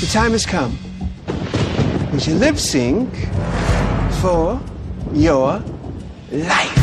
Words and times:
The 0.00 0.08
time 0.10 0.32
has 0.32 0.46
come. 0.46 0.78
You 2.18 2.34
lip 2.34 2.56
sync 2.56 3.12
for 4.22 4.58
your 5.12 5.62
life? 6.32 6.76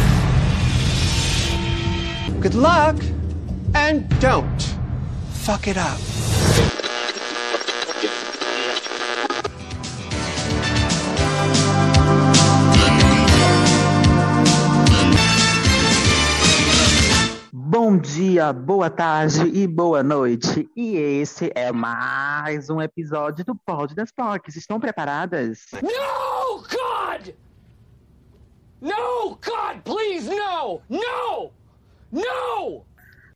Good 2.40 2.54
luck 2.54 2.98
and 3.74 4.08
don't 4.20 4.62
fuck 5.32 5.68
it 5.68 5.78
up. 5.78 6.16
Bom 17.98 18.02
dia, 18.02 18.54
boa 18.54 18.91
tarde 18.91 19.41
e 19.48 19.66
boa 19.66 20.04
noite. 20.04 20.70
E 20.75 20.95
esse 20.95 21.52
é 21.55 21.72
mais 21.72 22.70
um 22.70 22.80
episódio 22.80 23.44
do 23.44 23.55
Pod 23.55 23.95
das 23.95 24.12
Pocs. 24.12 24.55
Estão 24.55 24.80
preparadas? 24.80 25.66
No, 25.81 26.62
God! 26.62 27.34
No, 28.80 29.30
God, 29.44 29.81
please, 29.84 30.30
no! 30.30 30.80
No! 30.88 31.52
No! 32.12 32.86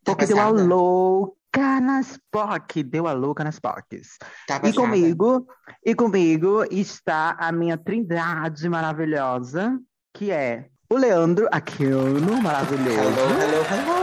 Porque 0.05 0.27
deu 0.27 0.37
a 0.37 0.51
passada. 0.51 0.63
louca 0.63 1.81
nas 1.81 2.19
POC, 2.29 2.83
deu 2.83 3.07
a 3.07 3.13
louca 3.13 3.43
nas 3.43 3.59
POCs. 3.59 4.19
Tá 4.47 4.61
E 4.63 4.73
comigo, 4.73 5.47
e 5.83 5.95
comigo 5.95 6.63
está 6.69 7.35
a 7.39 7.51
minha 7.51 7.79
trindade 7.79 8.69
maravilhosa, 8.69 9.79
que 10.13 10.29
é 10.29 10.67
o 10.87 10.97
Leandro 10.97 11.47
Aquino, 11.51 12.39
maravilhoso. 12.43 12.99
Hello, 12.99 13.41
hello, 13.41 13.65
hello. 13.71 14.00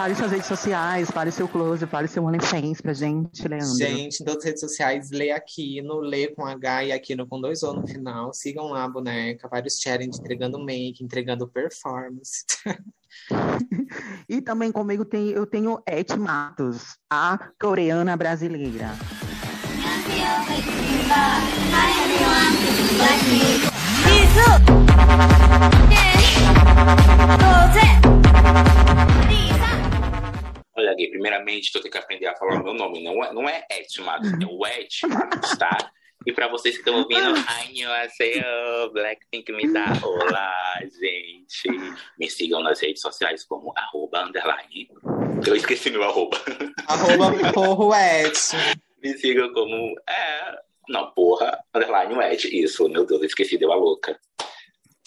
Fale 0.00 0.14
suas 0.14 0.32
redes 0.32 0.46
sociais, 0.46 1.10
fale 1.10 1.30
seu 1.30 1.46
close, 1.46 1.86
fale 1.86 2.08
seu 2.08 2.24
OnlyFans 2.24 2.80
pra 2.80 2.94
gente, 2.94 3.46
Leandro. 3.46 3.76
Gente, 3.76 4.22
em 4.22 4.24
todas 4.24 4.38
as 4.38 4.44
redes 4.46 4.60
sociais, 4.60 5.10
lê 5.10 5.30
Aquino, 5.30 6.00
lê 6.00 6.28
com 6.28 6.46
H 6.46 6.84
e 6.84 6.92
Aquino 6.92 7.26
com 7.26 7.38
dois 7.38 7.62
O 7.62 7.74
no 7.74 7.86
final. 7.86 8.32
Sigam 8.32 8.68
lá, 8.68 8.88
boneca. 8.88 9.46
Vários 9.46 9.78
challenge 9.78 10.18
entregando 10.18 10.58
make, 10.58 11.04
entregando 11.04 11.46
performance. 11.46 12.46
E 14.26 14.40
também 14.40 14.72
comigo 14.72 15.04
tem, 15.04 15.28
eu 15.32 15.44
tenho 15.46 15.82
Et 15.86 16.16
Matos, 16.16 16.96
a 17.10 17.38
coreana 17.60 18.16
brasileira. 18.16 18.92
Olha 19.84 20.56
aqui, 22.88 22.99
primeiramente, 31.40 31.72
tu 31.72 31.80
tem 31.80 31.90
que 31.90 31.98
aprender 31.98 32.26
a 32.26 32.36
falar 32.36 32.60
o 32.60 32.64
meu 32.64 32.74
nome. 32.74 33.02
Não 33.02 33.24
é, 33.24 33.32
não 33.32 33.48
é 33.48 33.64
Et 33.70 33.98
Matos, 34.00 34.32
é 34.32 34.46
o 34.46 34.66
Et 34.66 34.88
Matos, 35.08 35.56
tá? 35.56 35.90
E 36.26 36.32
pra 36.32 36.48
vocês 36.48 36.74
que 36.74 36.80
estão 36.82 36.98
ouvindo, 37.00 37.34
Annyeonghaseyo, 37.48 38.92
Blackpink 38.92 39.50
me 39.52 39.72
dá 39.72 39.86
olá, 40.02 40.74
gente. 40.82 41.96
Me 42.18 42.28
sigam 42.30 42.62
nas 42.62 42.78
redes 42.80 43.00
sociais 43.00 43.44
como 43.44 43.72
arroba, 43.74 44.24
underline. 44.26 44.88
Eu 45.46 45.56
esqueci 45.56 45.90
meu 45.90 46.04
arroba. 46.04 46.36
Arroba 46.86 47.52
porroete. 47.54 48.56
Me 49.02 49.16
sigam 49.16 49.50
como, 49.54 49.94
é, 50.06 50.58
não, 50.90 51.10
porra, 51.12 51.58
underline 51.74 52.14
Ed. 52.22 52.48
Isso, 52.64 52.86
meu 52.90 53.06
Deus, 53.06 53.22
eu 53.22 53.26
esqueci, 53.26 53.56
deu 53.56 53.72
a 53.72 53.76
louca. 53.76 54.18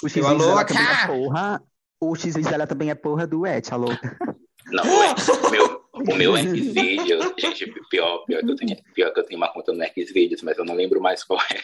O 0.03 0.09
X 0.09 0.17
Eu, 0.17 0.23
dela 0.23 0.33
louca! 0.55 0.65
também 0.65 0.83
é 0.87 1.07
porra. 1.07 1.63
O 2.01 2.15
X 2.15 2.33
dela 2.33 2.65
também 2.67 2.89
é 2.89 2.95
porra 2.95 3.27
do 3.27 3.45
Et, 3.45 3.71
a 3.71 3.75
louca. 3.75 4.17
Não, 4.65 4.83
o, 4.83 5.03
Ed- 5.03 5.31
o 5.45 5.49
meu, 5.51 5.82
o 5.93 6.15
meu 6.15 6.35
Xvideos, 6.35 7.33
gente, 7.39 7.71
pior, 7.89 8.25
pior, 8.25 8.41
que 8.43 8.51
eu 8.51 8.55
tenho, 8.55 8.77
pior 8.93 9.13
que 9.13 9.19
eu 9.19 9.23
tenho 9.25 9.37
uma 9.37 9.51
conta 9.53 9.71
no 9.73 9.83
Xvideos, 9.85 10.41
mas 10.41 10.57
eu 10.57 10.65
não 10.65 10.75
lembro 10.75 10.99
mais 11.01 11.23
qual 11.23 11.39
é. 11.41 11.61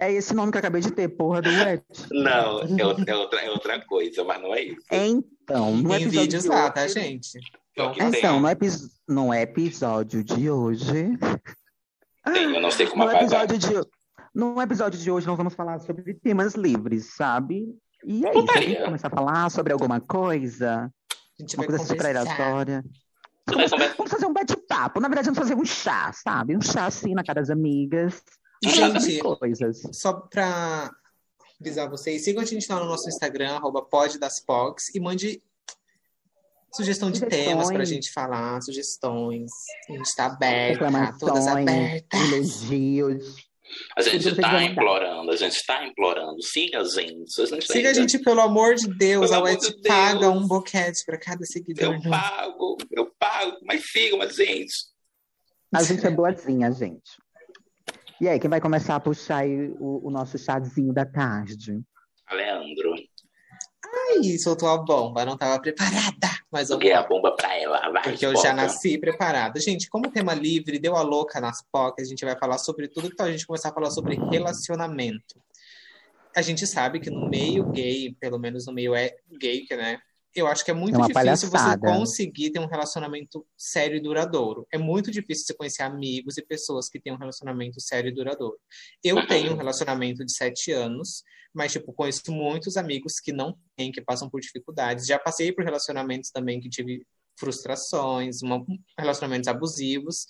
É 0.00 0.12
esse 0.12 0.34
nome 0.34 0.50
que 0.50 0.56
eu 0.56 0.60
acabei 0.60 0.80
de 0.80 0.90
ter, 0.90 1.08
porra 1.08 1.40
do 1.40 1.48
Et. 1.48 1.82
Não, 2.10 2.60
é 2.62 2.84
outra, 2.84 3.04
é 3.06 3.14
outra, 3.14 3.40
é 3.42 3.50
outra 3.50 3.80
coisa, 3.86 4.24
mas 4.24 4.42
não 4.42 4.54
é 4.54 4.62
isso. 4.62 4.80
Então, 4.90 5.76
no 5.76 5.88
Tem 5.90 6.02
episódio 6.02 6.20
vídeos 6.22 6.44
lá, 6.46 6.70
tá, 6.70 6.86
gente? 6.88 7.38
Então, 7.72 7.92
tem, 7.92 8.40
no, 8.40 8.48
epi- 8.48 8.68
no 9.08 9.32
episódio 9.34 10.22
de 10.24 10.50
hoje. 10.50 11.16
tem, 12.24 12.54
eu 12.54 12.60
não 12.60 12.70
sei 12.70 12.86
como 12.86 13.04
No 13.04 13.12
episódio, 13.12 13.58
de, 13.58 13.68
no 14.34 14.60
episódio 14.60 14.98
de 15.00 15.10
hoje, 15.10 15.26
nós 15.26 15.36
vamos 15.36 15.54
falar 15.54 15.78
sobre 15.80 16.14
temas 16.14 16.54
livres, 16.54 17.14
sabe? 17.14 17.64
E 18.04 18.26
é 18.26 18.30
isso. 18.30 18.38
A 18.38 18.42
Putaria. 18.42 18.68
gente 18.68 18.84
começar 18.84 19.06
a 19.08 19.10
falar 19.10 19.50
sobre 19.50 19.72
alguma 19.72 20.00
coisa, 20.00 20.90
A 21.38 21.42
gente 21.42 21.56
uma 21.56 21.62
vai 21.62 21.66
coisa 21.66 21.84
super 21.84 21.96
conversar. 22.14 22.66
conversar- 23.48 23.94
Vamos 23.96 24.10
fazer 24.12 24.26
um 24.26 24.32
bate-papo. 24.32 25.00
Na 25.00 25.08
verdade, 25.08 25.26
vamos 25.26 25.38
fazer 25.38 25.54
um 25.54 25.64
chá, 25.64 26.12
sabe? 26.12 26.56
Um 26.56 26.62
chá 26.62 26.86
assim 26.86 27.14
na 27.14 27.22
casa 27.24 27.40
das 27.40 27.50
amigas. 27.50 28.22
Gente, 28.64 29.18
coisas. 29.20 29.82
só 29.92 30.12
pra 30.14 30.90
avisar 31.60 31.88
vocês, 31.90 32.24
sigam 32.24 32.42
a 32.42 32.46
gente 32.46 32.66
lá 32.72 32.80
no 32.80 32.86
nosso 32.86 33.08
Instagram, 33.08 33.52
arroba 33.56 33.82
poddaspox, 33.82 34.94
e 34.94 35.00
mande 35.00 35.42
sugestão 36.72 37.10
de 37.10 37.18
Sugestões. 37.18 37.44
temas 37.46 37.70
pra 37.70 37.84
gente 37.84 38.10
falar, 38.12 38.60
sugestões. 38.62 39.50
A 39.88 39.92
gente 39.92 40.14
tá 40.16 40.26
aberta, 40.26 41.16
todas 41.18 41.46
abertas. 41.46 42.20
elogios. 42.32 43.36
A 43.96 44.02
gente 44.02 44.34
tá 44.36 44.50
vão 44.50 44.62
implorando, 44.62 45.30
a 45.30 45.36
gente 45.36 45.66
tá 45.66 45.86
implorando. 45.86 46.42
Siga 46.42 46.80
a 46.80 46.84
gente. 46.84 47.30
Siga 47.62 47.90
a 47.90 47.94
gente, 47.94 48.18
pelo 48.18 48.40
amor 48.40 48.74
de 48.74 48.88
Deus. 48.88 49.30
Pelo 49.30 49.42
a 49.42 49.44
Wet 49.44 49.60
de 49.60 49.88
paga 49.88 50.20
Deus. 50.20 50.36
um 50.36 50.46
boquete 50.46 51.04
pra 51.04 51.18
cada 51.18 51.44
seguidor. 51.44 51.94
Eu 51.94 52.10
pago, 52.10 52.76
eu 52.90 53.12
pago, 53.18 53.58
mas 53.62 53.90
sigam 53.90 54.20
a 54.20 54.26
gente. 54.26 54.74
A 55.72 55.82
gente 55.82 56.06
é 56.06 56.10
boazinha, 56.10 56.70
gente. 56.70 57.10
E 58.20 58.28
aí, 58.28 58.38
quem 58.38 58.48
vai 58.48 58.60
começar 58.60 58.94
a 58.94 59.00
puxar 59.00 59.38
aí 59.38 59.70
o, 59.80 60.06
o 60.06 60.10
nosso 60.10 60.38
chazinho 60.38 60.92
da 60.92 61.04
tarde? 61.04 61.80
Leandro, 62.30 62.94
Ai, 64.10 64.38
soltou 64.38 64.68
a 64.68 64.78
bomba, 64.78 65.24
não 65.24 65.36
tava 65.36 65.60
preparada. 65.60 66.28
Mas 66.50 66.70
eu 66.70 66.76
joguei 66.76 66.92
a 66.92 67.02
bomba 67.02 67.34
pra 67.34 67.56
ela, 67.58 67.90
vai. 67.90 68.02
Porque 68.02 68.24
eu 68.24 68.36
já 68.36 68.52
nasci 68.52 68.98
preparada. 68.98 69.58
Gente, 69.60 69.88
como 69.88 70.10
tema 70.10 70.34
livre, 70.34 70.78
deu 70.78 70.94
a 70.94 71.02
louca 71.02 71.40
nas 71.40 71.62
pocas, 71.72 72.06
a 72.06 72.08
gente 72.08 72.24
vai 72.24 72.38
falar 72.38 72.58
sobre 72.58 72.88
tudo, 72.88 73.08
então 73.08 73.26
a 73.26 73.30
gente 73.30 73.46
começar 73.46 73.70
a 73.70 73.74
falar 73.74 73.90
sobre 73.90 74.16
relacionamento. 74.30 75.40
A 76.36 76.42
gente 76.42 76.66
sabe 76.66 77.00
que 77.00 77.10
no 77.10 77.28
meio 77.28 77.64
gay, 77.70 78.14
pelo 78.20 78.38
menos 78.38 78.66
no 78.66 78.72
meio 78.72 78.94
é 78.94 79.14
gay, 79.38 79.62
que, 79.62 79.76
né? 79.76 79.98
Eu 80.34 80.46
acho 80.48 80.64
que 80.64 80.70
é 80.70 80.74
muito 80.74 80.96
É 80.96 80.98
difícil 81.06 81.14
palhaçada. 81.14 81.88
você 81.88 81.98
conseguir 81.98 82.50
ter 82.50 82.58
um 82.58 82.66
relacionamento 82.66 83.46
sério 83.56 83.96
e 83.96 84.00
duradouro. 84.00 84.66
É 84.72 84.78
muito 84.78 85.10
difícil 85.10 85.46
você 85.46 85.54
conhecer 85.54 85.82
amigos 85.82 86.36
e 86.36 86.42
pessoas 86.42 86.88
que 86.88 87.00
têm 87.00 87.12
um 87.12 87.16
relacionamento 87.18 87.80
sério 87.80 88.08
e 88.08 88.12
duradouro. 88.14 88.58
Eu 89.02 89.26
tenho 89.28 89.52
um 89.52 89.56
relacionamento 89.56 90.24
de 90.24 90.32
sete 90.32 90.72
anos, 90.72 91.22
mas, 91.54 91.70
tipo, 91.72 91.92
conheço 91.92 92.32
muitos 92.32 92.76
amigos 92.76 93.20
que 93.20 93.32
não 93.32 93.56
têm, 93.76 93.92
que 93.92 94.00
passam 94.00 94.28
por 94.28 94.40
dificuldades. 94.40 95.06
Já 95.06 95.18
passei 95.20 95.52
por 95.52 95.64
relacionamentos 95.64 96.30
também 96.30 96.60
que 96.60 96.68
tive 96.68 97.06
frustrações, 97.38 98.42
uma- 98.42 98.64
relacionamentos 98.98 99.46
abusivos. 99.48 100.26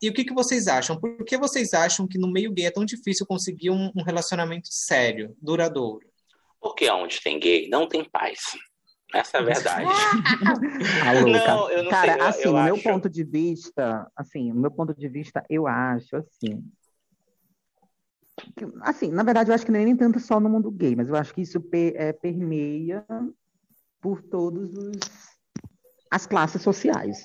E 0.00 0.08
o 0.08 0.12
que, 0.12 0.24
que 0.24 0.32
vocês 0.34 0.68
acham? 0.68 0.98
Por 1.00 1.24
que 1.24 1.36
vocês 1.36 1.74
acham 1.74 2.06
que 2.06 2.18
no 2.18 2.30
meio 2.30 2.52
gay 2.52 2.66
é 2.66 2.70
tão 2.70 2.84
difícil 2.84 3.26
conseguir 3.26 3.70
um, 3.70 3.90
um 3.96 4.02
relacionamento 4.04 4.68
sério, 4.70 5.36
duradouro? 5.40 6.06
Porque 6.60 6.88
onde 6.90 7.20
tem 7.20 7.40
gay, 7.40 7.68
não 7.68 7.88
tem 7.88 8.04
paz. 8.08 8.38
Essa 9.14 9.38
é 9.38 9.40
a 9.40 9.44
verdade. 9.44 9.90
A 11.06 11.12
louca. 11.12 11.54
Não, 11.54 11.70
eu 11.70 11.82
não 11.84 11.90
Cara, 11.90 12.12
sei, 12.12 12.20
eu- 12.22 12.26
assim, 12.28 12.42
eu 12.44 12.50
o 12.52 12.62
meu 12.64 12.74
acho- 12.74 12.82
ponto 12.84 13.08
de 13.10 13.24
vista, 13.24 14.10
assim, 14.16 14.50
o 14.52 14.54
meu 14.54 14.70
ponto 14.70 14.94
de 14.94 15.08
vista, 15.08 15.44
eu 15.50 15.66
acho, 15.66 16.16
assim. 16.16 16.64
que- 18.56 18.66
assim, 18.80 19.10
na 19.10 19.22
verdade, 19.22 19.50
eu 19.50 19.54
acho 19.54 19.64
que 19.66 19.72
nem 19.72 19.96
tanto 19.96 20.18
só 20.18 20.40
no 20.40 20.48
mundo 20.48 20.70
gay, 20.70 20.96
mas 20.96 21.08
eu 21.08 21.16
acho 21.16 21.34
que 21.34 21.42
isso 21.42 21.60
pe- 21.60 21.94
é, 21.96 22.12
permeia 22.12 23.04
por 24.00 24.22
todos 24.22 24.72
os 24.76 24.96
as 26.10 26.26
classes 26.26 26.60
sociais. 26.62 27.24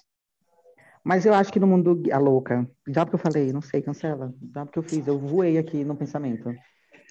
Mas 1.04 1.26
eu 1.26 1.34
acho 1.34 1.52
que 1.52 1.60
no 1.60 1.68
mundo 1.68 1.96
gay, 1.96 2.12
a 2.12 2.18
louca, 2.20 2.70
já 2.88 3.06
porque 3.06 3.16
eu 3.16 3.20
falei, 3.20 3.52
não 3.54 3.62
sei, 3.62 3.82
cancela, 3.82 4.34
já 4.54 4.66
porque 4.66 4.80
eu 4.80 4.84
fiz, 4.84 5.08
eu 5.08 5.18
voei 5.18 5.58
aqui 5.58 5.84
no 5.84 5.96
pensamento. 5.96 6.54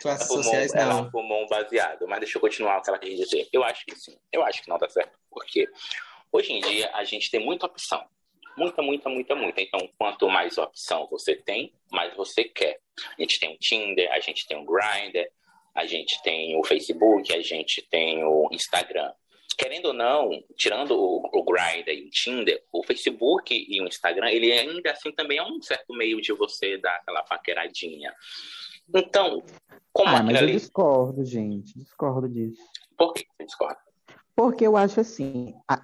Classes 0.01 0.29
Ela 0.31 0.43
fumou, 0.43 0.45
sociais, 0.45 0.75
não. 0.75 1.47
baseado, 1.49 2.07
mas 2.07 2.21
deixa 2.21 2.37
eu 2.37 2.41
continuar 2.41 2.79
o 2.79 2.83
que 2.83 2.91
ela 2.91 2.99
quer 2.99 3.09
dizer. 3.09 3.49
Eu 3.53 3.65
acho 3.65 3.85
que 3.87 3.97
sim, 3.97 4.17
eu 4.31 4.45
acho 4.45 4.63
que 4.63 4.69
não 4.69 4.79
dá 4.79 4.89
certo. 4.89 5.19
Porque 5.31 5.69
hoje 6.31 6.53
em 6.53 6.61
dia 6.61 6.91
a 6.95 7.05
gente 7.05 7.31
tem 7.31 7.41
muita 7.41 7.67
opção. 7.67 8.05
Muita, 8.57 8.81
muita, 8.83 9.09
muita, 9.11 9.35
muita. 9.35 9.61
Então, 9.61 9.89
quanto 9.99 10.29
mais 10.29 10.57
opção 10.57 11.07
você 11.11 11.37
tem, 11.37 11.75
mais 11.91 12.15
você 12.15 12.45
quer. 12.45 12.81
A 13.19 13.21
gente 13.21 13.39
tem 13.39 13.55
o 13.55 13.59
Tinder, 13.59 14.11
a 14.13 14.21
gente 14.21 14.47
tem 14.47 14.57
o 14.57 14.65
Grindr, 14.65 15.29
a 15.75 15.85
gente 15.85 16.23
tem 16.23 16.59
o 16.59 16.65
Facebook, 16.65 17.35
a 17.35 17.43
gente 17.43 17.83
tem 17.83 18.25
o 18.25 18.49
Instagram. 18.51 19.13
Querendo 19.59 19.87
ou 19.87 19.93
não, 19.93 20.43
tirando 20.57 20.93
o, 20.93 21.23
o 21.33 21.45
Grindr 21.45 21.91
e 21.91 22.07
o 22.07 22.11
Tinder, 22.11 22.63
o 22.73 22.83
Facebook 22.83 23.55
e 23.55 23.81
o 23.81 23.87
Instagram, 23.87 24.31
ele 24.31 24.51
ainda 24.53 24.91
assim 24.91 25.13
também 25.13 25.39
é 25.39 25.43
um 25.43 25.61
certo 25.61 25.95
meio 25.95 26.21
de 26.21 26.33
você 26.33 26.79
dar 26.79 26.97
aquela 26.97 27.23
paqueradinha. 27.23 28.15
Então, 28.95 29.43
como 29.93 30.09
Ah, 30.11 30.23
mas 30.23 30.37
aquilo 30.37 30.39
eu 30.39 30.43
ali... 30.45 30.53
discordo, 30.53 31.25
gente, 31.25 31.79
discordo 31.79 32.29
disso. 32.29 32.61
Por 32.97 33.13
que 33.13 33.25
você 33.37 33.45
discorda? 33.47 33.79
Porque 34.35 34.67
eu 34.67 34.77
acho 34.77 35.01
assim, 35.01 35.55
a- 35.69 35.83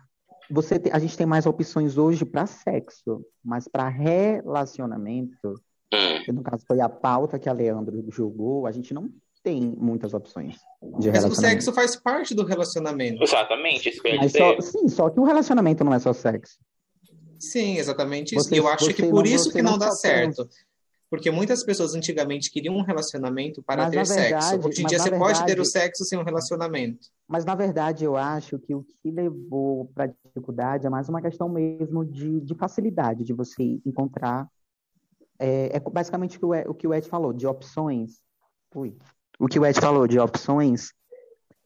você 0.51 0.79
te- 0.79 0.91
a 0.91 0.99
gente 0.99 1.17
tem 1.17 1.27
mais 1.27 1.47
opções 1.47 1.97
hoje 1.97 2.25
para 2.25 2.47
sexo, 2.47 3.25
mas 3.45 3.67
para 3.69 3.89
relacionamento, 3.89 5.55
Hum. 5.93 6.23
que 6.25 6.33
no 6.33 6.43
caso 6.43 6.65
foi 6.67 6.81
a 6.81 6.89
pauta 6.89 7.39
que 7.39 7.49
a 7.49 7.53
Leandro 7.53 8.05
julgou, 8.11 8.67
a 8.67 8.73
gente 8.73 8.95
não 8.95 9.11
tem 9.43 9.61
muitas 9.77 10.15
opções 10.15 10.55
de 10.55 10.61
Mas 10.83 11.07
o 11.07 11.11
relacionamento. 11.11 11.41
sexo 11.41 11.73
faz 11.73 11.97
parte 11.97 12.35
do 12.35 12.45
relacionamento. 12.45 13.23
Exatamente, 13.23 13.89
isso 13.89 14.01
que 14.01 14.09
eu 14.09 14.13
ia 14.13 14.19
Mas 14.21 14.33
dizer. 14.33 14.39
só, 14.39 14.61
sim, 14.61 14.89
só 14.89 15.11
que 15.11 15.19
o 15.21 15.25
relacionamento 15.25 15.83
não 15.85 15.93
é 15.93 15.99
só 15.99 16.13
sexo. 16.13 16.59
Sim, 17.41 17.77
exatamente 17.77 18.37
isso. 18.37 18.49
Você- 18.49 18.55
E 18.55 18.59
eu 18.59 18.69
acho 18.69 18.95
que 18.95 19.03
por 19.03 19.25
não- 19.25 19.31
isso 19.31 19.51
que 19.51 19.61
não 19.63 19.73
não 19.73 19.79
dá 19.79 19.91
certo. 19.91 20.49
Porque 21.13 21.31
muitas 21.31 21.63
pessoas 21.63 21.95
antigamente 21.95 22.51
queriam 22.51 22.75
um 22.75 22.81
relacionamento 22.81 23.63
para 23.63 23.83
Mas, 23.83 23.91
ter 23.91 23.97
na 23.99 24.05
sexo. 24.07 24.23
verdade- 24.31 24.67
Hoje 24.67 24.83
em 24.83 24.87
dia 24.87 24.99
você 24.99 25.11
pode 25.11 25.39
ter 25.41 25.43
o 25.43 25.47
verdade- 25.47 25.69
sexo 25.69 26.05
sem 26.07 26.19
um 26.19 26.23
relacionamento. 26.25 27.07
Mas, 27.29 27.45
na 27.45 27.55
verdade, 27.55 28.03
eu 28.03 28.17
acho 28.17 28.59
que 28.59 28.75
o 28.75 28.83
que 28.83 29.11
levou 29.11 29.91
para 29.95 30.05
a 30.05 30.07
dificuldade 30.07 30.87
é 30.87 30.89
mais 30.89 31.11
uma 31.11 31.21
questão 31.21 31.51
mesmo 31.51 32.03
de, 32.03 32.41
de 32.41 32.55
facilidade, 32.55 33.25
de 33.25 33.35
você 33.35 33.79
encontrar. 33.85 34.49
É, 35.39 35.77
é 35.77 35.81
basicamente 35.81 36.39
o 36.39 36.41
que 36.41 36.47
o 36.47 36.55
Ed, 36.55 36.69
o 36.71 36.73
que 36.75 36.89
o 36.89 36.95
Ed 36.95 37.07
falou, 37.07 37.35
de 37.35 37.47
opções. 37.47 38.13
Ui. 38.75 38.97
O 39.39 39.47
que 39.49 39.59
o 39.59 39.67
Ed 39.67 39.79
falou 39.79 40.07
de 40.07 40.19
opções, 40.19 40.95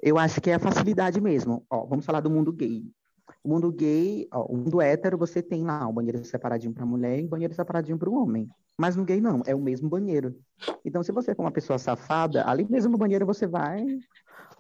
eu 0.03 0.19
acho 0.19 0.41
que 0.41 0.51
é 0.51 0.55
a 0.55 0.59
facilidade 0.59 1.21
mesmo. 1.21 1.65
Ó, 1.71 1.87
vamos 1.87 2.05
falar 2.05 2.19
do 2.19 2.29
mundo 2.31 2.53
gay. 2.53 2.83
O 3.45 3.49
mundo 3.49 3.71
gay, 3.71 4.27
ó, 4.33 4.45
o 4.47 4.57
mundo 4.57 4.81
hétero, 4.81 5.17
você 5.17 5.41
tem 5.41 5.63
lá 5.63 5.87
um 5.87 5.93
banheiro 5.93 6.25
separadinho 6.25 6.75
para 6.75 6.85
mulher 6.85 7.21
e 7.21 7.25
um 7.27 7.29
banheiro 7.29 7.55
separadinho 7.55 7.97
para 7.97 8.11
o 8.11 8.15
homem. 8.15 8.49
Mas 8.79 8.95
no 8.97 9.05
gay 9.05 9.21
não, 9.21 9.43
é 9.47 9.55
o 9.55 9.61
mesmo 9.61 9.89
banheiro. 9.89 10.37
Então, 10.85 11.03
se 11.03 11.11
você 11.13 11.35
for 11.35 11.43
uma 11.43 11.51
pessoa 11.51 11.79
safada, 11.79 12.47
ali 12.49 12.67
mesmo 12.69 12.93
no 12.93 12.99
banheiro 12.99 13.25
você 13.25 13.47
vai 13.47 13.85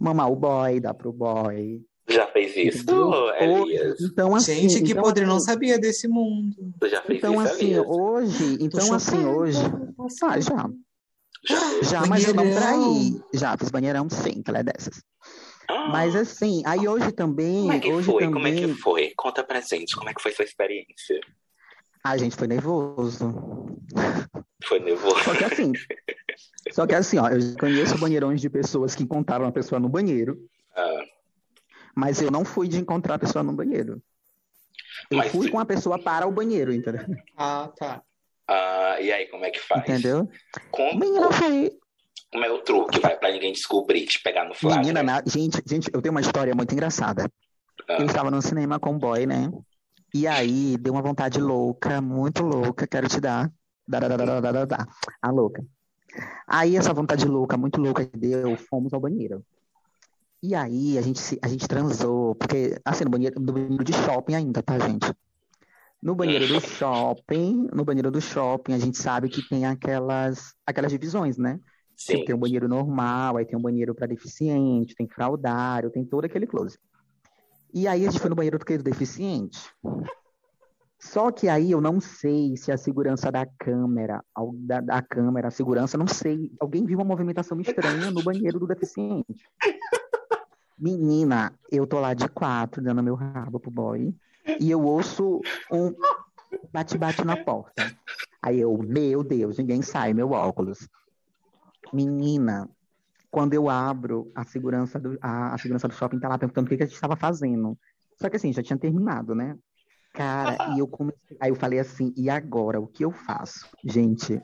mamar 0.00 0.30
o 0.30 0.36
boy, 0.36 0.80
dar 0.80 0.94
pro 0.94 1.12
boy. 1.12 1.82
Já 2.08 2.26
fez 2.28 2.56
isso, 2.56 2.82
entendeu? 2.84 3.34
Elias? 3.34 4.00
Então, 4.00 4.34
assim, 4.34 4.68
Gente, 4.68 4.84
que 4.84 4.92
então, 4.92 5.02
podre, 5.02 5.26
não 5.26 5.36
assim, 5.36 5.46
sabia 5.46 5.78
desse 5.78 6.06
mundo. 6.06 6.54
Tu 6.80 6.88
já 6.88 7.02
fez 7.02 7.18
Então, 7.18 7.34
isso, 7.34 7.52
assim, 7.52 7.66
Elias? 7.72 7.84
hoje, 7.88 8.58
então, 8.60 8.94
assim, 8.94 9.26
hoje, 9.26 9.58
ah, 10.22 10.40
já, 10.40 10.70
Já. 11.44 11.82
já, 11.82 12.06
mas 12.06 12.26
eu 12.26 12.32
não 12.32 12.44
traí. 12.52 13.20
Já, 13.34 13.56
fiz 13.58 13.70
banheirão 13.70 14.08
sim, 14.08 14.40
que 14.42 14.48
ela 14.50 14.60
é 14.60 14.62
dessas. 14.62 15.02
Ah, 15.68 15.88
Mas 15.88 16.14
assim, 16.14 16.62
aí 16.64 16.86
hoje 16.86 17.10
também, 17.10 17.62
como 17.62 17.72
é 17.72 17.80
que 17.80 17.90
hoje 17.92 18.06
foi? 18.06 18.22
também, 18.22 18.32
Como 18.32 18.46
é 18.46 18.52
que 18.52 18.80
foi? 18.80 19.12
Conta 19.16 19.42
pra 19.42 19.60
gente, 19.60 19.96
como 19.96 20.08
é 20.08 20.14
que 20.14 20.22
foi 20.22 20.30
sua 20.30 20.44
experiência? 20.44 21.18
A 22.10 22.16
gente 22.16 22.36
foi 22.36 22.46
nervoso. 22.46 23.76
Foi 24.64 24.80
nervoso? 24.80 25.18
Só 25.24 25.34
que 25.34 25.44
assim, 25.44 25.72
só 26.72 26.86
que 26.86 26.94
assim, 26.94 27.18
ó, 27.18 27.28
eu 27.28 27.38
conheço 27.58 27.98
banheirões 27.98 28.40
de 28.40 28.48
pessoas 28.50 28.94
que 28.94 29.02
encontraram 29.04 29.46
a 29.46 29.52
pessoa 29.52 29.78
no 29.80 29.88
banheiro, 29.88 30.38
Ah, 30.76 31.00
mas 31.94 32.20
eu 32.20 32.30
não 32.30 32.44
fui 32.44 32.68
de 32.68 32.78
encontrar 32.78 33.14
a 33.14 33.18
pessoa 33.18 33.42
no 33.42 33.52
banheiro. 33.52 34.02
Eu 35.10 35.18
Mas 35.18 35.30
fui 35.30 35.46
se- 35.46 35.52
com 35.52 35.58
a 35.58 35.64
pessoa 35.64 35.98
para 36.02 36.26
o 36.26 36.32
banheiro, 36.32 36.72
entendeu? 36.72 37.04
Ah, 37.36 37.70
tá. 37.76 38.02
ah, 38.48 38.96
e 39.00 39.12
aí, 39.12 39.26
como 39.26 39.44
é 39.44 39.50
que 39.50 39.60
faz? 39.60 39.82
Entendeu? 39.82 40.28
Como, 40.70 40.98
Menina, 40.98 41.30
foi, 41.30 41.70
como 42.32 42.44
é 42.44 42.50
o 42.50 42.58
truque? 42.58 42.98
Vai 43.00 43.16
pra 43.16 43.30
ninguém 43.30 43.52
descobrir, 43.52 44.06
te 44.06 44.20
pegar 44.22 44.44
no 44.44 44.54
flagra. 44.54 44.80
Menina, 44.80 45.02
na- 45.02 45.22
gente, 45.26 45.62
gente, 45.66 45.90
eu 45.92 46.02
tenho 46.02 46.12
uma 46.12 46.20
história 46.20 46.54
muito 46.54 46.72
engraçada. 46.72 47.30
Ah. 47.88 47.98
Eu 48.00 48.06
estava 48.06 48.30
no 48.30 48.42
cinema 48.42 48.80
com 48.80 48.90
um 48.92 48.98
boy, 48.98 49.26
né? 49.26 49.50
E 50.16 50.26
aí 50.26 50.78
deu 50.78 50.94
uma 50.94 51.02
vontade 51.02 51.38
louca, 51.40 52.00
muito 52.00 52.42
louca, 52.42 52.86
quero 52.86 53.06
te 53.06 53.20
dar. 53.20 53.52
Dá, 53.86 54.00
dá, 54.00 54.16
dá, 54.16 54.64
dá. 54.64 54.86
A 55.20 55.30
louca. 55.30 55.62
Aí 56.46 56.76
essa 56.76 56.94
vontade 56.94 57.26
louca, 57.26 57.56
muito 57.56 57.80
louca 57.80 58.06
que 58.06 58.18
deu, 58.18 58.56
fomos 58.56 58.92
ao 58.94 59.00
banheiro. 59.00 59.44
E 60.42 60.54
aí 60.54 60.98
a 60.98 61.02
gente, 61.02 61.18
se- 61.18 61.38
a 61.42 61.48
gente 61.48 61.68
transou, 61.68 62.34
porque 62.36 62.80
assim, 62.84 63.04
no 63.04 63.10
banheiro, 63.10 63.40
no 63.40 63.52
banheiro 63.52 63.84
de 63.84 63.92
shopping 63.92 64.34
ainda, 64.34 64.62
tá, 64.62 64.78
gente? 64.78 65.12
No 66.02 66.14
banheiro 66.14 66.46
do 66.48 66.60
shopping, 66.60 67.68
no 67.74 67.84
banheiro 67.84 68.10
do 68.10 68.20
shopping, 68.20 68.74
a 68.74 68.78
gente 68.78 68.96
sabe 68.98 69.28
que 69.28 69.46
tem 69.48 69.66
aquelas, 69.66 70.54
aquelas 70.66 70.92
divisões, 70.92 71.36
né? 71.36 71.60
Sim. 71.96 72.24
Tem 72.24 72.34
um 72.34 72.38
banheiro 72.38 72.68
normal, 72.68 73.36
aí 73.38 73.46
tem 73.46 73.58
um 73.58 73.62
banheiro 73.62 73.94
para 73.94 74.06
deficiente, 74.06 74.94
tem 74.94 75.08
fraudário, 75.08 75.90
tem 75.90 76.04
todo 76.04 76.24
aquele 76.24 76.46
close. 76.46 76.78
E 77.76 77.86
aí 77.86 78.06
a 78.06 78.10
gente 78.10 78.18
foi 78.18 78.30
no 78.30 78.34
banheiro 78.34 78.58
do 78.58 78.64
que? 78.64 78.78
Do 78.78 78.84
deficiente. 78.84 79.70
Só 80.98 81.30
que 81.30 81.46
aí 81.46 81.72
eu 81.72 81.78
não 81.78 82.00
sei 82.00 82.56
se 82.56 82.72
a 82.72 82.78
segurança 82.78 83.30
da 83.30 83.44
câmera, 83.44 84.24
da, 84.54 84.80
da 84.80 85.02
câmera, 85.02 85.48
a 85.48 85.50
segurança, 85.50 85.98
não 85.98 86.06
sei. 86.06 86.50
Alguém 86.58 86.86
viu 86.86 86.96
uma 86.96 87.04
movimentação 87.04 87.60
estranha 87.60 88.10
no 88.10 88.22
banheiro 88.22 88.58
do 88.58 88.66
deficiente. 88.66 89.44
Menina, 90.78 91.52
eu 91.70 91.86
tô 91.86 92.00
lá 92.00 92.14
de 92.14 92.26
quatro, 92.30 92.82
dando 92.82 93.02
meu 93.02 93.14
rabo 93.14 93.60
pro 93.60 93.70
boy, 93.70 94.14
e 94.58 94.70
eu 94.70 94.82
ouço 94.82 95.42
um 95.70 95.94
bate-bate 96.72 97.26
na 97.26 97.36
porta. 97.36 97.94
Aí 98.40 98.58
eu, 98.58 98.74
meu 98.78 99.22
Deus, 99.22 99.58
ninguém 99.58 99.82
sai, 99.82 100.14
meu 100.14 100.30
óculos. 100.30 100.88
Menina, 101.92 102.70
quando 103.36 103.52
eu 103.52 103.68
abro, 103.68 104.32
a 104.34 104.46
segurança 104.46 104.98
do, 104.98 105.18
a, 105.20 105.52
a 105.52 105.58
segurança 105.58 105.86
do 105.86 105.92
shopping 105.92 106.18
tá 106.18 106.26
lá 106.26 106.38
perguntando 106.38 106.64
o 106.64 106.70
que, 106.70 106.76
que 106.78 106.84
a 106.84 106.86
gente 106.86 106.94
estava 106.94 107.16
fazendo. 107.16 107.78
Só 108.18 108.30
que 108.30 108.36
assim, 108.36 108.50
já 108.50 108.62
tinha 108.62 108.78
terminado, 108.78 109.34
né? 109.34 109.58
Cara, 110.14 110.74
e 110.74 110.78
eu 110.78 110.88
comecei. 110.88 111.36
Aí 111.38 111.50
eu 111.50 111.54
falei 111.54 111.78
assim, 111.78 112.14
e 112.16 112.30
agora, 112.30 112.80
o 112.80 112.86
que 112.86 113.04
eu 113.04 113.12
faço? 113.12 113.68
Gente, 113.84 114.40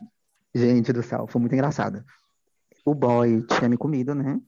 gente 0.55 0.93
do 0.93 1.03
céu, 1.03 1.27
foi 1.27 1.41
muito 1.41 1.55
engraçado. 1.55 2.05
O 2.85 2.95
boy 2.95 3.43
tinha 3.47 3.67
me 3.67 3.79
comido, 3.79 4.15
né? 4.15 4.39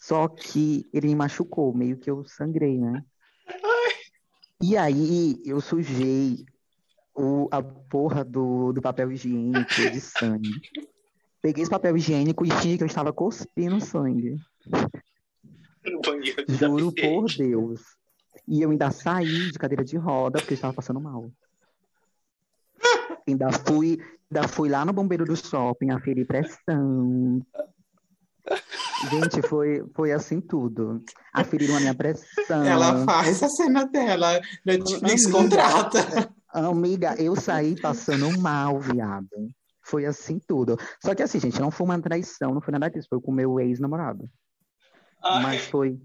Só 0.00 0.26
que 0.26 0.88
ele 0.90 1.08
me 1.08 1.14
machucou, 1.14 1.74
meio 1.74 1.98
que 1.98 2.10
eu 2.10 2.24
sangrei, 2.24 2.78
né? 2.78 3.04
E 4.58 4.74
aí 4.74 5.38
eu 5.44 5.60
sujei 5.60 6.46
o, 7.14 7.46
a 7.50 7.62
porra 7.62 8.24
do, 8.24 8.72
do 8.72 8.80
papel 8.80 9.12
higiênico 9.12 9.90
de 9.92 10.00
sangue. 10.00 10.62
Peguei 11.46 11.62
esse 11.62 11.70
papel 11.70 11.96
higiênico 11.96 12.44
e 12.44 12.50
fingi 12.50 12.76
que 12.76 12.82
eu 12.82 12.88
estava 12.88 13.12
cuspindo 13.12 13.80
sangue. 13.80 14.36
Juro 16.48 16.90
por. 16.90 17.26
Deus. 17.36 17.82
E 18.48 18.62
eu 18.62 18.70
ainda 18.72 18.90
saí 18.90 19.52
de 19.52 19.56
cadeira 19.56 19.84
de 19.84 19.96
roda 19.96 20.40
porque 20.40 20.54
eu 20.54 20.56
estava 20.56 20.74
passando 20.74 21.00
mal. 21.00 21.30
Ainda 23.28 23.52
fui, 23.64 23.96
ainda 24.28 24.48
fui 24.48 24.68
lá 24.68 24.84
no 24.84 24.92
bombeiro 24.92 25.24
do 25.24 25.36
shopping 25.36 25.92
aferir 25.92 26.26
pressão. 26.26 27.40
Gente, 29.08 29.40
foi, 29.42 29.84
foi 29.94 30.10
assim 30.10 30.40
tudo. 30.40 31.00
Aferiram 31.32 31.76
a 31.76 31.80
minha 31.80 31.94
pressão. 31.94 32.64
Ela 32.64 33.04
faz 33.04 33.40
a 33.44 33.48
cena 33.48 33.86
dela. 33.86 34.40
Netflix 34.64 35.26
Amiga. 35.26 35.38
contrata. 35.38 36.34
Amiga, 36.52 37.14
eu 37.22 37.36
saí 37.36 37.80
passando 37.80 38.36
mal, 38.36 38.80
viado. 38.80 39.54
Foi 39.86 40.04
assim 40.04 40.40
tudo. 40.40 40.76
Só 41.00 41.14
que 41.14 41.22
assim, 41.22 41.38
gente, 41.38 41.60
não 41.60 41.70
foi 41.70 41.84
uma 41.86 42.00
traição, 42.00 42.52
não 42.52 42.60
foi 42.60 42.72
nada 42.72 42.90
disso. 42.90 43.06
Foi 43.08 43.20
com 43.20 43.30
o 43.30 43.34
meu 43.34 43.60
ex-namorado. 43.60 44.28
Mas 45.22 45.66
foi, 45.66 45.98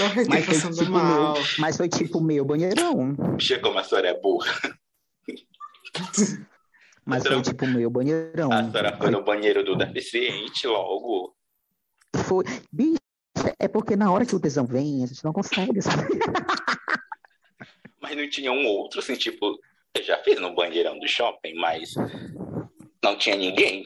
Ai, 0.00 0.24
mas 0.28 0.44
foi 0.44 0.72
tipo 0.72 0.90
meu, 0.90 1.34
mas 1.58 1.76
foi 1.76 1.88
tipo 1.88 2.20
meu 2.20 2.44
banheirão. 2.44 3.16
chegou 3.38 3.72
uma 3.72 3.84
senhora 3.84 4.08
é 4.08 4.20
burra. 4.20 4.52
Mas 7.04 7.24
Então, 7.24 7.32
foi 7.34 7.42
tipo 7.42 7.66
meu 7.66 7.88
banheirão. 7.88 8.52
A 8.52 8.70
senhora 8.70 8.96
foi 8.96 9.10
no 9.10 9.22
banheiro 9.22 9.64
do 9.64 9.76
deficiente 9.76 10.66
logo. 10.66 11.34
Foi. 12.24 12.44
Bicho, 12.70 12.98
é 13.58 13.68
porque 13.68 13.96
na 13.96 14.10
hora 14.12 14.26
que 14.26 14.34
o 14.36 14.40
tesão 14.40 14.66
vem, 14.66 15.02
a 15.02 15.06
gente 15.06 15.24
não 15.24 15.32
consegue, 15.32 15.80
sabe? 15.80 16.18
Mas 18.00 18.16
não 18.16 18.28
tinha 18.28 18.52
um 18.52 18.66
outro, 18.66 19.00
assim, 19.00 19.14
tipo, 19.14 19.58
eu 19.94 20.02
já 20.02 20.18
fiz 20.18 20.38
no 20.40 20.54
banheirão 20.54 20.98
do 20.98 21.08
shopping, 21.08 21.54
mas 21.54 21.94
não 23.10 23.18
tinha 23.18 23.36
ninguém. 23.36 23.84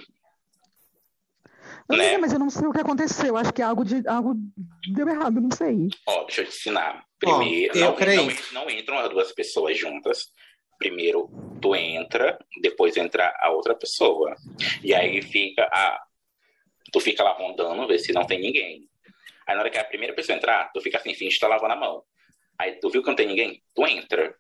Amiga, 1.89 2.05
Né? 2.13 2.19
mas 2.19 2.33
eu 2.33 2.39
não 2.39 2.49
sei 2.51 2.67
o 2.67 2.73
que 2.73 2.81
aconteceu. 2.81 3.37
Acho 3.37 3.53
que 3.53 3.61
algo, 3.63 3.85
de, 3.85 4.07
algo 4.09 4.35
deu 4.95 5.09
errado, 5.09 5.41
não 5.41 5.51
sei. 5.51 5.89
Ó, 6.07 6.25
deixa 6.25 6.43
eu 6.43 6.47
te 6.47 6.53
ensinar. 6.57 7.05
Primeiro, 7.19 7.77
eu 7.77 7.85
não, 7.87 7.95
creio. 7.97 8.23
não, 8.53 8.65
não 8.65 8.71
entram 8.71 8.99
as 8.99 9.09
duas 9.11 9.33
pessoas 9.33 9.79
juntas. 9.79 10.29
Primeiro 10.79 11.29
tu 11.61 11.75
entra, 11.77 12.39
depois 12.61 12.97
entra 12.97 13.33
a 13.41 13.51
outra 13.51 13.75
pessoa. 13.75 14.35
E 14.83 14.95
aí 14.95 15.23
fica 15.23 15.63
a. 15.73 16.01
Tu 16.93 17.01
fica 17.01 17.23
lá 17.23 17.33
rondando, 17.33 17.87
vê 17.87 17.99
se 17.99 18.13
não 18.13 18.25
tem 18.27 18.41
ninguém. 18.41 18.89
Aí 19.47 19.55
na 19.55 19.61
hora 19.61 19.71
que 19.71 19.79
a 19.79 19.85
primeira 19.85 20.15
pessoa 20.15 20.37
entrar, 20.37 20.71
tu 20.73 20.81
fica 20.81 20.99
assim, 20.99 21.15
finge 21.15 21.35
que 21.35 21.41
tá 21.41 21.49
lavando 21.49 21.73
a 21.75 21.77
mão. 21.77 22.03
Aí 22.59 22.73
tu 22.81 22.91
viu 22.91 23.03
que 23.03 23.09
não 23.09 23.17
tem 23.17 23.27
ninguém, 23.27 23.63
tu 23.75 23.87
entra. 23.87 24.35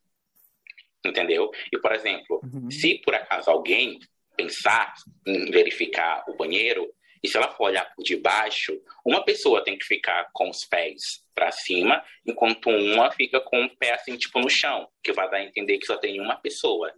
Entendeu? 1.05 1.51
E, 1.73 1.79
por 1.79 1.93
exemplo, 1.93 2.41
Uhum. 2.45 2.71
se 2.71 3.01
por 3.05 3.15
acaso 3.15 3.51
alguém 3.51 3.99
pensar 4.37 4.95
em 5.27 5.51
verificar 5.51 6.25
o 6.29 6.37
banheiro, 6.37 6.93
e 7.23 7.29
se 7.29 7.37
ela 7.37 7.49
for 7.49 7.67
olhar 7.67 7.85
por 7.95 8.03
debaixo, 8.03 8.81
uma 9.05 9.25
pessoa 9.25 9.63
tem 9.63 9.79
que 9.79 9.85
ficar 9.85 10.29
com 10.33 10.51
os 10.51 10.65
pés 10.65 11.25
para 11.35 11.53
cima, 11.53 12.03
enquanto 12.27 12.69
uma 12.69 13.13
fica 13.13 13.41
com 13.41 13.65
o 13.65 13.77
pé 13.77 13.95
assim, 13.95 14.17
tipo, 14.17 14.41
no 14.41 14.51
chão, 14.51 14.89
que 15.03 15.13
vai 15.13 15.31
dar 15.31 15.37
a 15.37 15.45
entender 15.45 15.79
que 15.79 15.87
só 15.87 15.97
tem 15.97 16.21
uma 16.21 16.37
pessoa. 16.37 16.93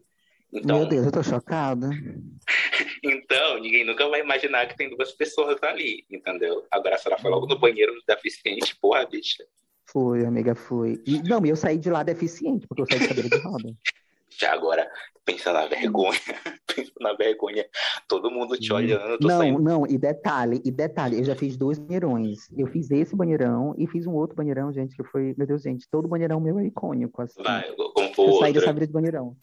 Então, 0.51 0.79
Meu 0.79 0.89
Deus, 0.89 1.07
eu 1.07 1.13
tô 1.13 1.23
chocada. 1.23 1.91
então, 3.03 3.59
ninguém 3.59 3.85
nunca 3.85 4.09
vai 4.09 4.21
imaginar 4.21 4.67
que 4.67 4.77
tem 4.77 4.89
duas 4.89 5.13
pessoas 5.13 5.61
ali, 5.63 6.07
entendeu? 6.09 6.65
Agora, 6.71 6.97
se 6.97 7.09
ela 7.09 7.19
for 7.19 7.29
logo 7.29 7.47
no 7.47 7.59
banheiro 7.59 7.93
do 7.93 8.03
deficiente, 8.07 8.75
porra, 8.81 9.05
bicha. 9.05 9.45
Foi, 9.87 10.25
amiga, 10.25 10.55
foi. 10.55 11.03
E, 11.07 11.23
não, 11.23 11.45
eu 11.45 11.57
saí 11.57 11.77
de 11.77 11.91
lá 11.91 12.03
deficiente, 12.03 12.67
porque 12.67 12.83
eu 12.83 12.87
saí 12.87 13.01
de 13.01 13.09
cadeira 13.09 13.29
de 13.29 13.39
roda. 13.39 13.75
Já 14.39 14.53
agora, 14.53 14.91
pensa 15.25 15.53
na 15.53 15.67
vergonha. 15.67 16.19
pensa 16.75 16.93
na 17.01 17.15
vergonha. 17.15 17.65
Todo 18.09 18.31
mundo 18.31 18.57
te 18.57 18.73
olhando. 18.73 19.19
tô 19.19 19.29
Não, 19.29 19.39
saindo. 19.39 19.59
não, 19.61 19.87
e 19.87 19.97
detalhe, 19.99 20.61
e 20.65 20.71
detalhe, 20.71 21.19
eu 21.19 21.25
já 21.25 21.35
fiz 21.35 21.57
dois 21.57 21.79
banheirões. 21.79 22.49
Eu 22.57 22.67
fiz 22.69 22.91
esse 22.91 23.15
banheirão 23.17 23.75
e 23.79 23.87
fiz 23.87 24.07
um 24.07 24.13
outro 24.13 24.37
banheirão, 24.37 24.73
gente, 24.73 24.95
que 24.97 25.05
foi, 25.05 25.35
meu 25.37 25.47
Deus, 25.47 25.63
gente, 25.63 25.89
todo 25.91 26.09
banheirão 26.09 26.41
meu 26.41 26.59
é 26.59 26.67
icônico, 26.67 27.23
assim. 27.23 27.43
Vai, 27.43 27.73
como 27.75 28.15
for 28.15 28.29
Eu 28.29 28.39
saí 28.39 28.53
dessa 28.53 28.73
vida 28.73 28.87
de 28.87 28.93
banheirão. 28.93 29.37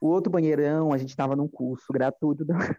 O 0.00 0.08
outro 0.08 0.30
banheirão, 0.32 0.92
a 0.92 0.98
gente 0.98 1.14
tava 1.16 1.36
num 1.36 1.46
curso 1.46 1.92
gratuito 1.92 2.44
da, 2.44 2.56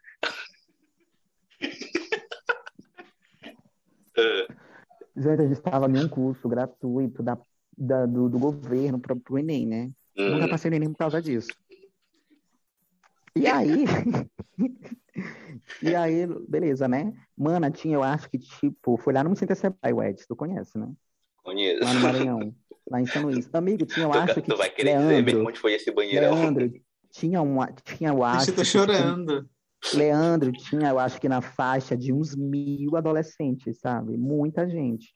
Gente, 5.16 5.42
a 5.42 5.44
gente 5.48 5.54
estava 5.54 5.88
em 5.90 6.04
um 6.04 6.10
curso 6.10 6.48
gratuito 6.50 7.22
da, 7.22 7.38
da- 7.78 8.06
do, 8.06 8.30
do 8.30 8.40
governo 8.40 9.00
para 9.00 9.16
o 9.30 9.38
Enem, 9.40 9.66
né? 9.68 9.92
hum, 10.18 10.30
Nunca 10.32 10.48
passei 10.48 10.70
no 10.72 10.76
Enem 10.76 10.92
por 10.92 10.98
causa 10.98 11.22
disso. 11.22 11.50
E 13.36 13.48
aí, 13.48 13.86
e 15.82 15.96
aí, 15.96 16.28
beleza, 16.48 16.88
né? 16.88 17.14
Mana, 17.36 17.72
tinha, 17.72 17.96
eu 17.96 18.04
acho 18.04 18.30
que, 18.30 18.38
tipo, 18.38 18.98
foi 18.98 19.14
lá 19.14 19.24
no 19.24 19.36
Center 19.36 19.56
Sebrae, 19.56 19.94
o 19.94 20.04
Ed, 20.04 20.24
tu 20.28 20.36
conhece, 20.36 20.78
né? 20.78 20.92
conheço. 21.44 21.84
Lá 21.84 21.94
no 21.94 22.00
Maranhão, 22.00 22.56
lá 22.90 23.02
em 23.02 23.06
São 23.06 23.24
Luís. 23.24 23.50
Amigo, 23.54 23.86
tinha, 23.86 24.06
eu 24.06 24.12
Tu, 24.12 24.18
acho 24.18 24.36
tu 24.36 24.42
que, 24.44 24.56
vai 24.56 24.70
querer 24.70 24.98
dizer 24.98 25.08
mesmo 25.08 25.26
Leandro, 25.26 25.48
onde 25.48 25.60
foi 25.60 25.74
esse 25.74 25.92
banheirão? 25.92 26.32
Leandro, 26.36 26.72
tinha 27.12 27.42
um, 27.42 27.58
tinha, 27.84 28.10
eu 28.10 28.24
acho 28.24 28.54
tô 28.54 28.62
que, 28.62 28.66
chorando. 28.66 29.50
Leandro 29.94 30.52
tinha, 30.52 30.90
eu 30.90 31.00
acho 31.00 31.20
que 31.20 31.28
na 31.28 31.42
faixa 31.42 31.98
de 31.98 32.14
uns 32.14 32.36
mil 32.36 32.96
adolescentes, 32.96 33.80
sabe? 33.80 34.16
Muita 34.18 34.68
gente. 34.70 35.16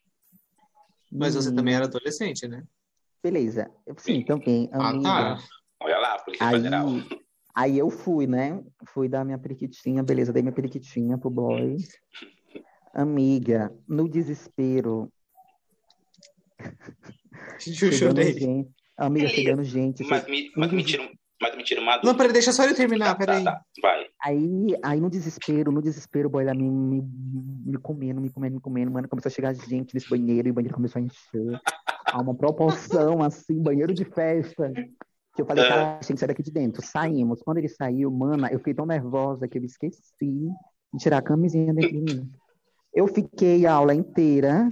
Mas 1.12 1.36
você 1.36 1.48
Menino. 1.50 1.62
também 1.62 1.76
era 1.76 1.86
adolescente, 1.86 2.48
né? 2.48 2.64
Beleza. 3.24 3.72
Sim, 3.98 4.24
também, 4.24 4.70
Ah, 4.74 4.90
amiga. 4.90 5.04
tá. 5.04 5.38
Olha 5.80 5.98
lá, 6.00 6.20
Polícia 6.20 6.46
Aí, 6.46 6.56
Federal. 6.58 6.86
Aí 7.58 7.78
eu 7.80 7.90
fui, 7.90 8.28
né? 8.28 8.64
Fui 8.90 9.10
dar 9.10 9.26
minha 9.26 9.38
periquitinha, 9.40 10.04
beleza, 10.04 10.32
dei 10.32 10.44
minha 10.44 10.54
periquitinha 10.54 11.18
pro 11.18 11.30
boy. 11.30 11.76
Amiga, 12.94 13.74
no 13.88 14.08
desespero, 14.08 15.12
gente, 17.60 18.70
amiga, 18.98 19.28
chegando 19.30 19.64
gente. 19.64 20.04
Mas 20.04 20.28
me, 20.28 20.52
mas 20.56 20.72
me 20.72 20.84
tira, 20.84 21.04
um- 21.04 21.12
mas 21.42 21.56
me 21.56 21.64
tira 21.64 21.82
uma 21.82 21.98
Não, 22.02 22.16
peraí, 22.16 22.34
deixa 22.34 22.52
só 22.52 22.64
eu 22.64 22.76
terminar, 22.76 23.08
Tá, 23.08 23.12
tá, 23.14 23.18
peraí. 23.26 23.44
tá. 23.44 23.62
Vai. 23.82 24.06
Aí, 24.24 24.68
aí 24.84 25.00
no 25.00 25.10
desespero, 25.10 25.72
no 25.72 25.82
desespero, 25.82 26.28
o 26.28 26.32
boy 26.32 26.44
lá 26.44 26.54
me, 26.54 26.70
me, 26.70 27.02
me 27.02 27.78
comendo, 27.78 28.20
me 28.20 28.30
comendo, 28.32 28.56
me 28.56 28.62
comendo, 28.62 28.92
mano, 28.92 29.08
começou 29.08 29.30
a 29.30 29.34
chegar 29.34 29.54
gente 29.54 29.94
nesse 29.94 30.10
banheiro 30.10 30.48
e 30.48 30.52
o 30.52 30.54
banheiro 30.54 30.76
começou 30.76 31.00
a 31.00 31.06
encher. 31.06 31.60
A 32.06 32.20
uma 32.22 32.34
proporção, 32.34 33.22
assim, 33.22 33.62
banheiro 33.62 33.94
de 33.94 34.06
festa. 34.06 34.74
Que 35.38 35.44
eu 35.44 35.46
falei, 35.46 35.66
É. 35.66 35.70
cara, 35.70 36.00
tem 36.00 36.16
que 36.16 36.20
sair 36.20 36.28
daqui 36.30 36.42
de 36.42 36.50
dentro. 36.52 36.82
Saímos. 36.84 37.44
Quando 37.44 37.60
ele 37.60 37.70
saiu, 37.70 38.10
mana, 38.10 38.52
eu 38.52 38.58
fiquei 38.58 38.74
tão 38.74 38.88
nervosa 38.88 39.48
que 39.48 39.60
eu 39.60 39.64
esqueci 39.64 40.02
de 40.20 40.50
tirar 40.98 41.20
a 41.20 41.22
camisinha 41.22 41.72
dentro 41.72 41.92
de 41.92 42.02
mim. 42.16 42.32
Eu 42.92 43.08
fiquei 43.08 43.64
a 43.68 43.74
aula 43.74 43.94
inteira 43.94 44.68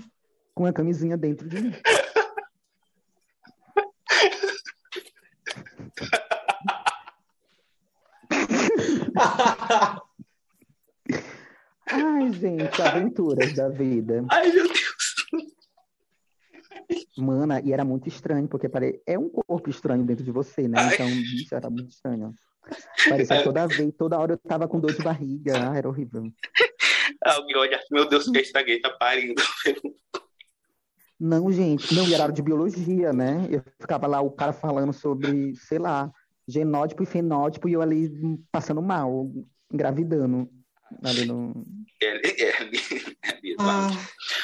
com 0.55 0.65
a 0.65 0.73
camisinha 0.73 1.15
dentro 1.15 1.47
de 1.47 1.61
mim. 1.61 1.71
Ai, 11.91 12.31
gente, 12.33 12.81
aventuras 12.81 13.53
da 13.53 13.69
vida. 13.69 14.25
Ai, 14.31 14.51
meu 14.51 14.67
Deus. 14.67 14.94
Mana, 17.17 17.61
e 17.61 17.71
era 17.71 17.85
muito 17.85 18.09
estranho, 18.09 18.47
porque 18.47 18.67
pare... 18.67 19.01
é 19.05 19.17
um 19.17 19.29
corpo 19.29 19.69
estranho 19.69 20.03
dentro 20.03 20.23
de 20.23 20.31
você, 20.31 20.67
né? 20.67 20.77
Então, 20.93 21.07
bicho, 21.07 21.55
era 21.55 21.69
muito 21.69 21.89
estranho. 21.89 22.33
Parecia 23.07 23.37
que 23.37 23.43
toda 23.43 23.67
vez, 23.67 23.93
toda 23.97 24.19
hora 24.19 24.33
eu 24.33 24.37
tava 24.37 24.67
com 24.67 24.79
dor 24.79 24.93
de 24.93 25.03
barriga. 25.03 25.53
Ah, 25.71 25.77
era 25.77 25.87
horrível. 25.87 26.31
Alguém 27.23 27.55
olha, 27.55 27.79
meu 27.91 28.07
Deus, 28.07 28.29
que 28.29 28.39
essa 28.39 28.61
gay 28.61 28.79
tá 28.79 28.89
parindo. 28.89 29.41
Não, 31.19 31.49
gente, 31.51 31.95
não, 31.95 32.05
e 32.07 32.13
era 32.13 32.31
de 32.31 32.41
biologia, 32.41 33.13
né? 33.13 33.47
Eu 33.49 33.63
ficava 33.79 34.05
lá, 34.05 34.19
o 34.19 34.31
cara 34.31 34.51
falando 34.51 34.91
sobre, 34.91 35.55
sei 35.55 35.79
lá, 35.79 36.11
genótipo 36.45 37.03
e 37.03 37.05
fenótipo, 37.05 37.69
e 37.69 37.73
eu 37.73 37.81
ali 37.81 38.09
hum, 38.09 38.43
passando 38.51 38.81
mal, 38.81 39.31
engravidando. 39.71 40.49
Ali 41.03 41.25
no... 41.25 41.65
É, 42.01 42.07
é, 42.07 42.41
é, 42.43 42.49
é, 42.49 43.55
Ah, 43.59 43.89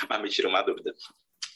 Mas 0.09 0.21
me 0.21 0.29
tira 0.29 0.47
uma 0.47 0.61
dúvida. 0.61 0.93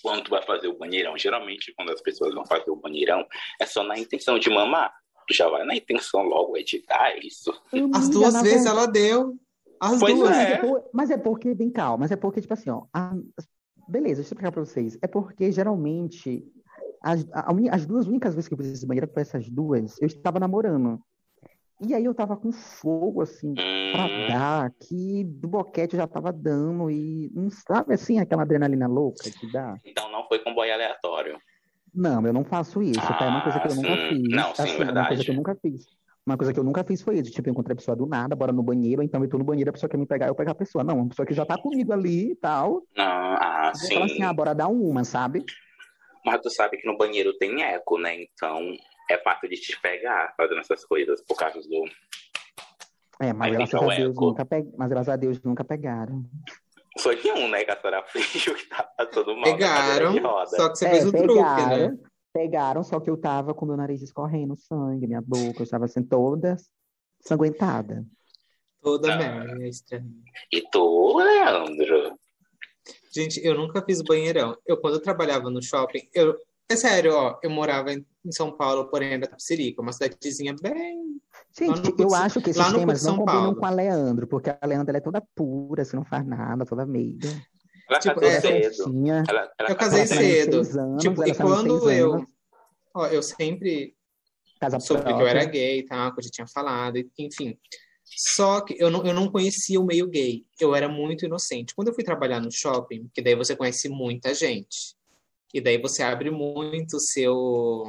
Quando 0.05 0.23
tu 0.25 0.29
vai 0.29 0.43
fazer 0.43 0.67
o 0.67 0.77
banheirão, 0.77 1.17
geralmente 1.17 1.73
quando 1.75 1.91
as 1.91 1.99
pessoas 1.99 2.31
vão 2.35 2.45
fazer 2.45 2.69
o 2.69 2.75
banheirão, 2.75 3.25
é 3.59 3.65
só 3.65 3.81
na 3.83 3.97
intenção 3.97 4.37
de 4.37 4.51
mamar. 4.51 4.93
Tu 5.27 5.33
já 5.33 5.49
vai 5.49 5.65
na 5.65 5.75
intenção 5.75 6.21
logo, 6.21 6.55
editar 6.55 7.09
é 7.09 7.19
isso. 7.25 7.51
as 7.95 8.07
duas 8.09 8.33
vezes 8.43 8.63
verdade- 8.63 8.67
ela 8.67 8.85
deu. 8.85 9.35
As 9.81 9.99
Pois 9.99 10.13
duas. 10.13 10.29
Mas 10.29 10.37
é. 10.47 10.53
é, 10.53 10.83
mas 10.93 11.09
é 11.09 11.17
porque, 11.17 11.55
bem 11.55 11.71
calma, 11.71 11.97
mas 11.97 12.11
é 12.11 12.15
porque, 12.15 12.39
tipo 12.39 12.53
assim, 12.53 12.69
ó, 12.69 12.83
a- 12.93 13.15
beleza, 13.87 14.17
deixa 14.17 14.19
eu 14.19 14.23
explicar 14.35 14.51
pra 14.51 14.63
vocês. 14.63 14.95
É 15.01 15.07
porque, 15.07 15.51
geralmente, 15.51 16.45
as, 17.01 17.25
a 17.33 17.47
as 17.71 17.85
duas 17.87 18.05
únicas 18.07 18.35
vezes 18.35 18.47
que 18.47 18.53
eu 18.53 18.57
fiz 18.59 18.67
esse 18.67 18.85
banheiro, 18.85 19.09
foi 19.11 19.23
essas 19.23 19.49
duas, 19.49 19.99
eu 19.99 20.05
estava 20.05 20.39
namorando. 20.39 21.01
E 21.79 21.93
aí 21.93 22.05
eu 22.05 22.13
tava 22.15 22.37
com 22.37 22.51
fogo, 22.51 23.21
assim, 23.21 23.61
pra 23.91 24.07
Hum, 24.07 24.27
dar, 24.27 24.71
que 24.79 25.23
do 25.25 25.47
boquete 25.47 25.95
eu 25.95 26.01
já 26.01 26.07
tava 26.07 26.31
dando, 26.33 26.89
e 26.89 27.29
não 27.33 27.49
sabe, 27.49 27.93
assim, 27.93 28.19
aquela 28.19 28.43
adrenalina 28.43 28.87
louca 28.87 29.31
que 29.31 29.45
dá? 29.47 29.79
então 29.85 30.09
não 30.11 30.27
foi 30.27 30.39
com 30.39 30.53
boy 30.53 30.69
aleatório. 30.69 31.41
Não, 31.93 32.25
eu 32.27 32.33
não 32.33 32.43
faço 32.43 32.81
isso, 32.81 33.13
tá? 33.15 33.25
É 33.25 33.29
uma 33.29 33.41
coisa 33.41 33.59
que 33.59 33.67
eu 33.67 33.73
Ah, 33.73 33.75
nunca 33.75 33.95
sim. 33.97 34.07
fiz. 34.07 34.35
Não, 34.35 34.53
sim, 34.55 34.77
assim, 34.77 34.89
é 34.89 34.93
uma 34.93 35.05
verdade. 35.05 35.05
coisa 35.05 35.23
que 35.23 35.29
eu 35.31 35.35
nunca 35.35 35.55
fiz. 35.61 35.85
Uma 36.25 36.35
coisa 36.37 36.51
que 36.53 36.59
eu 36.59 36.63
nunca 36.63 36.83
fiz 36.83 37.01
foi 37.01 37.19
isso. 37.19 37.31
Tipo, 37.31 37.47
eu 37.49 37.51
encontrei 37.53 37.73
a 37.73 37.77
pessoa 37.77 37.95
do 37.95 38.05
nada, 38.05 38.35
bora 38.35 38.51
no 38.51 38.61
banheiro, 38.63 39.01
então 39.01 39.23
eu 39.23 39.29
tô 39.29 39.37
no 39.37 39.43
banheiro, 39.45 39.69
a 39.69 39.73
pessoa 39.73 39.89
quer 39.89 39.97
me 39.97 40.05
pegar, 40.05 40.27
eu 40.27 40.35
pegar 40.35 40.51
a 40.51 40.55
pessoa. 40.55 40.83
Não, 40.83 40.97
uma 40.97 41.07
pessoa 41.09 41.25
que 41.25 41.33
já 41.33 41.45
tá 41.45 41.57
comigo 41.57 41.93
ali 41.93 42.31
e 42.31 42.35
tal. 42.35 42.85
Não, 42.95 43.37
ah, 43.39 43.73
Eu 43.81 43.89
falo 43.91 44.05
assim, 44.05 44.21
sim. 44.21 44.25
ah, 44.25 44.33
bora 44.33 44.53
dar 44.55 44.67
uma, 44.69 45.03
sabe? 45.05 45.45
Mas 46.25 46.41
tu 46.41 46.49
sabe 46.49 46.77
que 46.77 46.87
no 46.87 46.97
banheiro 46.97 47.37
tem 47.37 47.63
eco, 47.63 47.97
né? 47.97 48.15
Então 48.21 48.59
é 49.09 49.17
fácil 49.19 49.49
de 49.49 49.55
te 49.57 49.79
pegar 49.81 50.33
fazendo 50.37 50.59
essas 50.59 50.83
coisas 50.85 51.21
por 51.21 51.37
causa 51.37 51.59
do. 51.61 51.85
É, 53.21 53.31
mas 53.33 53.51
Aí 53.51 53.57
graças 53.57 53.69
fica 53.71 53.85
o 53.85 53.89
a 53.91 53.95
Deus 53.95 54.11
eco. 54.15 54.25
nunca 54.25 54.45
pe... 54.45 54.65
mas 54.77 54.89
graças 54.89 55.09
a 55.09 55.15
Deus 55.15 55.41
nunca 55.41 55.63
pegaram. 55.63 56.23
Foi 56.99 57.15
nenhum, 57.21 57.47
né? 57.49 57.63
Que 57.63 57.71
a 57.71 57.79
senhora 57.79 58.03
fez 58.07 58.31
que 58.31 58.69
tava 58.69 59.05
todo 59.11 59.27
mal. 59.35 59.39
na 59.39 59.43
Pegaram, 59.53 59.85
cadeira 59.87 60.11
de 60.11 60.19
roda. 60.19 60.47
só 60.47 60.69
que 60.69 60.75
você 60.77 60.85
É, 60.87 60.89
fez 60.91 61.05
o 61.05 61.11
truque, 61.11 61.27
pegaram, 61.33 61.77
né? 61.91 61.97
pegaram, 62.33 62.83
só 62.83 62.99
que 62.99 63.09
eu 63.09 63.17
tava 63.17 63.53
com 63.53 63.65
meu 63.65 63.77
nariz 63.77 64.01
escorrendo 64.01 64.55
sangue, 64.57 65.07
minha 65.07 65.21
boca, 65.21 65.59
eu 65.59 65.63
estava 65.63 65.85
assim 65.85 66.03
toda 66.03 66.55
sanguentada. 67.21 68.05
Toda 68.81 69.13
Ah. 69.13 69.17
merda, 69.17 69.63
é 69.63 69.67
estranho. 69.69 70.11
E 70.51 70.61
tu, 70.69 71.17
Leandro? 71.17 72.19
Gente, 73.13 73.43
eu 73.43 73.55
nunca 73.55 73.81
fiz 73.81 74.01
banheirão. 74.01 74.55
Eu, 74.65 74.77
quando 74.79 74.95
eu 74.95 75.01
trabalhava 75.01 75.49
no 75.49 75.61
shopping, 75.61 76.07
eu. 76.13 76.37
É 76.69 76.75
sério, 76.75 77.13
ó, 77.13 77.39
eu 77.43 77.49
morava 77.49 77.93
em 77.93 78.05
em 78.27 78.31
São 78.31 78.51
Paulo, 78.51 78.89
porém 78.89 79.13
era 79.13 79.27
Tapsirica, 79.27 79.83
uma 79.83 79.93
cidadezinha 79.93 80.55
bem. 80.59 81.21
Gente, 81.55 81.89
eu 81.89 81.95
Puts- 81.95 82.13
acho 82.15 82.41
que 82.41 82.49
esses 82.49 82.71
temas 82.73 83.03
não 83.03 83.11
São 83.11 83.17
combinam 83.19 83.41
Paulo. 83.43 83.55
com 83.57 83.65
a 83.67 83.69
Leandro, 83.69 84.25
porque 84.25 84.49
a 84.49 84.65
Leandro 84.65 84.89
ela 84.89 84.97
é 84.97 85.01
toda 85.01 85.21
pura, 85.35 85.83
assim, 85.83 85.95
não 85.95 86.03
faz 86.03 86.25
nada, 86.25 86.65
toda 86.65 86.87
meiga. 86.87 87.29
Ela 87.87 87.99
Tipo, 87.99 88.19
casou 88.19 88.31
é- 88.35 88.41
cedo. 88.41 88.83
Ela, 89.29 89.51
ela 89.59 89.69
Eu 89.69 89.75
casei 89.75 90.07
cedo. 90.07 90.57
26 90.63 90.75
anos, 90.75 91.03
Tipo, 91.03 91.21
ela 91.21 91.29
e 91.31 91.35
quando 91.35 91.73
26 91.81 91.99
eu. 91.99 92.27
Ó, 92.95 93.05
eu 93.05 93.21
sempre 93.21 93.95
casa 94.59 94.79
soube 94.79 95.03
que 95.03 95.09
eu 95.11 95.15
própria. 95.17 95.29
era 95.29 95.45
gay, 95.45 95.83
tá? 95.85 96.11
Que 96.11 96.19
eu 96.19 96.23
já 96.23 96.29
tinha 96.31 96.47
falado, 96.47 96.97
enfim. 97.19 97.59
Só 98.03 98.61
que 98.61 98.75
eu 98.79 98.89
não, 98.89 99.05
eu 99.05 99.13
não 99.13 99.29
conhecia 99.31 99.79
o 99.79 99.85
meio 99.85 100.07
gay. 100.07 100.43
Eu 100.59 100.73
era 100.73 100.89
muito 100.89 101.25
inocente. 101.25 101.75
Quando 101.75 101.89
eu 101.89 101.93
fui 101.93 102.03
trabalhar 102.03 102.39
no 102.39 102.51
shopping, 102.51 103.07
que 103.13 103.21
daí 103.21 103.35
você 103.35 103.55
conhece 103.55 103.87
muita 103.87 104.33
gente. 104.33 104.95
E 105.53 105.61
daí 105.61 105.77
você 105.81 106.03
abre 106.03 106.29
muito 106.29 106.97
o 106.97 106.99
seu. 106.99 107.85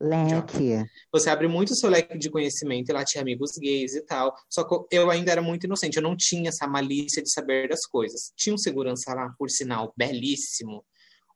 Leque. 0.00 0.90
Você 1.12 1.30
abre 1.30 1.46
muito 1.46 1.70
o 1.70 1.76
seu 1.76 1.88
leque 1.88 2.18
de 2.18 2.28
conhecimento, 2.28 2.88
e 2.90 2.92
lá 2.92 3.04
tinha 3.04 3.22
amigos 3.22 3.56
gays 3.56 3.94
e 3.94 4.02
tal. 4.02 4.34
Só 4.50 4.64
que 4.64 4.96
eu 4.96 5.08
ainda 5.10 5.30
era 5.30 5.40
muito 5.40 5.64
inocente, 5.64 5.96
eu 5.96 6.02
não 6.02 6.16
tinha 6.16 6.48
essa 6.48 6.66
malícia 6.66 7.22
de 7.22 7.30
saber 7.30 7.68
das 7.68 7.86
coisas. 7.86 8.32
Tinha 8.34 8.54
um 8.54 8.58
segurança 8.58 9.14
lá, 9.14 9.32
por 9.38 9.48
sinal, 9.48 9.92
belíssimo. 9.96 10.84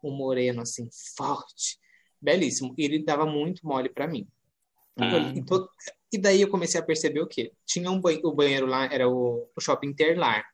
Um 0.03 0.11
moreno, 0.11 0.63
assim, 0.63 0.89
forte. 1.17 1.79
Belíssimo. 2.21 2.75
E 2.77 2.85
ele 2.85 3.05
dava 3.05 3.25
muito 3.25 3.65
mole 3.65 3.89
pra 3.89 4.09
mim. 4.09 4.27
Hum. 4.99 5.05
E, 5.37 5.45
to- 5.45 5.69
e 6.13 6.19
daí 6.19 6.41
eu 6.41 6.49
comecei 6.51 6.81
a 6.81 6.85
perceber 6.85 7.21
o 7.21 7.27
quê? 7.27 7.53
Tinha 7.65 7.91
um 7.91 8.01
banho, 8.01 8.21
o 8.25 8.35
banheiro 8.35 8.67
lá, 8.67 8.87
era 8.87 9.09
o, 9.09 9.49
o 9.57 9.61
shopping 9.61 9.89
Interlar. 9.89 10.45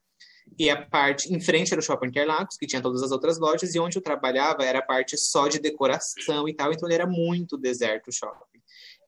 E 0.58 0.68
a 0.68 0.84
parte, 0.84 1.32
em 1.32 1.40
frente 1.40 1.72
era 1.72 1.80
o 1.80 1.82
shopping 1.82 2.08
Interlagos, 2.08 2.56
que 2.56 2.66
tinha 2.66 2.82
todas 2.82 3.02
as 3.02 3.11
outras 3.11 3.38
lojas, 3.38 3.75
e 3.75 3.80
onde 3.80 3.96
eu 3.96 4.02
trabalhava 4.02 4.64
era 4.64 4.80
a 4.80 4.82
parte 4.82 5.16
só 5.16 5.49
de 5.49 5.58
decoração 5.58 6.49
e 6.49 6.54
tal, 6.54 6.72
então 6.72 6.88
ele 6.88 6.94
era 6.94 7.06
muito 7.06 7.56
deserto 7.56 8.08
o 8.08 8.12
shopping. 8.12 8.61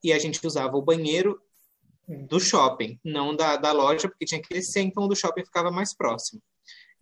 E 0.03 0.13
a 0.13 0.19
gente 0.19 0.45
usava 0.47 0.77
o 0.77 0.83
banheiro 0.83 1.41
do 2.09 2.39
shopping, 2.39 2.99
não 3.05 3.35
da, 3.35 3.57
da 3.57 3.73
loja, 3.73 4.09
porque 4.09 4.25
tinha 4.25 4.41
que 4.41 4.53
descer, 4.55 4.83
então 4.83 5.05
o 5.05 5.09
do 5.09 5.17
shopping 5.17 5.45
ficava 5.45 5.71
mais 5.71 5.95
próximo. 5.95 6.43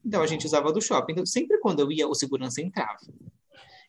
Então 0.05 0.23
a 0.23 0.27
gente 0.27 0.47
usava 0.47 0.73
do 0.73 0.81
shopping. 0.81 1.13
Então, 1.13 1.27
sempre 1.27 1.59
quando 1.59 1.81
eu 1.81 1.91
ia, 1.91 2.09
o 2.09 2.15
segurança 2.15 2.61
entrava. 2.61 2.99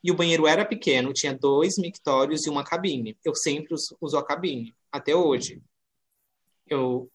E 0.03 0.11
o 0.11 0.15
banheiro 0.15 0.45
era 0.45 0.65
pequeno, 0.65 1.13
tinha 1.13 1.33
dois 1.33 1.77
mictórios 1.77 2.45
e 2.45 2.49
uma 2.49 2.63
cabine. 2.63 3.17
Eu 3.23 3.33
sempre 3.33 3.73
us- 3.73 3.95
uso 4.01 4.17
a 4.17 4.23
cabine, 4.25 4.75
até 4.91 5.15
hoje. 5.15 5.61
Eu 6.65 7.09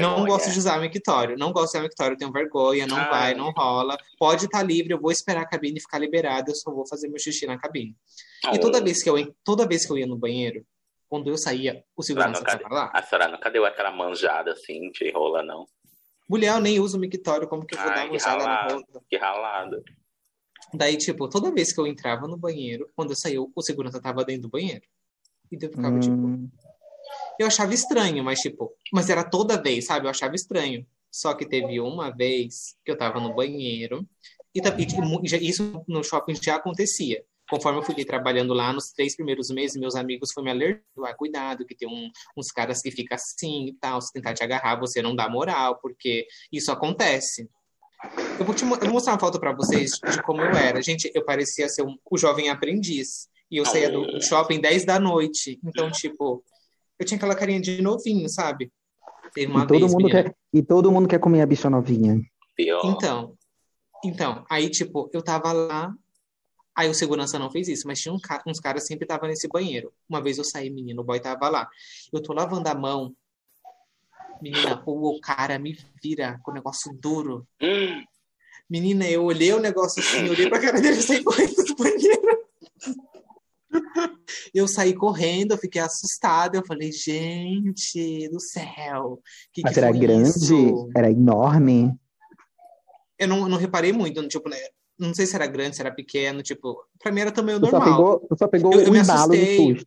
não 0.00 0.26
gosto 0.26 0.50
de 0.50 0.58
usar 0.58 0.78
mictório, 0.78 1.36
não 1.36 1.52
gosto 1.52 1.72
de 1.72 1.78
usar 1.78 1.82
mictório, 1.82 2.16
tenho 2.16 2.30
vergonha, 2.30 2.86
não 2.86 2.98
Ai. 2.98 3.10
vai, 3.10 3.34
não 3.34 3.50
rola. 3.50 3.96
Pode 4.18 4.44
estar 4.44 4.62
livre, 4.62 4.92
eu 4.92 5.00
vou 5.00 5.10
esperar 5.10 5.42
a 5.42 5.46
cabine 5.48 5.80
ficar 5.80 5.98
liberada, 5.98 6.50
eu 6.50 6.54
só 6.54 6.70
vou 6.70 6.86
fazer 6.86 7.08
meu 7.08 7.18
xixi 7.18 7.46
na 7.46 7.58
cabine. 7.58 7.96
E 8.52 8.58
toda 8.58 8.82
vez 8.82 9.02
que 9.02 9.08
eu, 9.08 9.34
toda 9.42 9.66
vez 9.66 9.86
que 9.86 9.92
eu 9.92 9.98
ia 9.98 10.06
no 10.06 10.16
banheiro, 10.16 10.64
quando 11.08 11.28
eu 11.28 11.36
saía, 11.36 11.82
o 11.96 12.02
segurança 12.02 12.40
estava 12.40 12.72
lá. 12.72 12.90
A 12.94 13.02
senhora 13.02 13.28
nunca 13.28 13.50
deu 13.50 13.64
aquela 13.64 13.90
manjada 13.90 14.52
assim 14.52 14.90
de 14.92 15.10
rola, 15.10 15.42
não? 15.42 15.66
Mulher, 16.28 16.54
eu 16.54 16.60
nem 16.60 16.78
uso 16.78 16.98
mictório, 16.98 17.48
como 17.48 17.66
que 17.66 17.74
eu 17.74 17.78
vou 17.80 17.90
Ai, 17.90 17.96
dar 17.96 18.02
que 18.02 18.10
uma 18.10 18.16
usada 18.16 18.44
na? 18.46 19.00
Que 19.08 19.16
ralado. 19.16 19.82
Daí, 20.72 20.96
tipo, 20.96 21.28
toda 21.28 21.50
vez 21.50 21.72
que 21.72 21.80
eu 21.80 21.86
entrava 21.86 22.28
no 22.28 22.36
banheiro, 22.36 22.88
quando 22.94 23.10
eu 23.10 23.16
saía, 23.16 23.40
o 23.42 23.62
segurança 23.62 24.00
tava 24.00 24.24
dentro 24.24 24.42
do 24.42 24.48
banheiro. 24.48 24.82
E 25.50 25.56
daí 25.58 25.68
eu 25.68 25.72
ficava, 25.72 25.98
tipo, 25.98 26.14
Hum, 26.14 26.48
eu 27.42 27.46
achava 27.46 27.72
estranho, 27.74 28.22
mas, 28.24 28.40
tipo, 28.40 28.72
mas 28.92 29.08
era 29.10 29.24
toda 29.24 29.60
vez, 29.60 29.86
sabe? 29.86 30.06
Eu 30.06 30.10
achava 30.10 30.34
estranho. 30.34 30.86
Só 31.10 31.34
que 31.34 31.44
teve 31.46 31.80
uma 31.80 32.10
vez 32.10 32.76
que 32.84 32.90
eu 32.92 32.96
tava 32.96 33.18
no 33.20 33.34
banheiro, 33.34 34.06
e, 34.54 34.58
e, 34.60 34.86
tipo, 34.86 35.02
isso 35.40 35.82
no 35.88 36.02
shopping 36.04 36.34
já 36.40 36.56
acontecia. 36.56 37.22
Conforme 37.48 37.80
eu 37.80 37.82
fui 37.82 38.04
trabalhando 38.04 38.54
lá, 38.54 38.72
nos 38.72 38.92
três 38.92 39.16
primeiros 39.16 39.50
meses, 39.50 39.76
meus 39.76 39.96
amigos 39.96 40.30
foram 40.32 40.44
me 40.44 40.50
alertando, 40.52 41.04
ah, 41.04 41.14
cuidado, 41.14 41.66
que 41.66 41.74
tem 41.74 41.88
um- 41.88 42.08
uns 42.36 42.52
caras 42.52 42.80
que 42.80 42.92
ficam 42.92 43.16
assim 43.16 43.66
e 43.66 43.72
tal, 43.72 44.00
se 44.00 44.12
tentar 44.12 44.34
te 44.34 44.44
agarrar, 44.44 44.78
você 44.78 45.02
não 45.02 45.16
dá 45.16 45.28
moral, 45.28 45.78
porque 45.82 46.26
isso 46.52 46.70
acontece. 46.70 47.48
Eu 48.38 48.46
vou, 48.46 48.54
te, 48.54 48.62
eu 48.62 48.68
vou 48.68 48.90
mostrar 48.90 49.12
uma 49.14 49.18
foto 49.18 49.38
pra 49.40 49.52
vocês 49.52 49.90
de 50.12 50.22
como 50.22 50.40
eu 50.40 50.52
era. 50.52 50.80
Gente, 50.80 51.10
eu 51.12 51.24
parecia 51.24 51.68
ser 51.68 51.82
um- 51.82 51.96
o 52.08 52.16
jovem 52.16 52.48
aprendiz. 52.48 53.28
E 53.50 53.56
eu 53.56 53.66
saía 53.66 53.90
do, 53.90 54.06
do 54.06 54.22
shopping 54.22 54.60
10 54.60 54.84
da 54.84 55.00
noite. 55.00 55.58
Então, 55.64 55.90
tipo, 55.90 56.42
eu 57.00 57.06
tinha 57.06 57.16
aquela 57.16 57.34
carinha 57.34 57.60
de 57.60 57.80
novinho, 57.80 58.28
sabe? 58.28 58.70
Teve 59.32 59.50
uma 59.50 59.64
e, 59.64 59.66
todo 59.66 59.80
vez, 59.80 59.92
mundo 59.92 60.04
menina. 60.04 60.22
quer, 60.24 60.36
e 60.52 60.62
todo 60.62 60.92
mundo 60.92 61.08
quer 61.08 61.18
comer 61.18 61.40
a 61.40 61.46
bicha 61.46 61.70
novinha. 61.70 62.20
Pior. 62.54 62.82
Então, 62.84 63.34
então, 64.04 64.44
aí, 64.50 64.68
tipo, 64.68 65.08
eu 65.12 65.22
tava 65.22 65.50
lá, 65.52 65.94
aí 66.76 66.88
o 66.90 66.94
segurança 66.94 67.38
não 67.38 67.50
fez 67.50 67.68
isso, 67.68 67.86
mas 67.86 68.00
tinha 68.00 68.12
um 68.12 68.18
ca- 68.20 68.42
uns 68.46 68.60
caras 68.60 68.86
sempre 68.86 69.06
tava 69.06 69.26
nesse 69.26 69.48
banheiro. 69.48 69.92
Uma 70.08 70.22
vez 70.22 70.36
eu 70.38 70.44
saí, 70.44 70.68
menino, 70.70 71.00
o 71.00 71.04
boy 71.04 71.18
tava 71.20 71.48
lá. 71.48 71.68
Eu 72.12 72.22
tô 72.22 72.32
lavando 72.34 72.68
a 72.68 72.74
mão, 72.74 73.14
menina, 74.42 74.82
o, 74.84 75.16
o 75.16 75.20
cara 75.20 75.58
me 75.58 75.76
vira 76.02 76.38
com 76.42 76.50
o 76.50 76.54
negócio 76.54 76.92
duro. 77.00 77.46
Hum, 77.62 78.04
Menina, 78.68 79.08
eu 79.08 79.24
olhei 79.24 79.52
o 79.52 79.58
negócio 79.58 80.00
assim, 80.00 80.28
olhei 80.28 80.48
pra 80.48 80.60
cara 80.60 80.80
dele 80.80 80.98
e 80.98 81.02
saí 81.02 81.24
correndo 81.24 81.56
do 81.64 81.74
banheiro. 81.74 82.44
Eu 84.54 84.66
saí 84.68 84.94
correndo, 84.94 85.52
eu 85.52 85.58
fiquei 85.58 85.80
assustada. 85.80 86.56
Eu 86.58 86.66
falei, 86.66 86.90
gente 86.92 88.28
do 88.30 88.40
céu, 88.40 89.20
que 89.52 89.62
Mas 89.62 89.74
que 89.74 89.80
era 89.80 89.92
grande, 89.92 90.28
isso? 90.28 90.88
era 90.96 91.10
enorme. 91.10 91.92
Eu 93.18 93.28
não, 93.28 93.48
não 93.48 93.58
reparei 93.58 93.92
muito, 93.92 94.26
tipo, 94.28 94.48
né? 94.48 94.56
Não 94.98 95.14
sei 95.14 95.26
se 95.26 95.34
era 95.34 95.46
grande, 95.46 95.76
se 95.76 95.82
era 95.82 95.92
pequeno, 95.94 96.42
tipo, 96.42 96.76
pra 96.98 97.10
mim 97.12 97.20
era 97.20 97.32
tamanho 97.32 97.60
Tu 97.60 97.66
só 97.66 97.78
normal. 97.78 97.96
pegou, 97.96 98.28
tu 98.28 98.38
só 98.38 98.48
pegou 98.48 98.72
Eu- 98.74 98.80
eu 98.80 98.88
o 98.88 98.92
me 98.92 98.98
assustei. 98.98 99.86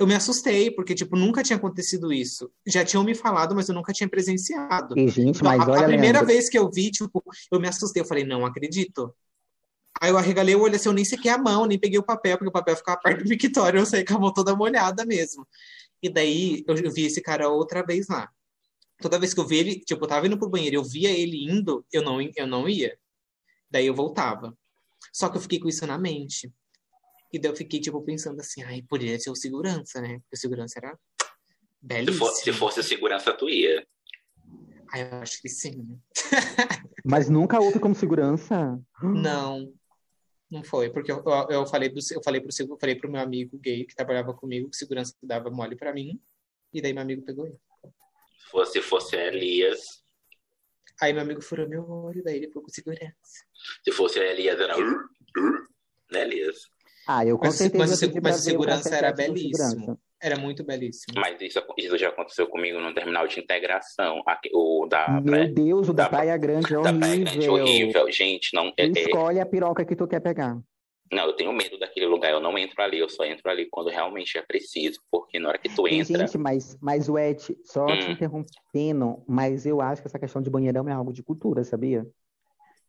Eu 0.00 0.06
me 0.06 0.14
assustei, 0.14 0.70
porque, 0.70 0.94
tipo, 0.94 1.16
nunca 1.16 1.42
tinha 1.42 1.56
acontecido 1.56 2.12
isso. 2.12 2.48
Já 2.64 2.84
tinham 2.84 3.02
me 3.02 3.16
falado, 3.16 3.52
mas 3.54 3.68
eu 3.68 3.74
nunca 3.74 3.92
tinha 3.92 4.08
presenciado. 4.08 4.96
E, 4.96 5.08
gente, 5.08 5.38
Então, 5.38 5.50
mas 5.50 5.60
a, 5.68 5.72
olha, 5.72 5.80
a 5.82 5.84
primeira 5.88 6.18
Leandro, 6.20 6.26
vez 6.26 6.48
que 6.48 6.56
eu 6.56 6.70
vi, 6.70 6.90
tipo, 6.92 7.20
eu 7.50 7.60
me 7.60 7.66
assustei. 7.68 8.00
Eu 8.02 8.06
falei, 8.06 8.24
não 8.24 8.46
acredito. 8.46 9.12
Aí 10.00 10.10
eu 10.10 10.18
arregalei 10.18 10.54
o 10.54 10.60
olho 10.60 10.76
assim, 10.76 10.88
eu 10.88 10.92
nem 10.92 11.04
sequer 11.04 11.30
a 11.30 11.38
mão, 11.38 11.66
nem 11.66 11.78
peguei 11.78 11.98
o 11.98 12.02
papel, 12.02 12.36
porque 12.36 12.48
o 12.48 12.52
papel 12.52 12.76
ficava 12.76 12.98
perto 13.02 13.24
do 13.24 13.28
mictório, 13.28 13.80
eu 13.80 13.86
saí 13.86 14.04
com 14.04 14.14
a 14.14 14.20
mão 14.20 14.32
toda 14.32 14.54
molhada 14.54 15.04
mesmo. 15.04 15.46
E 16.02 16.08
daí 16.08 16.64
eu, 16.66 16.92
vi 16.92 17.06
esse 17.06 17.20
cara 17.20 17.48
outra 17.48 17.84
vez 17.84 18.08
lá. 18.08 18.30
Toda 19.00 19.18
vez 19.18 19.34
que 19.34 19.40
eu 19.40 19.46
vi 19.46 19.58
ele, 19.58 19.80
tipo, 19.80 20.04
eu 20.04 20.08
tava 20.08 20.26
indo 20.26 20.38
pro 20.38 20.48
banheiro, 20.48 20.76
eu 20.76 20.84
via 20.84 21.10
ele 21.10 21.50
indo, 21.50 21.84
eu 21.92 22.02
não, 22.02 22.20
eu 22.20 22.46
não 22.46 22.68
ia. 22.68 22.96
Daí 23.70 23.86
eu 23.86 23.94
voltava. 23.94 24.56
Só 25.12 25.28
que 25.28 25.36
eu 25.36 25.40
fiquei 25.40 25.58
com 25.58 25.68
isso 25.68 25.86
na 25.86 25.98
mente. 25.98 26.52
E 27.32 27.38
daí 27.38 27.50
eu 27.50 27.56
fiquei, 27.56 27.80
tipo, 27.80 28.00
pensando 28.02 28.40
assim, 28.40 28.62
ai, 28.62 28.82
poderia 28.88 29.18
ser 29.18 29.30
o 29.30 29.36
segurança, 29.36 30.00
né? 30.00 30.18
Porque 30.20 30.34
o 30.34 30.38
segurança 30.38 30.78
era 30.78 30.92
se, 30.92 30.98
belíssimo. 31.80 32.18
for, 32.18 32.32
se 32.32 32.52
fosse 32.52 32.82
segurança, 32.82 33.32
tu 33.32 33.48
ia. 33.48 33.86
Ai, 34.92 35.02
eu 35.02 35.18
acho 35.18 35.40
que 35.40 35.48
sim. 35.48 35.98
mas 37.04 37.28
nunca 37.28 37.60
houve 37.60 37.78
como 37.78 37.94
segurança. 37.94 38.80
Não, 39.02 39.72
não 40.50 40.64
foi, 40.64 40.90
porque 40.90 41.12
eu, 41.12 41.22
eu, 41.24 41.46
eu 41.50 41.66
falei 41.66 41.90
pro, 41.90 42.00
eu 42.12 42.22
falei 42.22 42.40
pro 42.40 42.50
eu 42.58 42.78
falei 42.78 42.94
pro 42.96 43.10
meu 43.10 43.20
amigo 43.20 43.58
gay 43.58 43.84
que 43.84 43.94
trabalhava 43.94 44.32
comigo 44.32 44.70
que 44.70 44.76
segurança 44.76 45.14
dava 45.22 45.50
mole 45.50 45.76
pra 45.76 45.92
mim, 45.92 46.20
e 46.72 46.80
daí 46.80 46.92
meu 46.92 47.02
amigo 47.02 47.22
pegou 47.22 47.46
ele. 47.46 47.58
Se 48.44 48.50
fosse, 48.50 48.72
se 48.72 48.82
fosse 48.82 49.16
Elias. 49.16 49.80
Aí 51.00 51.12
meu 51.12 51.22
amigo 51.22 51.42
furou 51.42 51.68
meu 51.68 51.88
olho, 51.88 52.22
daí 52.24 52.36
ele 52.36 52.48
ficou 52.48 52.62
com 52.62 52.70
segurança. 52.70 53.12
Se 53.84 53.92
fosse 53.92 54.18
Elias, 54.18 54.58
era. 54.58 54.74
Né, 56.10 56.22
Elias? 56.22 56.56
Ah, 57.06 57.24
eu 57.24 57.38
com 57.38 57.44
Mas 57.46 57.54
o 57.54 57.58
certeza 57.58 57.78
mas 57.78 58.02
o 58.02 58.20
mas 58.22 58.36
o 58.36 58.38
o 58.38 58.42
segurança 58.42 58.94
era 58.96 59.12
belíssimo. 59.12 59.70
segurança. 59.70 60.00
Era 60.20 60.36
muito 60.36 60.64
belíssimo. 60.64 61.14
Mas 61.20 61.40
isso, 61.40 61.62
isso 61.76 61.96
já 61.96 62.08
aconteceu 62.08 62.48
comigo 62.48 62.80
no 62.80 62.92
terminal 62.92 63.26
de 63.28 63.38
integração. 63.38 64.22
Aqui, 64.26 64.50
o 64.52 64.86
da 64.86 65.20
Meu 65.20 65.22
praia, 65.24 65.48
Deus, 65.48 65.88
o 65.88 65.92
da 65.92 66.04
da- 66.04 66.08
Praia 66.08 66.36
Grande 66.36 66.74
é 66.74 66.76
da 66.76 66.92
Praia 66.92 67.16
Grande, 67.16 67.48
horrível. 67.48 67.52
horrível. 67.54 68.10
Gente, 68.12 68.52
não. 68.54 68.72
É, 68.76 68.84
é- 68.84 68.90
escolhe 68.90 69.38
a 69.38 69.46
piroca 69.46 69.84
que 69.84 69.94
tu 69.94 70.06
quer 70.08 70.20
pegar. 70.20 70.58
não, 71.12 71.24
eu 71.26 71.32
tenho 71.34 71.52
medo 71.52 71.78
daquele 71.78 72.06
lugar. 72.06 72.32
Eu 72.32 72.40
não 72.40 72.58
entro 72.58 72.82
ali. 72.82 72.98
Eu 72.98 73.08
só 73.08 73.24
entro 73.24 73.48
ali 73.48 73.66
quando 73.70 73.88
realmente 73.90 74.36
é 74.36 74.42
preciso. 74.42 75.00
Porque 75.10 75.38
na 75.38 75.50
hora 75.50 75.58
que 75.58 75.68
tu 75.68 75.86
entra. 75.86 76.18
gente, 76.26 76.36
mas, 76.36 76.76
mas 76.82 77.08
o 77.08 77.16
Ed, 77.16 77.56
só 77.64 77.96
te 77.96 78.08
Hum. 78.10 78.12
interrompendo, 78.12 79.22
mas 79.26 79.64
eu 79.66 79.80
acho 79.80 80.02
que 80.02 80.08
essa 80.08 80.18
questão 80.18 80.42
de 80.42 80.50
banheirão 80.50 80.88
é 80.88 80.92
algo 80.92 81.12
de 81.12 81.22
cultura, 81.22 81.62
sabia? 81.64 82.04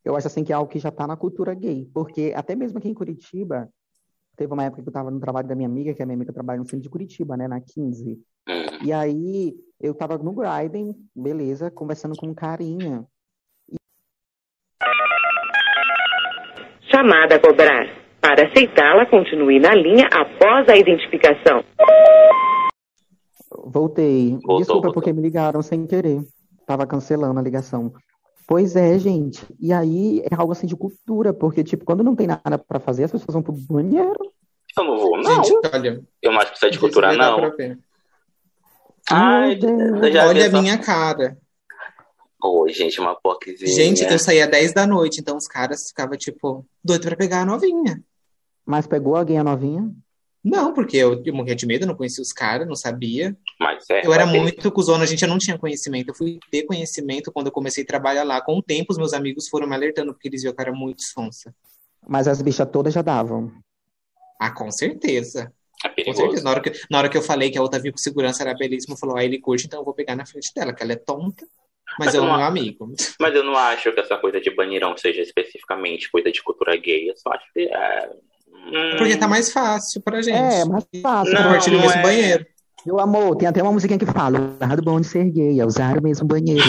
Eu 0.04 0.16
acho 0.16 0.28
assim 0.28 0.44
que 0.44 0.52
é 0.52 0.56
algo 0.56 0.72
que 0.72 0.80
já 0.80 0.90
tá 0.92 1.06
na 1.06 1.16
cultura 1.16 1.54
gay, 1.54 1.88
porque 1.94 2.34
até 2.36 2.56
mesmo 2.56 2.78
aqui 2.80 2.90
em 2.90 2.94
Curitiba, 2.94 3.70
teve 4.40 4.54
uma 4.54 4.64
época 4.64 4.82
que 4.82 4.88
eu 4.88 4.94
tava 4.94 5.12
no 5.12 5.20
trabalho 5.20 5.50
da 5.50 5.54
minha 5.54 5.68
amiga, 5.68 5.94
que 5.94 6.02
a 6.02 6.06
minha 6.06 6.16
amiga 6.16 6.32
trabalha 6.32 6.60
no 6.60 6.66
centro 6.66 6.80
de 6.82 6.90
Curitiba, 6.90 7.36
né, 7.36 7.46
na 7.46 7.60
15. 7.60 8.14
hum, 8.48 8.54
E 8.86 8.94
aí 8.94 9.54
eu 9.82 9.94
tava 9.94 10.18
no 10.18 10.32
Grinding, 10.32 10.96
beleza, 11.14 11.70
conversando 11.70 12.16
com 12.16 12.28
um 12.28 12.34
carinha. 12.34 13.06
Chamada 16.90 17.36
a 17.36 17.40
cobrar. 17.40 17.86
Para 18.22 18.48
aceitá-la, 18.48 19.06
continue 19.06 19.60
na 19.60 19.74
linha 19.76 20.08
após 20.08 20.68
a 20.70 20.78
identificação. 20.78 21.64
Voltei. 23.66 24.32
Voltou, 24.32 24.58
Desculpa, 24.58 24.82
voltou. 24.88 24.94
porque 24.94 25.14
me 25.14 25.22
ligaram 25.22 25.62
sem 25.62 25.86
querer. 25.86 26.22
Tava 26.66 26.86
cancelando 26.88 27.40
a 27.40 27.44
ligação. 27.44 27.92
Pois 28.50 28.76
é, 28.76 28.98
gente. 28.98 29.46
E 29.60 29.72
aí 29.72 30.22
é 30.22 30.34
algo 30.36 30.52
assim 30.52 30.66
de 30.66 30.76
cultura, 30.76 31.32
porque, 31.32 31.64
tipo, 31.64 31.86
quando 31.86 32.04
não 32.04 32.16
tem 32.16 32.26
nada 32.26 32.58
pra 32.58 32.80
fazer, 32.80 33.04
as 33.04 33.12
pessoas 33.12 33.32
vão 33.32 33.44
pro 33.44 33.54
banheiro. 33.54 34.18
eu 34.76 34.84
não 34.84 34.98
vou, 34.98 35.22
não. 35.22 35.44
Gente, 35.44 35.68
olha. 35.72 36.04
Eu 36.20 36.32
não 36.32 36.40
acho 36.40 36.50
que 36.50 36.58
isso 36.58 36.66
é 36.66 36.70
de 36.72 36.80
cultura, 36.80 37.14
não. 37.16 37.54
Ai, 39.12 39.56
vi 39.56 39.68
Olha 40.18 40.48
a 40.48 40.50
minha 40.50 40.80
cara. 40.80 41.38
Oi, 42.44 42.74
gente, 42.74 43.00
uma 43.00 43.14
poquezinha. 43.14 43.72
Gente, 43.72 44.04
eu 44.04 44.18
saía 44.18 44.48
10 44.48 44.74
da 44.74 44.88
noite, 44.88 45.22
então 45.22 45.38
os 45.38 45.46
caras 45.46 45.88
ficavam, 45.90 46.18
tipo, 46.18 46.66
doido 46.84 47.04
pra 47.04 47.16
pegar 47.16 47.42
a 47.42 47.46
novinha. 47.46 48.04
Mas 48.66 48.88
pegou 48.88 49.16
alguém 49.16 49.38
a 49.38 49.44
novinha? 49.44 49.92
Não, 50.44 50.74
porque 50.74 50.96
eu, 50.98 51.22
eu 51.26 51.34
morria 51.34 51.56
de 51.56 51.66
medo, 51.66 51.84
eu 51.84 51.88
não 51.88 51.96
conhecia 51.96 52.22
os 52.22 52.32
caras, 52.32 52.68
não 52.68 52.76
sabia. 52.76 53.36
Mas 53.60 53.90
é. 53.90 54.06
Eu 54.06 54.14
era 54.14 54.24
mas 54.26 54.34
tem- 54.34 54.42
muito 54.42 54.72
cuzona, 54.72 55.06
gente, 55.06 55.22
eu 55.22 55.28
não 55.28 55.38
tinha 55.38 55.58
conhecimento. 55.58 56.10
Eu 56.10 56.16
fui 56.16 56.40
ter 56.50 56.64
conhecimento 56.64 57.32
quando 57.32 57.48
eu 57.48 57.52
comecei 57.52 57.84
a 57.84 57.88
trabalhar 57.88 58.24
lá. 58.24 58.42
Com 58.42 58.58
o 58.58 58.64
tempo, 58.64 58.92
os 58.92 58.98
meus 58.98 59.14
amigos 59.14 59.50
foram 59.50 59.68
me 59.68 59.76
alertando, 59.76 60.14
porque 60.14 60.28
eles 60.30 60.42
viam 60.42 60.54
que 60.54 60.62
eu 60.62 60.64
era 60.68 60.74
muito 60.74 61.04
sonsa. 61.04 61.54
Mas 62.08 62.28
as 62.28 62.42
bichas 62.42 62.68
todas 62.72 62.94
já 62.94 63.02
davam. 63.02 63.52
Ah, 64.40 64.52
com 64.52 64.72
certeza. 64.72 65.52
É 65.84 66.04
Com 66.04 66.14
certeza. 66.14 66.44
Na 66.44 66.52
hora 66.52 66.62
que, 66.62 66.72
na 66.90 66.98
hora 66.98 67.10
que 67.10 67.18
eu 67.18 67.22
falei 67.22 67.52
que 67.52 67.58
a 67.58 67.62
outra 67.62 67.80
viu 67.80 67.94
que 67.94 68.02
segurança 68.02 68.42
era 68.44 68.54
belíssima, 68.54 68.96
falou, 68.98 69.18
ah, 69.18 69.24
ele 69.24 69.40
curte, 69.40 69.66
então 69.66 69.80
eu 69.80 69.86
vou 69.86 69.94
pegar 69.94 70.16
na 70.16 70.26
frente 70.26 70.54
dela, 70.54 70.74
que 70.74 70.82
ela 70.82 70.94
é 70.94 70.96
tonta. 70.96 71.46
Mas 71.98 72.08
Mas 72.08 72.16
eu 72.16 72.22
não- 72.24 72.38
meu 72.38 72.46
amigo. 72.46 72.94
Mas 73.20 73.36
eu 73.36 73.44
não 73.44 73.56
acho 73.58 73.92
que 73.92 74.00
essa 74.00 74.18
coisa 74.18 74.40
de 74.40 74.50
banheirão 74.56 74.96
seja 74.98 75.22
especificamente 75.22 76.10
coisa 76.10 76.32
de 76.32 76.42
cultura 76.44 76.78
gay. 76.78 77.10
Eu 77.10 77.18
só 77.18 77.32
acho 77.32 77.46
que 77.54 77.62
é. 77.62 78.10
Hum, 78.70 78.98
Porque 78.98 79.18
tá 79.18 79.28
mais 79.28 79.52
fácil 79.52 80.02
pra 80.02 80.22
gente. 80.22 80.36
É, 80.36 80.66
mais 80.66 80.86
fácil. 81.02 81.34
Não, 81.34 81.44
Compartilha 81.44 81.78
o 81.78 81.82
mesmo 81.82 82.00
é. 82.00 82.02
banheiro. 82.02 82.46
Meu 82.86 83.00
amor, 83.00 83.36
tem 83.36 83.48
até 83.48 83.62
uma 83.62 83.74
musiquinha 83.74 84.00
que 84.00 84.06
fala: 84.06 84.40
o 84.40 84.58
lado 84.60 84.82
bom 84.82 85.00
de 85.02 85.08
ser 85.08 85.30
gay 85.30 85.60
é 85.60 85.66
usar 85.66 85.98
o 85.98 86.02
mesmo 86.04 86.26
banheiro. 86.28 86.64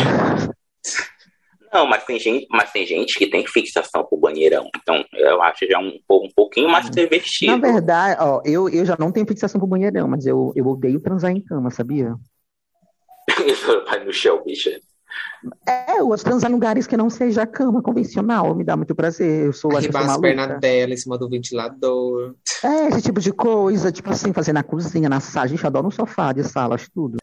Não, 1.73 1.87
mas 1.87 2.05
tem 2.05 2.19
gente, 2.19 2.47
mas 2.51 2.73
tem 2.73 2.85
gente 2.85 3.17
que 3.17 3.29
tem 3.29 3.47
fixação 3.47 4.05
pro 4.05 4.19
banheirão. 4.19 4.69
Então, 4.77 5.05
eu 5.15 5.41
acho 5.41 5.67
já 5.69 5.79
um, 5.79 6.01
um 6.11 6.29
pouquinho 6.35 6.69
mais 6.69 6.87
Na 6.87 6.93
pervertido. 6.93 7.61
verdade, 7.61 8.17
ó, 8.21 8.43
eu, 8.45 8.69
eu 8.69 8.85
já 8.85 8.97
não 8.99 9.13
tenho 9.13 9.27
fixação 9.27 9.61
pro 9.61 9.69
banheirão, 9.69 10.09
mas 10.09 10.27
eu, 10.27 10.53
eu 10.57 10.67
odeio 10.67 11.01
transar 11.01 11.31
em 11.31 11.41
cama, 11.41 11.71
sabia? 11.71 12.17
Vai 13.87 14.05
no 14.05 14.13
chão, 14.13 14.43
bicha. 14.45 14.81
É, 15.67 15.99
eu 15.99 16.07
gosto 16.09 16.25
de 16.25 16.31
transar 16.31 16.51
em 16.51 16.55
lugares 16.55 16.87
que 16.87 16.97
não 16.97 17.09
seja 17.11 17.47
cama 17.47 17.83
convencional, 17.83 18.55
me 18.55 18.65
dá 18.65 18.77
muito 18.77 18.95
prazer. 18.95 19.47
Eu 19.47 19.53
sou, 19.53 19.75
Arribar 19.77 20.09
as 20.09 20.17
pernas 20.19 20.61
dela 20.61 20.93
em 20.93 20.97
cima 20.97 21.17
do 21.19 21.29
ventilador. 21.29 22.35
É, 22.63 22.89
esse 22.89 23.03
tipo 23.03 23.21
de 23.21 23.33
coisa, 23.33 23.91
tipo 23.91 24.11
assim, 24.11 24.33
fazer 24.33 24.53
na 24.53 24.63
cozinha, 24.63 25.09
na 25.09 25.21
sala. 25.21 25.49
Gente, 25.49 25.63
eu 25.63 25.69
adoro 25.69 25.89
um 25.89 25.91
sofá 25.91 26.33
de 26.33 26.45
sala, 26.45 26.75
acho 26.75 26.91
tudo. 26.95 27.17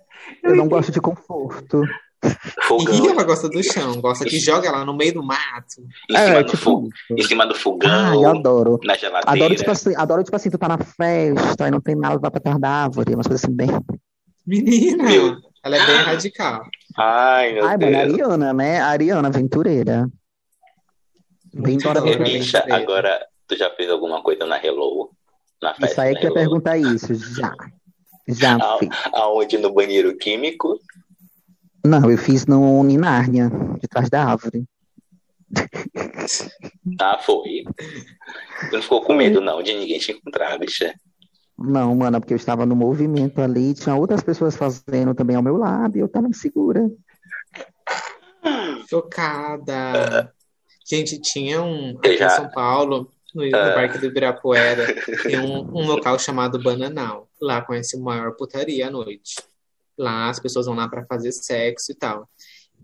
Eu 0.43 0.55
não 0.55 0.67
gosto 0.67 0.91
de 0.91 0.99
conforto. 0.99 1.83
E 2.23 2.63
Fogão. 2.63 3.09
ela 3.11 3.23
gosta 3.23 3.47
do 3.47 3.61
chão, 3.63 4.01
gosta 4.01 4.25
que 4.25 4.39
joga 4.39 4.67
ela 4.67 4.83
no 4.83 4.95
meio 4.97 5.13
do 5.13 5.23
mato. 5.23 5.81
Em 6.09 6.15
cima, 6.17 6.19
É, 6.39 6.43
do 6.43 6.49
tipo 6.49 6.57
fo- 6.57 6.89
em 7.11 7.21
cima 7.21 7.45
do 7.45 7.53
fogão. 7.53 7.89
Ai, 7.91 8.15
eu 8.15 8.29
adoro. 8.31 8.79
Na 8.83 8.95
geladeira. 8.97 9.31
Adoro, 9.31 9.55
tipo 9.55 9.69
assim, 9.71 9.95
adoro, 9.95 10.23
tipo 10.23 10.35
assim, 10.35 10.49
tu 10.49 10.57
tá 10.57 10.67
na 10.67 10.79
festa 10.79 11.67
e 11.67 11.71
não 11.71 11.79
tem 11.79 11.95
nada, 11.95 12.19
pra 12.31 12.39
trás 12.41 12.59
da 12.59 12.69
árvore, 12.69 13.13
umas 13.13 13.27
coisas 13.27 13.43
assim 13.45 13.55
bem. 13.55 13.69
Menina, 14.45 15.03
Meu. 15.03 15.37
ela 15.63 15.77
é 15.77 15.85
bem 15.85 15.95
radical. 15.97 16.63
Ai, 16.97 17.53
meu 17.53 17.65
Ai, 17.65 17.77
mano, 17.77 17.97
a 17.97 18.01
Deus. 18.05 18.13
Ariana, 18.13 18.53
né? 18.53 18.79
Ariana 18.81 19.27
aventureira. 19.27 20.09
Bem 21.53 21.77
bicha, 21.77 21.89
aventureira. 22.59 22.75
agora 22.75 23.27
tu 23.47 23.55
já 23.55 23.69
fez 23.71 23.89
alguma 23.89 24.21
coisa 24.21 24.45
na 24.45 24.57
Hello? 24.57 25.11
Na 25.61 25.71
Isso 25.71 25.81
festa 25.81 26.01
aí 26.03 26.13
da 26.13 26.19
que 26.19 26.25
eu 26.25 26.29
ia 26.29 26.33
perguntar 26.35 26.77
isso, 26.77 27.13
já. 27.13 27.53
Já 28.27 28.55
A- 28.57 28.77
fiz. 28.79 28.89
Aonde? 29.13 29.57
No 29.57 29.71
banheiro 29.71 30.15
químico? 30.17 30.79
Não, 31.85 32.09
eu 32.11 32.17
fiz 32.17 32.45
no 32.45 32.83
em 32.89 32.97
Nárnia, 32.97 33.49
de 33.79 33.87
trás 33.87 34.09
da 34.09 34.25
árvore. 34.25 34.65
Ah, 36.99 37.17
foi. 37.19 37.63
Tu 38.69 38.75
não 38.75 38.81
ficou 38.81 39.01
com 39.01 39.13
medo, 39.13 39.39
não, 39.39 39.63
de 39.63 39.73
ninguém 39.73 39.97
te 39.99 40.11
encontrar, 40.11 40.57
bicha. 40.59 40.93
Não, 41.57 41.95
mano, 41.95 42.19
porque 42.19 42.33
eu 42.33 42.37
estava 42.37 42.65
no 42.65 42.75
movimento 42.75 43.41
ali, 43.41 43.73
tinha 43.73 43.95
outras 43.95 44.21
pessoas 44.21 44.55
fazendo 44.55 45.15
também 45.15 45.35
ao 45.35 45.41
meu 45.41 45.57
lado 45.57 45.97
e 45.97 45.99
eu 45.99 46.07
tava 46.07 46.27
insegura. 46.27 46.87
Chocada. 48.89 50.33
Gente, 50.87 51.19
tinha 51.19 51.61
um 51.61 51.97
aqui 51.97 52.23
em 52.23 52.29
São 52.29 52.49
Paulo, 52.49 53.09
no, 53.33 53.49
no 53.49 53.55
Ah. 53.57 53.73
Parque 53.73 53.97
do 53.97 54.05
Ibirapuera, 54.05 54.85
tem 55.23 55.39
um, 55.39 55.61
um 55.61 55.85
local 55.85 56.17
chamado 56.19 56.61
Bananal. 56.61 57.27
Lá 57.41 57.61
conhece 57.61 57.97
a 57.97 57.99
maior 57.99 58.33
putaria 58.35 58.87
à 58.87 58.91
noite. 58.91 59.41
Lá 59.97 60.29
as 60.29 60.39
pessoas 60.39 60.67
vão 60.67 60.75
lá 60.75 60.87
pra 60.87 61.05
fazer 61.05 61.31
sexo 61.31 61.91
e 61.91 61.95
tal. 61.95 62.29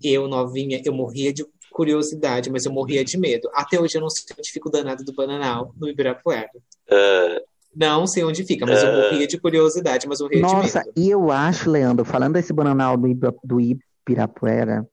Eu, 0.04 0.28
novinha, 0.28 0.82
eu 0.84 0.94
morria 0.94 1.32
de 1.32 1.46
curiosidade, 1.72 2.52
mas 2.52 2.66
eu 2.66 2.72
morria 2.72 3.06
de 3.06 3.18
medo. 3.18 3.50
Até 3.54 3.80
hoje 3.80 3.98
eu 3.98 4.02
não 4.02 4.10
sei 4.10 4.26
onde 4.38 4.52
fica 4.52 4.68
o 4.68 4.72
danado 4.72 5.04
do 5.04 5.14
Bananal, 5.14 5.74
no 5.78 5.88
Ibirapuera. 5.88 6.50
Ah, 6.90 7.42
Não 7.76 8.06
sei 8.06 8.24
onde 8.24 8.44
fica, 8.46 8.66
mas 8.66 8.84
eu 8.84 8.90
Ah. 8.90 8.96
morria 9.12 9.28
de 9.28 9.38
curiosidade, 9.40 10.08
mas 10.08 10.20
eu 10.20 10.26
morria 10.28 10.42
de 10.42 10.54
Nossa, 10.54 10.80
medo. 10.80 10.92
e 10.96 11.10
eu 11.10 11.32
acho, 11.32 11.70
Leandro, 11.70 12.06
falando 12.06 12.34
desse 12.34 12.54
bananal 12.54 12.96
do, 12.98 13.08
do 13.44 13.60
Ibirapuera, 14.08 14.88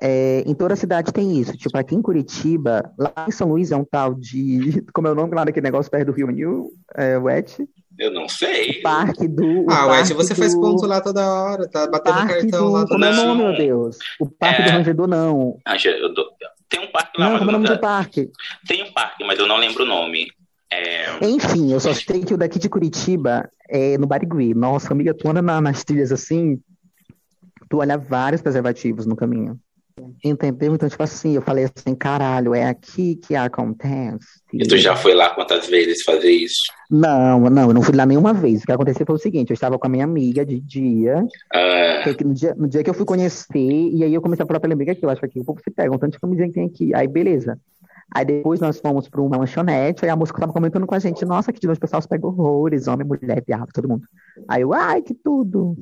é, 0.00 0.42
em 0.46 0.54
toda 0.54 0.74
a 0.74 0.76
cidade 0.76 1.12
tem 1.12 1.38
isso. 1.40 1.56
Tipo, 1.56 1.76
aqui 1.78 1.94
em 1.94 2.02
Curitiba, 2.02 2.92
lá 2.98 3.12
em 3.28 3.30
São 3.30 3.48
Luís 3.48 3.70
é 3.72 3.76
um 3.76 3.84
tal 3.84 4.14
de. 4.14 4.82
Como 4.92 5.06
é 5.08 5.12
o 5.12 5.14
nome 5.14 5.34
lá 5.34 5.44
daquele 5.44 5.64
negócio 5.64 5.90
perto 5.90 6.06
do 6.06 6.12
Rio 6.12 6.28
New? 6.28 6.70
É, 6.96 7.18
o 7.18 7.28
Et? 7.30 7.56
eu 7.96 8.12
não 8.12 8.28
sei. 8.28 8.80
Parque 8.82 9.28
do. 9.28 9.62
o 9.62 9.70
Ah, 9.70 9.86
parque 9.86 10.12
você 10.14 10.34
faz 10.34 10.52
do- 10.54 10.60
ponto 10.60 10.84
lá 10.84 11.00
toda 11.00 11.24
hora, 11.32 11.68
tá 11.68 11.86
batendo 11.86 12.14
Parque 12.14 12.32
cartão 12.42 12.66
do. 12.66 12.72
lá 12.72 12.86
Como 12.88 13.04
é 13.04 13.10
o 13.10 13.14
toda 13.14 13.26
nome, 13.26 13.42
Não. 13.42 13.48
meu 13.50 13.56
Deus? 13.56 13.98
O 14.20 14.26
Parque 14.28 14.62
É. 14.62 14.64
do 14.66 14.70
Rangedor, 14.72 15.06
não. 15.06 15.58
Anja, 15.66 15.90
eu 15.90 16.12
dou- 16.12 16.26
Tem 16.68 16.80
um 16.80 16.90
parque 16.90 17.20
lá, 17.20 17.26
Não, 17.26 17.32
mas 17.34 17.38
como 17.40 17.50
é 17.50 17.54
o 17.54 17.58
nome 17.60 17.68
do 17.72 17.80
parque? 17.80 18.30
tem 18.66 18.82
um 18.82 18.92
parque, 18.92 19.22
mas 19.24 19.38
eu 19.38 19.46
não 19.46 19.58
lembro 19.58 19.84
o 19.84 19.86
nome. 19.86 20.26
É, 21.20 21.26
Enfim, 21.26 21.72
eu 21.72 21.80
só 21.80 21.92
sei 21.94 22.24
que 22.24 22.34
o 22.34 22.36
daqui 22.38 22.58
de 22.58 22.68
Curitiba 22.68 23.48
é 23.68 23.96
no 23.98 24.06
Barigui. 24.06 24.54
Nossa, 24.54 24.92
amiga, 24.92 25.14
tu 25.14 25.28
anda 25.28 25.40
na- 25.40 25.60
nas 25.60 25.84
trilhas 25.84 26.12
assim, 26.12 26.60
tu 27.68 27.78
olha 27.78 27.96
vários 27.96 28.42
preservativos 28.42 29.06
no 29.06 29.16
caminho. 29.16 29.58
Entendeu? 30.24 30.74
Então, 30.74 30.88
tipo 30.88 31.02
assim, 31.02 31.34
eu 31.34 31.42
falei 31.42 31.66
assim, 31.66 31.94
caralho, 31.94 32.52
é 32.54 32.64
aqui 32.64 33.14
que 33.16 33.36
acontece. 33.36 34.26
e 34.52 34.58
tu 34.66 34.76
já 34.76 34.96
foi 34.96 35.14
lá 35.14 35.30
quantas 35.30 35.68
vezes 35.68 36.02
fazer 36.02 36.30
isso? 36.30 36.62
Não, 36.90 37.40
não, 37.48 37.68
eu 37.68 37.74
não 37.74 37.82
fui 37.82 37.94
lá 37.94 38.04
nenhuma 38.04 38.32
vez. 38.32 38.62
O 38.62 38.66
que 38.66 38.72
aconteceu 38.72 39.06
foi 39.06 39.14
o 39.14 39.18
seguinte, 39.18 39.50
eu 39.50 39.54
estava 39.54 39.78
com 39.78 39.86
a 39.86 39.90
minha 39.90 40.04
amiga 40.04 40.44
de 40.44 40.60
dia, 40.60 41.24
Ah, 41.52 42.02
que 42.16 42.24
no 42.24 42.34
dia, 42.34 42.54
no 42.56 42.68
dia 42.68 42.82
que 42.82 42.90
eu 42.90 42.94
fui 42.94 43.06
conhecer, 43.06 43.58
e 43.58 44.02
aí 44.02 44.12
eu 44.12 44.20
comecei 44.20 44.42
a 44.42 44.46
falar 44.46 44.58
pra 44.60 44.66
ela, 44.68 44.74
amiga, 44.74 44.94
que 44.94 45.04
eu 45.04 45.10
acho 45.10 45.20
que 45.20 45.26
aqui 45.26 45.40
o 45.40 45.44
povo 45.44 45.60
se 45.62 45.70
pega, 45.70 45.94
um 45.94 45.98
tanto 45.98 46.12
de 46.12 46.20
camisinha 46.20 46.48
que 46.48 46.54
tem 46.54 46.66
aqui. 46.66 46.94
Aí, 46.94 47.06
beleza. 47.06 47.58
Aí 48.14 48.24
depois 48.24 48.60
nós 48.60 48.78
fomos 48.78 49.08
pra 49.08 49.20
uma 49.20 49.36
lanchonete, 49.36 50.04
aí 50.04 50.10
a 50.10 50.14
moça 50.14 50.32
que 50.32 50.38
tava 50.38 50.52
comentando 50.52 50.86
com 50.86 50.94
a 50.94 51.00
gente, 51.00 51.24
nossa, 51.24 51.52
que 51.52 51.58
de 51.58 51.66
longe 51.66 51.78
o 51.78 51.80
pessoal 51.80 52.00
se 52.00 52.08
pega 52.08 52.24
horrores, 52.26 52.86
homem, 52.86 53.04
mulher, 53.04 53.42
viado, 53.44 53.72
todo 53.72 53.88
mundo. 53.88 54.06
Aí 54.48 54.62
eu, 54.62 54.72
ai, 54.72 55.02
que 55.02 55.12
tudo. 55.14 55.76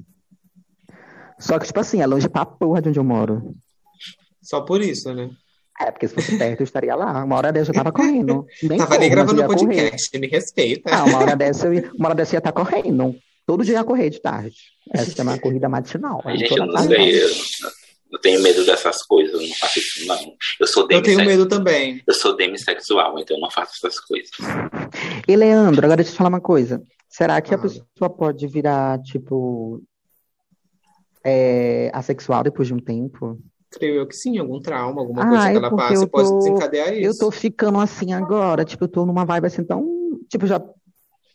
Só 1.38 1.58
que, 1.58 1.66
tipo 1.66 1.78
assim, 1.78 2.00
é 2.00 2.06
longe 2.06 2.28
pra 2.28 2.46
porra 2.46 2.80
de 2.80 2.88
onde 2.88 2.98
eu 2.98 3.04
moro. 3.04 3.54
Só 4.40 4.62
por 4.62 4.80
isso, 4.80 5.12
né? 5.12 5.30
É, 5.80 5.90
porque 5.90 6.08
se 6.08 6.14
fosse 6.14 6.38
perto 6.38 6.60
eu 6.60 6.64
estaria 6.64 6.94
lá. 6.94 7.24
Uma 7.24 7.36
hora 7.36 7.52
dessa 7.52 7.70
eu 7.70 7.74
tava 7.74 7.92
correndo. 7.92 8.46
Nem 8.62 8.78
Tava 8.78 8.98
nem 8.98 9.10
gravando 9.10 9.40
ia 9.40 9.46
correr. 9.46 9.58
podcast, 9.58 10.18
me 10.18 10.26
respeita. 10.28 10.90
Ah, 10.94 11.04
uma 11.04 11.18
hora 11.18 11.36
dessa 11.36 11.66
eu 11.66 11.74
ia, 11.74 11.90
uma 11.98 12.08
hora 12.08 12.14
dessa 12.14 12.32
eu 12.32 12.36
ia 12.36 12.38
estar 12.38 12.52
correndo. 12.52 13.14
Todo 13.46 13.64
dia 13.64 13.74
eu 13.74 13.78
ia 13.78 13.84
correr 13.84 14.10
de 14.10 14.20
tarde. 14.20 14.56
Essa 14.94 15.20
é 15.20 15.24
uma 15.24 15.38
corrida 15.38 15.68
matinal. 15.68 16.22
gente, 16.36 16.48
toda 16.48 16.62
eu 16.62 16.66
não 16.66 16.78
sei. 16.78 17.20
Eu, 18.12 18.16
eu 18.16 18.18
tenho 18.20 18.42
medo 18.42 18.64
dessas 18.64 19.02
coisas, 19.02 19.32
eu 19.40 19.40
não 19.48 19.54
faço 19.56 19.78
isso, 19.78 20.06
não. 20.06 20.18
Eu 20.60 20.66
sou 20.66 20.82
Eu 20.84 20.88
tenho 20.88 21.02
demissexual. 21.02 21.26
medo 21.38 21.48
também. 21.48 22.02
Eu 22.06 22.14
sou 22.14 22.36
demissexual, 22.36 23.18
então 23.18 23.36
eu 23.36 23.40
não 23.40 23.50
faço 23.50 23.74
essas 23.86 23.98
coisas. 24.00 24.30
E 25.26 25.34
Leandro, 25.36 25.84
agora 25.84 25.96
deixa 25.96 26.10
eu 26.10 26.14
te 26.14 26.18
falar 26.18 26.28
uma 26.30 26.40
coisa. 26.40 26.82
Será 27.08 27.40
que 27.40 27.54
a 27.54 27.58
Fala. 27.58 27.68
pessoa 27.70 28.10
pode 28.10 28.46
virar, 28.46 29.00
tipo, 29.02 29.82
é, 31.24 31.90
assexual 31.94 32.42
depois 32.42 32.68
de 32.68 32.74
um 32.74 32.78
tempo? 32.78 33.38
Creio 33.70 33.96
eu 33.96 34.06
que 34.06 34.14
sim, 34.14 34.36
algum 34.38 34.60
trauma, 34.60 35.00
alguma 35.00 35.22
Ah, 35.22 35.28
coisa 35.28 35.48
é 35.48 35.50
que 35.52 35.56
ela 35.58 35.74
passe 35.76 35.94
eu 36.02 36.08
pode 36.08 36.28
tô- 36.28 36.38
desencadear 36.38 36.88
Eu 36.92 37.10
isso. 37.10 37.20
tô 37.20 37.30
ficando 37.30 37.80
assim 37.80 38.12
agora, 38.12 38.64
tipo, 38.64 38.84
eu 38.84 38.88
tô 38.88 39.06
numa 39.06 39.24
vibe 39.24 39.46
assim 39.46 39.64
tão. 39.64 39.86
Tipo, 40.28 40.46
já 40.46 40.62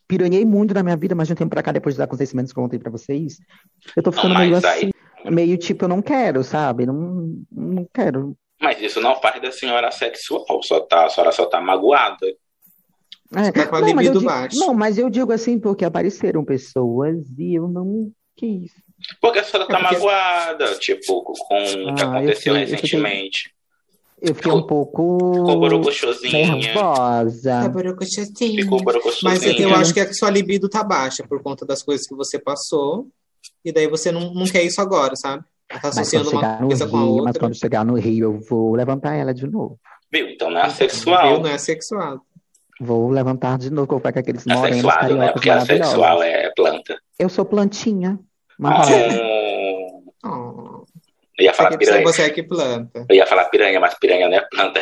piranhei 0.07 0.45
muito 0.45 0.73
na 0.73 0.83
minha 0.83 0.95
vida, 0.95 1.15
mas 1.15 1.27
de 1.27 1.33
um 1.33 1.35
tempo 1.35 1.49
pra 1.49 1.63
cá, 1.63 1.71
depois 1.71 1.95
dos 1.95 2.01
acontecimentos 2.01 2.53
que 2.53 2.59
eu 2.59 2.63
contei 2.63 2.79
pra 2.79 2.91
vocês, 2.91 3.39
eu 3.95 4.03
tô 4.03 4.11
ficando 4.11 4.33
Não, 4.35 4.41
meio 4.41 4.55
assim, 4.55 4.67
aí- 4.67 4.91
meio 5.31 5.57
tipo, 5.57 5.85
eu 5.85 5.89
não 5.89 6.01
quero, 6.01 6.43
sabe? 6.43 6.85
Não, 6.85 7.33
não 7.51 7.87
quero. 7.93 8.35
Mas 8.59 8.81
isso 8.81 8.99
não 9.01 9.15
faz 9.21 9.41
da 9.41 9.51
senhora 9.51 9.91
sexual, 9.91 10.45
só 10.63 10.79
tá, 10.79 11.05
a 11.05 11.09
senhora 11.09 11.31
só 11.31 11.45
tá 11.45 11.61
magoada. 11.61 12.25
É, 13.35 13.51
tá 13.51 13.67
com 13.67 13.75
a 13.75 13.81
não, 13.81 13.93
mas 13.93 14.07
eu 14.07 14.13
libido 14.13 14.19
digo, 14.19 14.31
baixa. 14.31 14.57
não, 14.59 14.73
mas 14.73 14.97
eu 14.97 15.09
digo 15.09 15.31
assim 15.33 15.59
porque 15.59 15.83
apareceram 15.85 16.43
pessoas 16.45 17.17
e 17.37 17.55
eu 17.55 17.67
não 17.67 18.09
quis. 18.35 18.71
Porque 19.21 19.39
a 19.39 19.43
senhora 19.43 19.67
tá 19.69 19.77
É 19.77 19.81
porque- 19.81 19.93
magoada, 19.95 20.75
tipo, 20.79 21.21
com 21.23 21.33
o 21.33 21.33
que 21.93 22.01
Ah, 22.01 22.05
eu 22.05 22.09
aconteceu 22.09 22.23
eu 22.23 22.35
sei 22.35 22.65
que- 22.65 22.71
recentemente. 22.71 23.51
Eu 24.19 24.33
fiquei 24.33 24.51
um 24.51 24.63
pouco 24.65 25.19
Ficou 25.35 25.59
borocochosinha, 25.59 26.55
nervosa. 26.55 27.51
Tá 27.61 27.69
borocochosinha. 27.69 28.63
ficou 28.63 28.77
Mas 28.77 28.85
borocochosinha. 28.85 29.61
eu 29.61 29.75
acho 29.75 29.93
que 29.93 29.99
a 29.99 30.11
sua 30.11 30.31
libido 30.31 30.67
tá 30.67 30.83
baixa 30.83 31.23
por 31.27 31.43
conta 31.43 31.63
das 31.67 31.83
coisas 31.83 32.07
que 32.07 32.15
você 32.15 32.39
passou. 32.39 33.07
E 33.63 33.71
daí 33.71 33.87
você 33.87 34.11
não, 34.11 34.33
não 34.33 34.45
quer 34.45 34.63
isso 34.63 34.79
agora, 34.81 35.15
sabe? 35.15 35.43
Tá 35.67 35.79
Mas 35.83 35.97
associando 35.97 36.29
quando 36.31 36.33
uma 36.35 36.41
chegar 36.43 36.61
no 36.61 36.67
coisa 36.67 36.87
com 36.87 36.97
a 36.97 36.99
Rio, 37.01 37.15
mas 37.17 37.25
outra. 37.25 37.39
quando 37.41 37.55
chegar 37.55 37.85
no 37.85 37.95
Rio, 37.95 38.23
eu 38.25 38.39
vou 38.39 38.75
levantar 38.75 39.15
ela 39.15 39.33
de 39.33 39.45
novo. 39.45 39.77
Viu? 40.11 40.29
Então 40.29 40.49
não 40.49 40.59
é 40.59 40.63
Viu? 40.63 40.71
assexual. 40.71 41.39
Não 41.41 41.49
é 41.49 41.57
sexual. 41.57 42.21
Vou 42.79 43.09
levantar 43.09 43.57
de 43.57 43.69
novo, 43.71 43.87
que 43.87 43.93
eu 43.93 43.97
vou 43.97 44.03
pegar 44.03 44.21
aqueles 44.21 44.45
É 44.47 44.53
morenos 44.53 44.75
sexuado, 44.77 45.01
né? 45.01 45.07
cariocas 45.09 45.33
Porque 45.33 45.49
assexual 45.49 46.19
maravilhosos. 46.19 46.45
é 46.45 46.53
planta. 46.55 46.97
Eu 47.19 47.29
sou 47.29 47.43
plantinha. 47.43 48.19
Ah, 48.19 48.53
marrom. 48.57 50.03
Oh, 50.23 50.83
eu 51.37 51.45
ia 51.45 51.53
falar 51.53 51.69
aqui 51.69 51.77
piranha. 51.79 52.03
você 52.03 52.21
é 52.23 52.29
que 52.29 52.43
planta. 52.43 53.05
Eu 53.09 53.15
ia 53.15 53.25
falar 53.27 53.45
piranha, 53.45 53.79
mas 53.79 53.93
piranha 53.99 54.27
não 54.29 54.37
é 54.37 54.41
planta. 54.49 54.79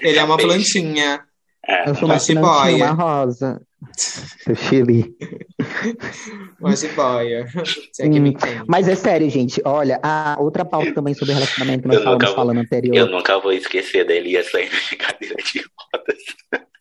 Ele 0.00 0.18
é 0.18 0.24
uma 0.24 0.36
plantinha. 0.38 1.24
É, 1.66 1.88
Eu 1.90 1.94
sou 1.94 2.04
uma 2.08 2.18
plantinha, 2.18 2.92
uma 2.92 3.04
rosa. 3.24 3.62
Seu 3.96 4.54
chile. 4.54 5.14
Jiboia. 6.76 7.46
Você 7.92 8.02
é 8.02 8.08
que 8.08 8.20
Hum. 8.20 8.34
Mas 8.66 8.88
é 8.88 8.94
sério, 8.94 9.28
gente. 9.28 9.60
Olha, 9.64 9.98
a 10.02 10.36
outra 10.40 10.64
pauta 10.64 10.92
também 10.94 11.14
sobre 11.14 11.34
relacionamento 11.34 11.82
que 11.82 11.88
nós 11.88 11.98
estávamos 11.98 12.24
vou- 12.26 12.34
falando 12.34 12.58
anterior. 12.58 12.94
Eu 12.94 13.08
nunca 13.08 13.38
vou 13.38 13.52
esquecer 13.52 14.06
da 14.06 14.14
Elias 14.14 14.50
saindo 14.50 14.70
de 14.90 14.96
cadeira 14.96 15.34
de 15.36 15.64
rodas 15.92 16.22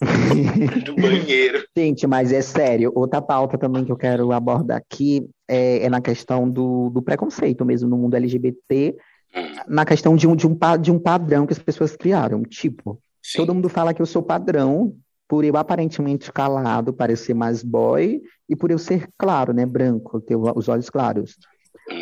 do 0.85 0.95
banheiro. 0.95 1.63
Gente, 1.77 2.05
mas 2.07 2.31
é 2.31 2.41
sério. 2.41 2.91
Outra 2.95 3.21
pauta 3.21 3.57
também 3.57 3.83
que 3.85 3.91
eu 3.91 3.97
quero 3.97 4.31
abordar 4.31 4.77
aqui 4.77 5.27
é, 5.47 5.83
é 5.85 5.89
na 5.89 6.01
questão 6.01 6.49
do, 6.49 6.89
do 6.89 7.01
preconceito 7.01 7.65
mesmo 7.65 7.89
no 7.89 7.97
mundo 7.97 8.15
LGBT, 8.15 8.95
Hum, 9.33 9.39
na 9.65 9.85
questão 9.85 10.13
de 10.17 10.27
um, 10.27 10.35
de, 10.35 10.45
um, 10.45 10.57
de 10.81 10.91
um 10.91 10.99
padrão 10.99 11.47
que 11.47 11.53
as 11.53 11.59
pessoas 11.59 11.95
criaram. 11.95 12.43
Tipo, 12.43 13.01
sim. 13.23 13.37
todo 13.37 13.55
mundo 13.55 13.69
fala 13.69 13.93
que 13.93 14.01
eu 14.01 14.05
sou 14.05 14.21
padrão 14.21 14.93
por 15.31 15.45
eu 15.45 15.55
aparentemente 15.55 16.29
calado, 16.29 16.91
parecer 16.91 17.33
mais 17.33 17.63
boy, 17.63 18.21
e 18.49 18.53
por 18.53 18.69
eu 18.69 18.77
ser 18.77 19.07
claro, 19.17 19.53
né, 19.53 19.65
branco, 19.65 20.19
ter 20.19 20.35
os 20.35 20.67
olhos 20.67 20.89
claros. 20.89 21.37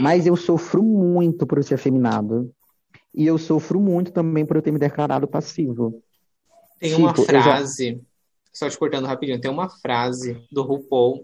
Mas 0.02 0.26
eu 0.26 0.36
sofro 0.36 0.82
muito 0.82 1.46
por 1.46 1.60
eu 1.60 1.64
ser 1.64 1.76
afeminado. 1.76 2.52
E 3.14 3.28
eu 3.28 3.38
sofro 3.38 3.80
muito 3.80 4.12
também 4.12 4.48
por 4.48 4.56
eu 4.56 4.64
ter 4.64 4.72
me 4.72 4.80
declarado 4.80 5.28
passivo. 5.28 6.02
Tem 6.80 6.96
uma 6.96 7.14
Tipo, 7.14 7.22
já- 7.22 7.42
frase, 7.44 8.02
só 8.52 8.68
te 8.68 8.76
cortando 8.80 9.06
rapidinho, 9.06 9.40
tem 9.40 9.52
uma 9.52 9.70
frase 9.70 10.44
do 10.52 10.64
RuPaul 10.64 11.24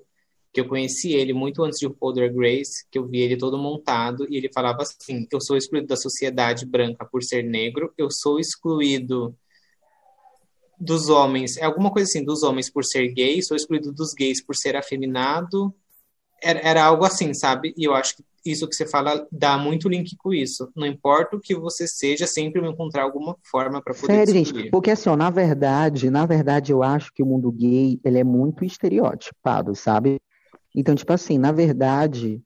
que 0.53 0.61
eu 0.61 0.67
conheci 0.67 1.11
ele 1.11 1.33
muito 1.33 1.63
antes 1.63 1.79
de 1.79 1.87
RuPaul 1.87 2.13
Drag 2.13 2.35
Race, 2.37 2.85
que 2.91 2.99
eu 2.99 3.07
vi 3.07 3.21
ele 3.21 3.35
todo 3.35 3.57
montado, 3.57 4.27
e 4.29 4.37
ele 4.37 4.51
falava 4.53 4.83
assim, 4.83 5.25
eu 5.31 5.41
sou 5.41 5.57
excluído 5.57 5.87
da 5.87 5.97
sociedade 5.97 6.67
branca 6.67 7.03
por 7.03 7.23
ser 7.23 7.41
negro, 7.43 7.91
eu 7.97 8.11
sou 8.11 8.39
excluído 8.39 9.35
dos 10.79 11.09
homens, 11.09 11.57
é 11.57 11.65
alguma 11.65 11.91
coisa 11.91 12.09
assim, 12.09 12.23
dos 12.23 12.43
homens 12.43 12.69
por 12.69 12.83
ser 12.83 13.07
gay, 13.13 13.41
sou 13.41 13.55
excluído 13.55 13.91
dos 13.91 14.13
gays 14.13 14.43
por 14.43 14.55
ser 14.55 14.75
afeminado, 14.75 15.73
era, 16.41 16.59
era 16.59 16.83
algo 16.83 17.05
assim, 17.05 17.33
sabe? 17.33 17.73
E 17.77 17.85
eu 17.85 17.93
acho 17.93 18.17
que 18.17 18.23
isso 18.45 18.67
que 18.67 18.75
você 18.75 18.85
fala 18.85 19.27
dá 19.31 19.57
muito 19.57 19.89
link 19.89 20.15
com 20.17 20.31
isso. 20.31 20.69
Não 20.75 20.85
importa 20.85 21.35
o 21.35 21.39
que 21.39 21.55
você 21.55 21.87
seja, 21.87 22.27
sempre 22.27 22.61
vai 22.61 22.69
encontrar 22.69 23.03
alguma 23.03 23.35
forma 23.43 23.81
para 23.81 23.93
poder 23.93 24.13
Sério, 24.13 24.33
gente, 24.33 24.69
porque 24.69 24.91
assim, 24.91 25.09
ó, 25.09 25.15
na 25.15 25.31
verdade, 25.31 26.11
na 26.11 26.25
verdade, 26.25 26.71
eu 26.71 26.83
acho 26.83 27.11
que 27.11 27.23
o 27.23 27.25
mundo 27.25 27.51
gay, 27.51 27.99
ele 28.03 28.19
é 28.19 28.23
muito 28.23 28.63
estereotipado, 28.63 29.73
sabe? 29.75 30.17
Então, 30.75 30.93
tipo 30.93 31.11
assim, 31.11 31.37
na 31.37 31.51
verdade, 31.51 32.41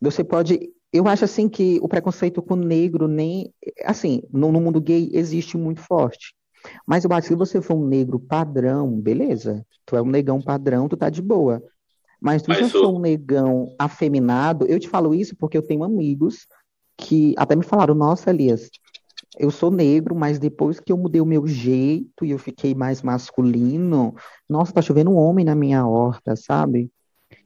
você 0.00 0.22
pode. 0.22 0.70
Eu 0.92 1.06
acho 1.08 1.24
assim 1.24 1.48
que 1.48 1.78
o 1.82 1.88
preconceito 1.88 2.42
com 2.42 2.54
o 2.54 2.56
negro 2.56 3.08
nem. 3.08 3.52
Assim, 3.84 4.22
no, 4.32 4.52
no 4.52 4.60
mundo 4.60 4.80
gay 4.80 5.10
existe 5.12 5.56
muito 5.56 5.80
forte. 5.80 6.34
Mas 6.86 7.04
eu 7.04 7.12
acho 7.12 7.22
que 7.28 7.34
se 7.34 7.38
você 7.38 7.60
for 7.62 7.74
um 7.74 7.86
negro 7.86 8.18
padrão, 8.18 8.90
beleza. 9.00 9.64
Tu 9.86 9.96
é 9.96 10.02
um 10.02 10.06
negão 10.06 10.40
padrão, 10.40 10.88
tu 10.88 10.96
tá 10.96 11.10
de 11.10 11.22
boa. 11.22 11.62
Mas 12.20 12.42
tu 12.42 12.50
Mas 12.50 12.60
já 12.60 12.66
o- 12.66 12.70
for 12.70 12.88
um 12.94 13.00
negão 13.00 13.74
afeminado, 13.78 14.66
eu 14.66 14.78
te 14.78 14.88
falo 14.88 15.14
isso 15.14 15.34
porque 15.36 15.56
eu 15.56 15.62
tenho 15.62 15.84
amigos 15.84 16.46
que 16.96 17.34
até 17.38 17.56
me 17.56 17.64
falaram, 17.64 17.94
nossa, 17.94 18.30
Elias, 18.30 18.70
eu 19.38 19.50
sou 19.50 19.70
negro, 19.70 20.14
mas 20.14 20.38
depois 20.38 20.80
que 20.80 20.92
eu 20.92 20.98
mudei 20.98 21.20
o 21.20 21.26
meu 21.26 21.46
jeito 21.46 22.24
e 22.24 22.30
eu 22.30 22.38
fiquei 22.38 22.74
mais 22.74 23.02
masculino, 23.02 24.14
nossa, 24.48 24.72
tá 24.72 24.82
chovendo 24.82 25.10
um 25.10 25.16
homem 25.16 25.44
na 25.44 25.54
minha 25.54 25.86
horta, 25.86 26.36
sabe? 26.36 26.90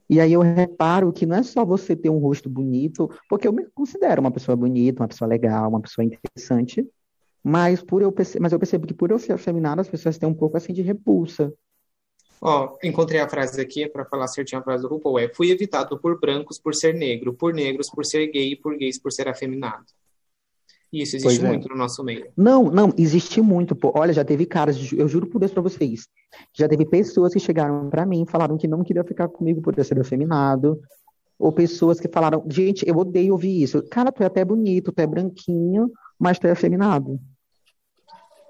E 0.08 0.20
aí 0.20 0.32
eu 0.32 0.40
reparo 0.42 1.12
que 1.12 1.26
não 1.26 1.36
é 1.36 1.42
só 1.42 1.64
você 1.64 1.96
ter 1.96 2.10
um 2.10 2.18
rosto 2.18 2.48
bonito, 2.48 3.10
porque 3.28 3.48
eu 3.48 3.52
me 3.52 3.66
considero 3.74 4.20
uma 4.20 4.30
pessoa 4.30 4.56
bonita, 4.56 5.02
uma 5.02 5.08
pessoa 5.08 5.28
legal, 5.28 5.68
uma 5.70 5.80
pessoa 5.80 6.04
interessante, 6.04 6.86
mas 7.44 7.82
por 7.82 8.00
eu 8.00 8.10
perce- 8.10 8.40
mas 8.40 8.52
eu 8.52 8.58
percebo 8.58 8.86
que 8.86 8.94
por 8.94 9.10
eu 9.10 9.18
ser 9.18 9.32
afeminado, 9.34 9.80
as 9.82 9.88
pessoas 9.88 10.16
têm 10.16 10.26
um 10.28 10.34
pouco 10.34 10.56
assim 10.56 10.72
de 10.72 10.80
repulsa. 10.80 11.52
Ó, 12.40 12.76
encontrei 12.82 13.20
a 13.20 13.28
frase 13.28 13.60
aqui 13.60 13.88
para 13.88 14.04
falar 14.04 14.26
certinho 14.28 14.60
a 14.60 14.64
frase 14.64 14.82
do 14.82 14.88
RuPaul. 14.88 15.18
É, 15.18 15.28
fui 15.32 15.50
evitado 15.50 15.98
por 15.98 16.18
brancos 16.18 16.58
por 16.58 16.74
ser 16.74 16.94
negro, 16.94 17.34
por 17.34 17.54
negros 17.54 17.88
por 17.90 18.04
ser 18.04 18.26
gay 18.28 18.52
e 18.52 18.56
por 18.56 18.76
gays 18.76 18.98
por 18.98 19.12
ser 19.12 19.28
afeminado. 19.28 19.84
E 20.92 21.02
isso 21.02 21.16
existe 21.16 21.40
Pois 21.40 21.44
é. 21.44 21.48
muito 21.48 21.68
no 21.68 21.76
nosso 21.76 22.04
meio. 22.04 22.26
Não, 22.36 22.64
não, 22.64 22.92
existe 22.96 23.40
muito, 23.40 23.74
pô. 23.74 23.92
Olha, 23.96 24.12
já 24.12 24.24
teve 24.24 24.46
caras, 24.46 24.92
eu 24.92 25.08
juro 25.08 25.26
por 25.26 25.38
Deus 25.38 25.52
pra 25.52 25.62
vocês. 25.62 26.06
Já 26.52 26.68
teve 26.68 26.84
pessoas 26.84 27.32
que 27.32 27.40
chegaram 27.40 27.90
pra 27.90 28.06
mim 28.06 28.22
e 28.22 28.30
falaram 28.30 28.56
que 28.56 28.68
não 28.68 28.84
queria 28.84 29.02
ficar 29.04 29.28
comigo 29.28 29.60
por 29.60 29.76
eu 29.76 29.82
ser 29.84 29.98
afeminado. 29.98 30.80
Ou 31.38 31.50
pessoas 31.50 31.98
que 31.98 32.08
falaram, 32.08 32.44
gente, 32.48 32.86
eu 32.88 32.96
odeio 32.96 33.32
ouvir 33.32 33.62
isso. 33.62 33.82
Cara, 33.88 34.12
tu 34.12 34.22
é 34.22 34.26
até 34.26 34.44
bonito, 34.44 34.92
tu 34.92 35.00
é 35.00 35.06
branquinho, 35.06 35.90
mas 36.18 36.38
tu 36.38 36.46
é 36.46 36.52
afeminado. 36.52 37.18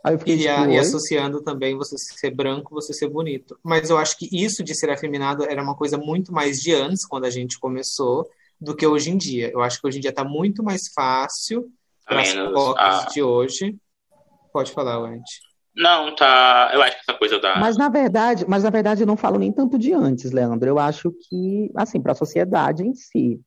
Aí 0.05 0.15
eu 0.15 0.19
fiquei 0.19 0.37
E, 0.37 0.49
a- 0.49 0.57
tipo, 0.59 0.71
e 0.71 0.75
"Oi?" 0.75 0.79
associando 0.81 1.43
também 1.43 1.77
você 1.77 1.97
ser 1.97 2.31
branco, 2.31 2.75
você 2.75 2.93
ser 2.93 3.09
bonito. 3.09 3.59
Mas 3.65 3.89
eu 3.89 3.97
acho 3.97 4.19
que 4.19 4.29
isso 4.31 4.63
de 4.63 4.75
ser 4.75 4.91
afeminado 4.91 5.45
era 5.45 5.63
uma 5.63 5.75
coisa 5.75 5.97
muito 5.97 6.33
mais 6.33 6.61
de 6.61 6.75
antes, 6.75 7.07
quando 7.07 7.25
a 7.25 7.31
gente 7.31 7.59
começou, 7.59 8.29
do 8.61 8.77
que 8.77 8.87
hoje 8.87 9.11
em 9.11 9.17
dia. 9.17 9.51
Eu 9.51 9.63
acho 9.63 9.81
que 9.81 9.87
hoje 9.87 9.99
em 9.99 10.01
dia 10.01 10.13
tá 10.13 10.23
muito 10.25 10.63
mais 10.63 10.89
fácil 10.95 11.71
para 12.07 12.21
as 12.21 12.35
a- 12.35 13.09
de 13.13 13.23
hoje. 13.23 13.77
Pode 14.53 14.73
falar, 14.73 15.01
Wendy. 15.01 15.25
Não, 15.75 16.15
tá. 16.15 16.71
Eu 16.73 16.81
acho 16.83 16.93
que 16.97 17.03
essa 17.11 17.19
coisa 17.19 17.41
da. 17.41 17.59
Mas 17.59 17.77
na 17.77 17.89
verdade, 17.89 18.45
mas 18.47 18.63
na 18.63 18.71
verdade 18.71 19.03
eu 19.03 19.07
não 19.07 19.17
falo 19.17 19.39
nem 19.39 19.51
tanto 19.53 19.77
de 19.79 19.93
antes, 19.93 20.31
Leandro. 20.31 20.69
Eu 20.69 20.79
acho 20.79 21.11
que, 21.29 21.71
assim, 21.75 22.01
para 22.01 22.13
a 22.13 22.15
sociedade 22.15 22.85
em 22.85 22.95
si, 22.95 23.41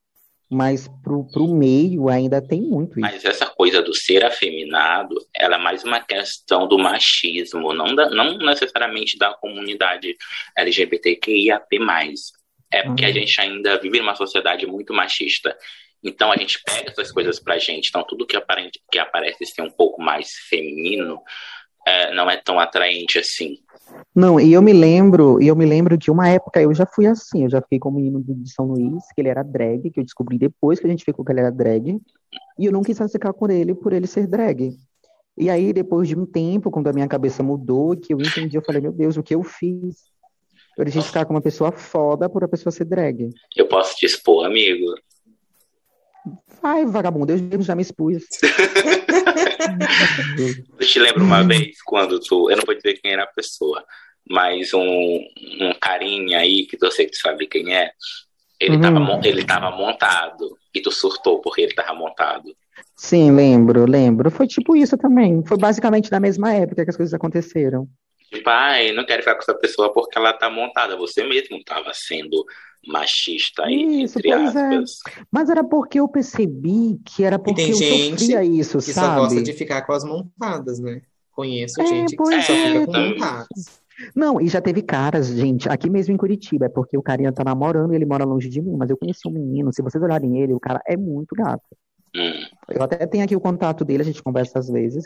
mas 0.50 0.88
pro, 1.04 1.26
pro 1.32 1.48
meio 1.48 2.08
ainda 2.10 2.42
tem 2.42 2.62
muito 2.62 3.00
isso. 3.00 3.02
Mas 3.02 3.26
essa 3.26 3.46
coisa 3.48 3.82
do 3.82 3.94
ser 3.94 4.24
afeminado, 4.24 5.16
ela 5.36 5.56
é 5.56 5.60
mais 5.60 5.84
uma 5.84 6.00
questão 6.00 6.68
do 6.68 6.78
machismo, 6.78 7.74
não, 7.74 7.94
da, 7.94 8.10
não 8.10 8.38
necessariamente 8.38 9.18
da 9.18 9.34
comunidade 9.34 10.16
LGBTQIAP+. 10.56 11.78
É 12.72 12.84
porque 12.84 13.06
a 13.06 13.08
Uhum. 13.08 13.14
gente 13.14 13.42
ainda 13.42 13.78
vive 13.80 14.00
numa 14.00 14.16
sociedade 14.16 14.66
muito 14.66 14.94
machista. 14.94 15.58
Então 16.04 16.32
a 16.32 16.38
gente 16.38 16.62
pega 16.64 16.92
essas 16.92 17.12
coisas 17.12 17.40
pra 17.40 17.58
gente. 17.58 17.88
Então 17.90 18.04
tudo 18.04 18.26
que, 18.26 18.36
aparente, 18.38 18.80
que 18.92 19.00
aparece 19.00 19.46
ser 19.46 19.62
um 19.62 19.70
pouco 19.70 20.02
mais 20.02 20.32
feminino 20.50 21.22
é, 21.88 22.14
não 22.14 22.30
é 22.30 22.38
tão 22.38 22.60
atraente 22.60 23.18
assim. 23.18 23.58
Não, 24.14 24.40
e 24.40 24.52
eu 24.52 24.62
me 24.62 24.74
lembro, 24.74 25.42
e 25.42 25.48
eu 25.48 25.56
me 25.56 25.66
lembro 25.66 25.98
de 25.98 26.12
uma 26.12 26.28
época, 26.28 26.62
eu 26.62 26.74
já 26.74 26.86
fui 26.86 27.06
assim, 27.08 27.44
eu 27.44 27.50
já 27.50 27.62
fiquei 27.62 27.80
com 27.80 27.90
o 27.90 27.94
menino 27.94 28.20
do- 28.20 28.36
de 28.36 28.52
São 28.52 28.66
Luís, 28.66 29.04
que 29.14 29.22
ele 29.22 29.30
era 29.30 29.44
drag, 29.44 29.90
que 29.90 30.00
eu 30.00 30.04
descobri 30.04 30.38
depois 30.38 30.80
que 30.80 30.86
a 30.88 30.90
gente 30.90 31.06
ficou 31.06 31.24
que 31.24 31.32
ele 31.32 31.40
era 31.40 31.52
drag, 31.52 32.00
e 32.60 32.66
eu 32.66 32.72
não 32.72 32.82
quis 32.82 32.98
ficar 33.12 33.32
com 33.32 33.50
ele 33.50 33.74
por 33.74 33.94
ele 33.94 34.08
ser 34.08 34.28
drag. 34.28 34.76
E 35.38 35.50
aí, 35.50 35.72
depois 35.72 36.08
de 36.08 36.18
um 36.18 36.26
tempo, 36.26 36.72
quando 36.72 36.88
a 36.88 36.94
minha 36.94 37.08
cabeça 37.08 37.44
mudou, 37.44 37.96
que 37.96 38.14
eu 38.14 38.18
entendi, 38.18 38.58
eu 38.58 38.64
falei, 38.64 38.82
meu 38.82 38.92
Deus, 38.92 39.18
o 39.18 39.24
que 39.24 39.36
eu 39.36 39.44
fiz? 39.44 40.08
Eu 40.78 40.84
deixei 40.84 41.02
de 41.02 41.08
ficar 41.08 41.26
com 41.26 41.34
uma 41.34 41.42
pessoa 41.42 41.72
foda 41.72 42.28
por 42.28 42.44
a 42.44 42.48
pessoa 42.48 42.72
ser 42.72 42.86
drag. 42.86 43.30
Eu 43.56 43.68
posso 43.68 43.96
te 43.96 44.06
expor, 44.06 44.46
amigo. 44.46 44.86
Ai, 46.64 46.86
vagabundo, 46.86 47.34
eu 47.52 47.62
já 47.62 47.76
me 47.76 47.82
expus. 47.82 48.24
Eu 50.80 50.86
te 50.88 51.00
lembro 51.00 51.24
uma 51.24 51.44
vez 51.44 51.82
quando 51.86 52.20
tu. 52.20 52.50
Eu 52.50 52.58
não 52.58 52.64
vou 52.66 52.76
dizer 52.76 53.00
quem 53.02 53.12
era 53.12 53.24
a 53.24 53.28
pessoa, 53.28 53.84
mas 54.30 54.74
um, 54.74 54.82
um 54.82 55.74
carinha 55.80 56.40
aí 56.40 56.66
que 56.66 56.78
eu 56.82 56.92
sei 56.92 57.06
que 57.06 57.12
tu 57.12 57.20
sabe 57.20 57.48
quem 57.48 57.76
é. 57.76 57.92
Ele, 58.60 58.76
Uhum. 58.76 58.82
tava, 58.82 59.28
ele 59.28 59.46
tava 59.46 59.72
montado 59.76 60.58
e 60.74 60.82
tu 60.82 60.92
surtou 60.92 61.40
porque 61.42 61.62
ele 61.62 61.74
tava 61.74 61.94
montado. 61.94 62.44
Sim, 62.96 63.32
lembro, 63.32 63.86
lembro. 63.90 64.32
Foi 64.32 64.48
tipo 64.48 64.76
isso 64.76 64.98
também. 64.98 65.44
Foi 65.46 65.58
basicamente 65.58 66.12
na 66.12 66.20
mesma 66.20 66.54
época 66.54 66.84
que 66.84 66.90
as 66.90 66.98
coisas 66.98 67.14
aconteceram. 67.14 67.88
Tipo, 68.32 68.50
ai, 68.50 68.92
não 68.94 69.06
quero 69.06 69.22
ficar 69.22 69.36
com 69.36 69.42
essa 69.42 69.54
pessoa 69.54 69.94
porque 69.94 70.18
ela 70.18 70.34
tá 70.34 70.50
montada. 70.50 70.98
Você 70.98 71.24
mesmo 71.24 71.64
tava 71.64 71.92
sendo 71.94 72.44
machista 72.88 73.64
aí, 73.64 74.04
Isso, 74.04 74.18
entre 74.18 74.32
pois 74.32 74.56
é. 74.56 74.68
aspas. 74.68 75.00
Mas 75.32 75.50
era 75.50 75.64
porque 75.64 76.00
eu 76.00 76.08
percebi 76.08 77.00
que 77.06 77.24
era 77.24 77.38
porque 77.38 77.62
tem 77.62 77.72
eu 77.72 77.76
gente 77.78 78.20
sofria 78.20 78.44
isso, 78.44 78.78
Que 78.78 78.94
só 78.94 79.02
sabe? 79.02 79.22
gosta 79.22 79.44
de 79.44 79.54
ficar 79.54 79.82
com 79.84 79.94
as 79.94 80.04
montadas, 80.04 80.80
né? 80.80 81.02
Conheço 81.32 81.82
É, 81.82 81.86
gente 81.86 82.16
que 82.16 82.24
só 82.24 82.54
fica 82.54 82.54
é. 82.54 82.86
com 82.86 82.92
montadas. 82.92 83.82
Não, 84.16 84.40
e 84.40 84.48
já 84.48 84.62
teve 84.62 84.82
caras, 84.82 85.28
gente, 85.28 85.68
aqui 85.68 85.90
mesmo 85.90 86.14
em 86.14 86.18
Curitiba, 86.18 86.66
é 86.66 86.70
porque 86.70 86.98
o 86.98 87.02
carinha 87.02 87.32
tá 87.32 87.44
namorando 87.44 87.94
e 87.94 87.96
ele 87.96 88.06
mora 88.06 88.24
longe 88.24 88.48
de 88.48 88.62
mim, 88.62 88.76
mas 88.78 88.90
eu 88.90 88.98
conheci 88.98 89.28
um 89.28 89.32
menino, 89.32 89.74
se 89.74 89.82
vocês 89.82 90.04
olharem 90.04 90.40
ele, 90.40 90.54
o 90.54 90.60
cara 90.60 90.82
é 90.86 90.96
muito 90.96 91.36
gato. 91.36 91.64
Hum. 92.16 92.46
Eu 92.70 92.84
até 92.84 93.06
tenho 93.08 93.24
aqui 93.24 93.36
o 93.36 93.40
contato 93.40 93.84
dele, 93.84 94.04
a 94.04 94.06
gente 94.06 94.22
conversa 94.22 94.60
às 94.60 94.70
vezes. 94.70 95.06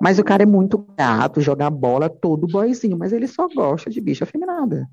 Mas 0.00 0.18
o 0.18 0.24
cara 0.24 0.42
é 0.42 0.46
muito 0.46 0.86
gato, 0.96 1.40
joga 1.40 1.68
bola 1.70 2.08
todo 2.08 2.46
boyzinho, 2.46 2.96
mas 2.96 3.12
ele 3.12 3.26
só 3.26 3.48
gosta 3.48 3.90
de 3.90 4.00
bicha 4.00 4.24
afeminada. 4.24 4.86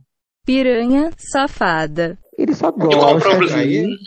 Piranha 0.46 1.12
safada. 1.18 2.18
Ele 2.38 2.54
só 2.54 2.72
gosta 2.72 3.40
de 3.48 3.98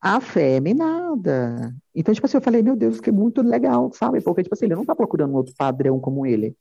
afeminada. 0.00 1.74
Então, 1.94 2.14
tipo 2.14 2.26
assim, 2.26 2.36
eu 2.36 2.42
falei, 2.42 2.62
meu 2.62 2.76
Deus, 2.76 3.00
que 3.00 3.10
muito 3.10 3.42
legal, 3.42 3.90
sabe? 3.92 4.20
Porque, 4.20 4.42
tipo 4.42 4.54
assim, 4.54 4.66
ele 4.66 4.74
não 4.74 4.84
tá 4.84 4.94
procurando 4.94 5.32
um 5.32 5.36
outro 5.36 5.54
padrão 5.56 6.00
como 6.00 6.26
ele. 6.26 6.56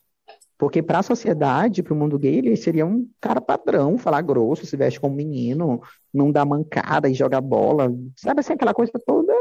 Porque 0.58 0.82
para 0.82 1.00
a 1.00 1.04
sociedade, 1.04 1.84
para 1.84 1.94
o 1.94 1.98
mundo 1.98 2.18
gay, 2.18 2.38
ele 2.38 2.56
seria 2.56 2.86
um 2.86 3.06
cara 3.20 3.42
padrão, 3.42 3.98
falar 3.98 4.22
grosso, 4.22 4.66
se 4.66 4.78
veste 4.78 5.00
como 5.00 5.16
menino, 5.16 5.82
não 6.14 6.32
dá 6.32 6.46
mancada 6.46 7.10
e 7.10 7.14
joga 7.14 7.42
bola. 7.42 7.94
Sabe 8.16 8.40
assim, 8.40 8.54
aquela 8.54 8.74
coisa 8.74 8.94
toda. 9.06 9.34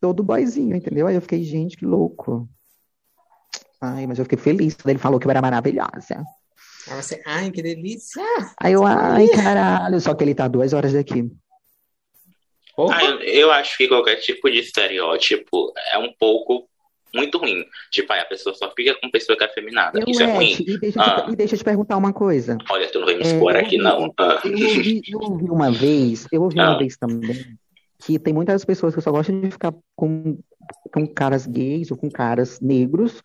Todo 0.00 0.22
boyzinho, 0.22 0.76
entendeu? 0.76 1.06
Aí 1.06 1.14
eu 1.14 1.22
fiquei, 1.22 1.42
gente, 1.42 1.76
que 1.76 1.86
louco. 1.86 2.46
Ai, 3.80 4.06
mas 4.06 4.18
eu 4.18 4.24
fiquei 4.24 4.38
feliz 4.38 4.74
quando 4.74 4.90
ele 4.90 4.98
falou 4.98 5.18
que 5.18 5.26
eu 5.26 5.30
era 5.30 5.40
maravilhosa. 5.40 6.22
Aí 6.88 7.02
você, 7.02 7.22
ai, 7.26 7.50
que 7.50 7.62
delícia! 7.62 8.22
Aí 8.60 8.72
eu, 8.74 8.84
ai, 8.86 9.26
caralho, 9.28 10.00
só 10.00 10.14
que 10.14 10.22
ele 10.24 10.34
tá 10.34 10.46
duas 10.48 10.72
horas 10.72 10.92
daqui. 10.92 11.30
Ah, 12.78 13.04
eu, 13.04 13.20
eu 13.20 13.52
acho 13.52 13.76
que 13.78 13.86
qualquer 13.88 14.16
tipo 14.16 14.50
de 14.50 14.58
estereótipo 14.58 15.72
é 15.92 15.98
um 15.98 16.12
pouco 16.18 16.68
muito 17.14 17.38
ruim. 17.38 17.64
Tipo, 17.92 18.12
aí 18.12 18.20
a 18.20 18.24
pessoa 18.24 18.54
só 18.54 18.70
fica 18.76 18.94
com 19.00 19.08
pessoa 19.10 19.38
que 19.38 19.44
é 19.44 19.46
afeminada. 19.46 20.00
Eu, 20.00 20.04
Isso 20.08 20.22
é 20.22 20.26
ruim. 20.34 20.52
Ed, 20.52 20.70
e 20.72 20.78
deixa, 20.78 21.00
Ah. 21.00 21.18
eu 21.20 21.26
te, 21.26 21.32
e 21.32 21.36
deixa 21.36 21.54
eu 21.54 21.58
te 21.58 21.64
perguntar 21.64 21.96
uma 21.96 22.12
coisa. 22.12 22.58
Olha, 22.68 22.90
tu 22.90 22.98
não 22.98 23.06
vai 23.06 23.14
me 23.16 23.22
É, 23.22 23.26
expor 23.28 23.54
eu 23.54 23.60
aqui, 23.60 23.78
não. 23.78 24.12
Ah. 24.18 24.40
Eu 24.44 24.52
ouvi, 24.52 25.02
eu 25.08 25.18
ouvi 25.20 25.44
uma 25.50 25.70
vez, 25.70 26.26
eu 26.32 26.42
ouvi 26.42 26.56
uma 26.56 26.74
Ah. 26.74 26.78
vez 26.78 26.96
também, 26.96 27.56
que 28.04 28.18
tem 28.18 28.34
muitas 28.34 28.64
pessoas 28.64 28.92
que 28.94 29.00
só 29.00 29.12
gostam 29.12 29.40
de 29.40 29.50
ficar 29.52 29.72
com, 29.94 30.36
com 30.92 31.06
caras 31.06 31.46
gays 31.46 31.92
ou 31.92 31.96
com 31.96 32.10
caras 32.10 32.58
negros 32.60 33.22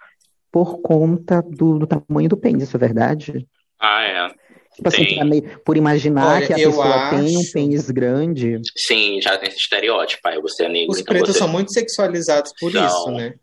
por 0.52 0.82
conta 0.82 1.42
do, 1.42 1.80
do 1.80 1.88
tamanho 1.88 2.30
do 2.30 2.38
pênis, 2.38 2.64
isso 2.64 2.76
é 2.78 2.80
verdade? 2.80 3.48
Ah, 3.80 4.04
é. 4.04 4.30
Tipo 4.76 4.88
assim, 4.88 5.04
Tem. 5.06 5.16
por 5.16 5.22
ame- 5.22 5.42
por 5.66 5.78
imaginar 5.78 6.36
Olha, 6.38 6.48
que 6.48 6.54
a 6.54 6.56
pessoa 6.56 7.10
tem 7.10 7.38
um 7.38 7.40
acho- 7.42 7.52
pênis 7.54 7.90
grande. 7.90 8.62
Sim, 8.78 9.20
já 9.22 9.38
tem 9.38 9.50
esse 9.50 9.58
estereótipo. 9.58 10.22
Aí 10.28 10.40
você 10.42 10.66
é 10.66 10.70
negro, 10.70 10.92
Os 10.94 11.00
então 11.00 11.14
pretos 11.14 11.34
você... 11.34 11.40
são 11.40 11.48
muito 11.48 11.74
sexualizados 11.74 12.54
por 12.60 12.74
isso, 12.74 13.12
né? 13.12 13.34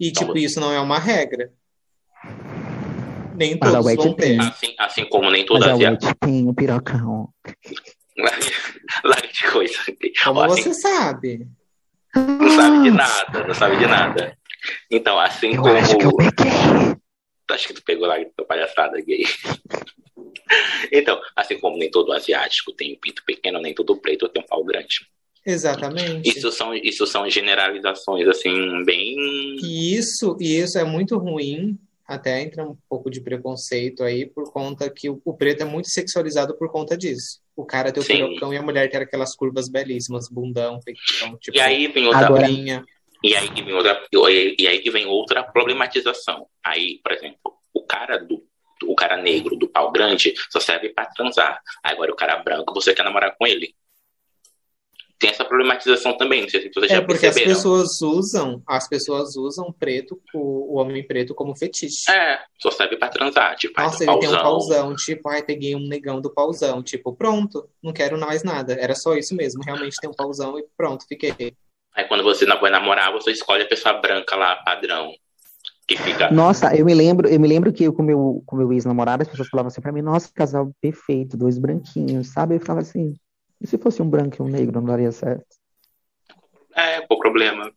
E, 0.00 0.10
tipo, 0.12 0.36
isso 0.38 0.60
não 0.60 0.72
é 0.72 0.80
uma 0.80 0.98
regra. 0.98 1.50
Nem 3.34 3.56
Mas 3.60 3.74
a 3.74 3.80
todos 3.82 3.94
vão 3.96 4.14
ter. 4.14 4.22
tem. 4.22 4.40
Assim, 4.40 4.74
assim 4.78 5.04
como 5.08 5.30
nem 5.30 5.42
Mas 5.42 5.48
toda 5.48 5.72
a 5.72 5.76
via... 5.76 5.90
Wet 5.90 6.14
tem 6.20 6.48
o 6.48 6.54
pirocão. 6.54 7.28
Larga, 9.04 9.28
de 9.32 9.50
coisa. 9.50 9.74
Como 10.24 10.40
Ó, 10.40 10.44
assim, 10.44 10.62
você 10.62 10.74
sabe? 10.74 11.46
Não 12.16 12.50
sabe 12.50 12.82
de 12.82 12.90
nada, 12.90 13.46
não 13.46 13.54
sabe 13.54 13.76
de 13.76 13.86
nada. 13.86 14.36
Então, 14.90 15.18
assim 15.18 15.54
Eu 15.54 15.62
como. 15.62 15.76
acho 15.76 15.96
que 15.96 16.04
eu 16.04 16.16
peguei. 16.16 16.96
Acho 17.50 17.68
que 17.68 17.74
tu 17.74 17.82
pegou 17.82 18.06
lá 18.06 18.16
tua 18.36 18.46
palhaçada 18.46 19.00
gay. 19.00 19.24
Então, 20.92 21.20
assim 21.36 21.58
como 21.58 21.76
nem 21.76 21.90
todo 21.90 22.12
asiático 22.12 22.72
tem 22.72 22.94
um 22.94 22.98
pinto 22.98 23.22
pequeno, 23.24 23.60
nem 23.60 23.74
todo 23.74 23.96
preto 23.96 24.28
tem 24.28 24.42
um 24.42 24.46
pau 24.46 24.64
grande. 24.64 25.06
Exatamente. 25.44 26.28
Isso 26.28 26.50
são, 26.52 26.74
isso 26.74 27.06
são 27.06 27.28
generalizações, 27.28 28.26
assim, 28.28 28.82
bem. 28.84 29.14
E 29.62 29.94
isso, 29.94 30.36
e 30.40 30.58
isso 30.58 30.78
é 30.78 30.84
muito 30.84 31.16
ruim, 31.16 31.78
até 32.06 32.42
entra 32.42 32.64
um 32.64 32.76
pouco 32.88 33.10
de 33.10 33.20
preconceito 33.20 34.02
aí, 34.02 34.26
por 34.26 34.52
conta 34.52 34.90
que 34.90 35.08
o, 35.08 35.20
o 35.24 35.34
preto 35.34 35.62
é 35.62 35.64
muito 35.64 35.88
sexualizado 35.88 36.56
por 36.56 36.70
conta 36.70 36.96
disso. 36.96 37.40
O 37.56 37.64
cara 37.64 37.92
tem 37.92 38.02
o 38.02 38.06
pirocão 38.06 38.52
e 38.52 38.56
a 38.56 38.62
mulher 38.62 38.90
tem 38.90 39.00
aquelas 39.00 39.34
curvas 39.34 39.68
belíssimas, 39.68 40.28
bundão, 40.30 40.80
peitão, 40.84 41.36
tipo, 41.38 41.56
E 41.56 41.60
aí 41.60 41.86
vem 41.88 42.06
outra. 42.06 42.26
Agora-. 42.26 42.84
E 43.22 43.34
aí 43.34 43.50
que 43.50 43.62
vem 43.62 43.74
outra, 43.74 44.00
e 44.58 44.66
aí 44.68 44.78
que 44.80 44.90
vem 44.90 45.06
outra 45.06 45.42
problematização. 45.42 46.46
Aí, 46.64 47.00
por 47.02 47.12
exemplo, 47.12 47.38
o 47.74 47.82
cara 47.84 48.18
do 48.18 48.46
o 48.84 48.94
cara 48.94 49.16
negro 49.16 49.56
do 49.56 49.68
pau 49.68 49.90
grande 49.90 50.32
só 50.50 50.60
serve 50.60 50.90
pra 50.90 51.06
transar. 51.06 51.60
Agora 51.82 52.12
o 52.12 52.16
cara 52.16 52.36
branco, 52.36 52.72
você 52.72 52.94
quer 52.94 53.02
namorar 53.02 53.34
com 53.36 53.44
ele. 53.46 53.74
Tem 55.18 55.30
essa 55.30 55.44
problematização 55.44 56.16
também, 56.16 56.42
não 56.42 56.48
sei 56.48 56.62
se 56.62 56.70
vocês 56.72 56.92
É 56.92 56.94
já 56.94 57.02
porque 57.02 57.26
as 57.26 57.34
perceberam. 57.34 57.56
pessoas 57.56 58.00
usam, 58.02 58.62
as 58.64 58.88
pessoas 58.88 59.36
usam 59.36 59.72
preto, 59.72 60.22
o, 60.32 60.78
homem 60.78 61.04
preto 61.04 61.34
como 61.34 61.56
fetiche. 61.56 62.08
É, 62.08 62.40
só 62.60 62.70
serve 62.70 62.96
pra 62.96 63.08
transar. 63.08 63.56
Tipo, 63.56 63.80
Nossa, 63.80 64.04
ele 64.04 64.16
tem 64.20 64.28
um 64.28 64.32
pauzão. 64.32 64.42
pauzão, 64.42 64.94
tipo, 64.94 65.28
ai, 65.28 65.42
peguei 65.42 65.74
um 65.74 65.88
negão 65.88 66.20
do 66.20 66.32
pauzão, 66.32 66.84
tipo, 66.84 67.12
pronto, 67.16 67.68
não 67.82 67.92
quero 67.92 68.16
mais 68.16 68.44
nada. 68.44 68.74
Era 68.74 68.94
só 68.94 69.16
isso 69.16 69.34
mesmo, 69.34 69.60
realmente 69.64 69.96
tem 70.00 70.08
um 70.08 70.14
pauzão 70.14 70.56
e 70.56 70.64
pronto, 70.76 71.04
fiquei. 71.08 71.52
Aí 71.98 72.04
quando 72.04 72.22
você 72.22 72.46
não 72.46 72.60
vai 72.60 72.70
namorar, 72.70 73.10
você 73.10 73.32
escolhe 73.32 73.64
a 73.64 73.66
pessoa 73.66 73.92
branca 73.94 74.36
lá, 74.36 74.54
padrão. 74.54 75.12
Que 75.84 75.96
fica. 75.96 76.30
Nossa, 76.30 76.72
eu 76.76 76.84
me 76.84 76.94
lembro, 76.94 77.28
eu 77.28 77.40
me 77.40 77.48
lembro 77.48 77.72
que 77.72 77.82
eu 77.82 77.92
com 77.92 78.04
meu, 78.04 78.40
com 78.46 78.54
meu 78.54 78.72
ex-namorado, 78.72 79.24
as 79.24 79.28
pessoas 79.28 79.48
falavam 79.48 79.66
assim 79.66 79.80
pra 79.80 79.90
mim, 79.90 80.00
nossa, 80.00 80.32
casal 80.32 80.70
perfeito, 80.80 81.36
dois 81.36 81.58
branquinhos, 81.58 82.28
sabe? 82.28 82.54
Eu 82.54 82.60
ficava 82.60 82.78
assim, 82.78 83.16
e 83.60 83.66
se 83.66 83.76
fosse 83.78 84.00
um 84.00 84.08
branco 84.08 84.36
e 84.38 84.42
um 84.42 84.48
negro, 84.48 84.80
não 84.80 84.86
daria 84.86 85.10
certo? 85.10 85.44
É, 86.76 87.00
qual 87.00 87.18
o 87.18 87.20
problema? 87.20 87.72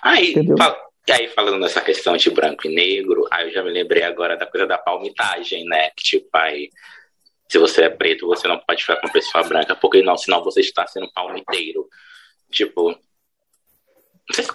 Aí, 0.00 0.32
fal- 0.56 0.92
e 1.08 1.12
aí, 1.12 1.28
falando 1.30 1.58
nessa 1.58 1.80
questão 1.80 2.16
de 2.16 2.30
branco 2.30 2.68
e 2.68 2.72
negro, 2.72 3.26
aí 3.32 3.48
eu 3.48 3.52
já 3.52 3.64
me 3.64 3.70
lembrei 3.70 4.04
agora 4.04 4.36
da 4.36 4.46
coisa 4.46 4.64
da 4.64 4.78
palmitagem, 4.78 5.64
né? 5.64 5.90
Que 5.96 6.04
tipo, 6.04 6.28
aí, 6.34 6.70
se 7.48 7.58
você 7.58 7.82
é 7.82 7.90
preto, 7.90 8.28
você 8.28 8.46
não 8.46 8.60
pode 8.60 8.82
ficar 8.82 9.00
com 9.00 9.08
pessoa 9.08 9.42
branca, 9.42 9.74
porque 9.74 10.02
não, 10.04 10.16
senão 10.16 10.44
você 10.44 10.60
está 10.60 10.86
sendo 10.86 11.10
palmiteiro. 11.12 11.88
Tipo. 12.48 12.96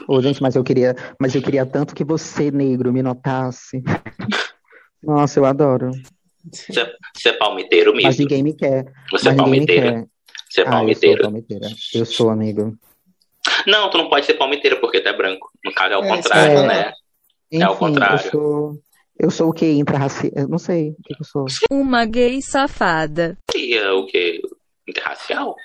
Ô, 0.07 0.21
gente, 0.21 0.41
mas 0.41 0.55
eu 0.55 0.63
queria, 0.63 0.95
mas 1.19 1.35
eu 1.35 1.41
queria 1.41 1.65
tanto 1.65 1.93
que 1.93 2.03
você, 2.03 2.49
negro, 2.51 2.91
me 2.91 3.03
notasse. 3.03 3.83
Nossa, 5.03 5.39
eu 5.39 5.45
adoro. 5.45 5.91
Você, 6.51 6.71
você 7.15 7.29
é 7.29 7.33
palmiteiro 7.33 7.93
Mas 7.93 8.17
mesmo. 8.17 8.21
ninguém 8.21 8.43
me 8.43 8.53
quer. 8.53 8.85
Você 9.11 9.27
é 9.29 9.31
Mas 9.31 9.37
palmiteira. 9.37 9.91
quer. 9.93 10.07
Você 10.49 10.61
é 10.61 10.63
Ah, 10.63 10.67
eu 10.67 10.71
sou 10.71 10.77
palmiteiro. 10.79 11.21
palmiteira. 11.21 11.67
Eu 11.93 12.05
sou, 12.05 12.29
amigo. 12.29 12.77
Não, 13.67 13.89
tu 13.89 13.97
não 13.97 14.09
pode 14.09 14.25
ser 14.25 14.33
palmiteiro 14.35 14.79
porque 14.79 14.99
tu 15.01 15.09
é 15.09 15.13
branco. 15.15 15.49
No 15.63 15.73
caso 15.73 15.93
é 15.93 15.97
o 15.97 16.03
É, 16.03 16.07
contrário, 16.07 16.55
que 16.55 16.61
ia 16.61 16.67
né? 16.67 16.93
É 17.51 17.57
Enfim, 17.65 17.75
contrário. 17.77 18.25
eu 18.25 18.31
sou. 18.31 18.79
Eu 19.19 19.29
sou 19.31 19.49
o 19.49 19.53
que? 19.53 19.65
Intrarracial. 19.65 20.31
Eu 20.35 20.47
não 20.47 20.57
sei 20.57 20.91
o 20.91 20.95
que, 21.03 21.13
que 21.13 21.21
eu 21.21 21.25
sou. 21.25 21.45
Uma 21.69 22.05
gay 22.05 22.41
safada. 22.41 23.37
E 23.55 23.75
é 23.75 23.91
o 23.91 24.05
quê? 24.05 24.41
Interracial? 24.87 25.55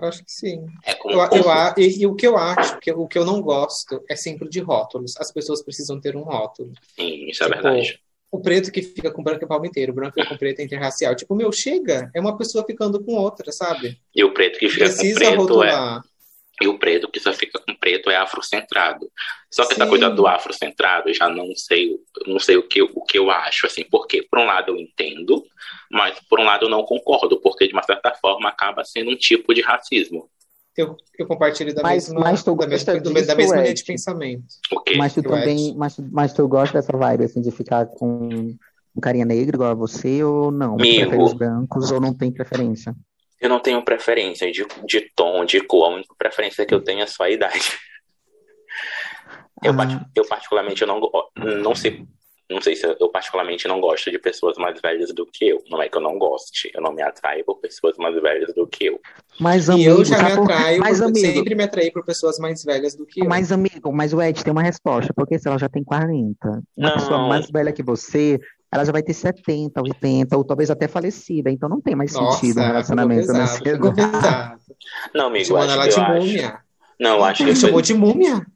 Eu 0.00 0.08
acho 0.08 0.24
que 0.24 0.32
sim. 0.32 0.66
É. 0.86 0.92
Eu, 1.04 1.20
eu, 1.20 1.74
e, 1.76 2.02
e 2.02 2.06
o 2.06 2.14
que 2.14 2.26
eu 2.26 2.36
acho, 2.36 2.78
que, 2.80 2.90
o 2.92 3.06
que 3.06 3.18
eu 3.18 3.24
não 3.24 3.40
gosto, 3.42 4.02
é 4.08 4.16
sempre 4.16 4.48
de 4.48 4.60
rótulos. 4.60 5.14
As 5.18 5.32
pessoas 5.32 5.62
precisam 5.62 6.00
ter 6.00 6.16
um 6.16 6.22
rótulo. 6.22 6.72
Sim, 6.96 7.28
isso 7.28 7.44
é 7.44 7.46
Tipo, 7.46 7.62
verdade. 7.62 8.00
O 8.32 8.40
preto 8.40 8.70
que 8.70 8.80
fica 8.80 9.10
com 9.10 9.24
branco 9.24 9.44
é 9.44 9.48
palmiteiro, 9.48 9.90
o 9.90 9.94
branco 9.94 10.14
fica 10.14 10.28
com 10.28 10.36
preto 10.36 10.60
é 10.60 10.64
interracial. 10.64 11.14
Tipo, 11.16 11.34
meu, 11.34 11.50
chega, 11.52 12.10
é 12.14 12.20
uma 12.20 12.36
pessoa 12.38 12.64
ficando 12.64 13.02
com 13.02 13.14
outra, 13.14 13.50
sabe? 13.50 13.98
E 14.14 14.22
o 14.22 14.32
preto 14.32 14.58
que 14.58 14.68
fica 14.68 14.88
com 14.88 14.94
Precisa 14.94 15.18
preto 15.18 15.62
é. 15.64 16.00
E 16.62 16.68
o 16.68 16.78
preto 16.78 17.10
que 17.10 17.18
só 17.18 17.32
fica 17.32 17.58
com 17.58 17.74
preto 17.74 18.10
é 18.10 18.16
afrocentrado. 18.16 19.10
Só 19.50 19.64
que 19.66 19.72
essa 19.72 19.84
Sim. 19.84 19.88
coisa 19.90 20.10
do 20.10 20.26
afrocentrado, 20.26 21.08
eu 21.08 21.14
já 21.14 21.28
não 21.28 21.54
sei, 21.56 21.96
não 22.26 22.38
sei 22.38 22.56
o 22.56 22.62
que, 22.68 22.82
o 22.82 23.02
que 23.02 23.18
eu 23.18 23.30
acho, 23.30 23.66
assim, 23.66 23.84
porque 23.90 24.22
por 24.22 24.38
um 24.38 24.44
lado 24.44 24.70
eu 24.72 24.76
entendo, 24.76 25.42
mas 25.90 26.18
por 26.28 26.38
um 26.38 26.44
lado 26.44 26.66
eu 26.66 26.68
não 26.68 26.82
concordo, 26.84 27.40
porque 27.40 27.66
de 27.66 27.72
uma 27.72 27.82
certa 27.82 28.12
forma 28.14 28.48
acaba 28.48 28.84
sendo 28.84 29.10
um 29.10 29.16
tipo 29.16 29.54
de 29.54 29.62
racismo. 29.62 30.28
Eu, 30.76 30.96
eu 31.18 31.26
compartilho 31.26 31.74
da 31.74 31.82
Mas- 31.82 32.08
mesma, 32.08 32.20
mas 32.20 32.44
tu 32.44 32.54
da 32.54 32.66
mesma, 32.66 33.00
do- 33.00 33.12
disso, 33.12 33.26
da 33.26 33.34
mesma 33.34 33.56
linha 33.56 33.74
de 33.74 33.84
pensamento. 33.84 34.44
O 34.70 34.80
quê? 34.80 34.96
Mas 34.96 35.14
tu 35.14 35.22
também. 35.22 35.74
Mas, 35.76 35.98
mas 36.12 36.32
tu 36.32 36.46
gosta 36.46 36.78
dessa 36.80 36.96
vibe, 36.96 37.24
assim, 37.24 37.40
de 37.40 37.50
ficar 37.50 37.86
com 37.86 38.54
um 38.94 39.00
carinha 39.00 39.24
negro 39.24 39.56
igual 39.56 39.70
a 39.70 39.74
você 39.74 40.22
ou 40.22 40.50
não? 40.50 40.74
Amigo. 40.74 41.22
os 41.22 41.32
brancos 41.32 41.90
ou 41.90 42.00
não 42.00 42.14
tem 42.14 42.30
preferência? 42.30 42.94
Eu 43.40 43.48
não 43.48 43.58
tenho 43.60 43.82
preferência 43.84 44.50
de, 44.52 44.66
de 44.86 45.10
tom, 45.16 45.44
de 45.44 45.60
cor, 45.60 45.86
a 45.86 45.94
única 45.94 46.14
preferência 46.18 46.66
que 46.66 46.74
eu 46.74 46.82
tenho 46.82 47.00
é 47.02 47.06
só 47.06 47.24
a 47.24 47.30
idade. 47.30 47.60
Eu, 49.62 49.72
Ah. 49.78 50.06
eu 50.16 50.26
particularmente 50.26 50.82
eu 50.82 50.88
não, 50.88 51.00
não 51.62 51.74
sei, 51.74 52.04
não 52.50 52.60
sei 52.62 52.74
se 52.76 52.86
eu, 52.86 52.96
eu 52.98 53.08
particularmente 53.10 53.68
não 53.68 53.80
gosto 53.80 54.10
de 54.10 54.18
pessoas 54.18 54.56
mais 54.56 54.80
velhas 54.80 55.12
do 55.12 55.26
que 55.26 55.48
eu. 55.48 55.62
Não 55.70 55.82
é 55.82 55.88
que 55.88 55.96
eu 55.96 56.00
não 56.00 56.18
goste, 56.18 56.70
eu 56.74 56.80
não 56.80 56.92
me 56.92 57.02
atraio 57.02 57.44
por 57.44 57.58
pessoas 57.60 57.96
mais 57.98 58.14
velhas 58.20 58.54
do 58.54 58.66
que 58.66 58.86
eu. 58.86 59.00
Mas, 59.38 59.68
E 59.68 59.72
amigo, 59.72 59.90
eu 59.90 60.04
já 60.04 60.16
me 60.16 60.22
sabe 60.22 60.36
por- 60.36 60.50
atraio, 60.52 60.80
Mas, 60.80 60.98
por- 60.98 61.04
amigo, 61.08 61.18
sempre 61.26 61.54
me 61.54 61.64
atraí 61.64 61.90
por 61.90 62.04
pessoas 62.04 62.38
mais 62.38 62.64
velhas 62.64 62.94
do 62.94 63.04
que 63.06 63.20
eu. 63.20 63.26
Mas, 63.28 63.52
amigo, 63.52 63.92
mas 63.92 64.12
o 64.14 64.20
Ed 64.22 64.42
tem 64.42 64.52
uma 64.52 64.62
resposta, 64.62 65.12
porque 65.14 65.38
se 65.38 65.46
ela 65.48 65.58
já 65.58 65.68
tem 65.68 65.84
40, 65.84 66.48
uma 66.48 66.62
Não. 66.88 66.92
pessoa 66.94 67.28
mais 67.28 67.50
velha 67.50 67.72
que 67.72 67.82
você, 67.82 68.38
ela 68.72 68.84
já 68.84 68.92
vai 68.92 69.02
ter 69.02 69.12
70, 69.14 69.80
80, 69.82 70.36
ou 70.36 70.44
talvez 70.44 70.70
até 70.70 70.86
falecida, 70.86 71.50
então 71.50 71.68
não 71.68 71.80
tem 71.80 71.94
mais 71.96 72.12
Nossa, 72.12 72.38
sentido 72.40 72.60
um 72.60 72.64
relacionamento 72.64 73.26
pegou 73.26 73.40
nessa 73.40 73.62
pesado, 73.62 73.94
pesado. 73.94 74.60
Não, 75.14 75.26
amigo, 75.26 75.42
eu 75.42 75.46
Chamando 75.46 75.70
acho 75.70 75.72
ela 75.72 75.82
que 75.84 75.90
de 75.90 75.96
eu 75.98 76.02
acho. 76.04 76.26
múmia. 76.26 76.58
Não, 77.00 77.16
eu 77.16 77.24
acho 77.24 77.44
que 77.44 77.56
chamou 77.56 77.82
de 77.82 77.94
múmia? 77.94 78.46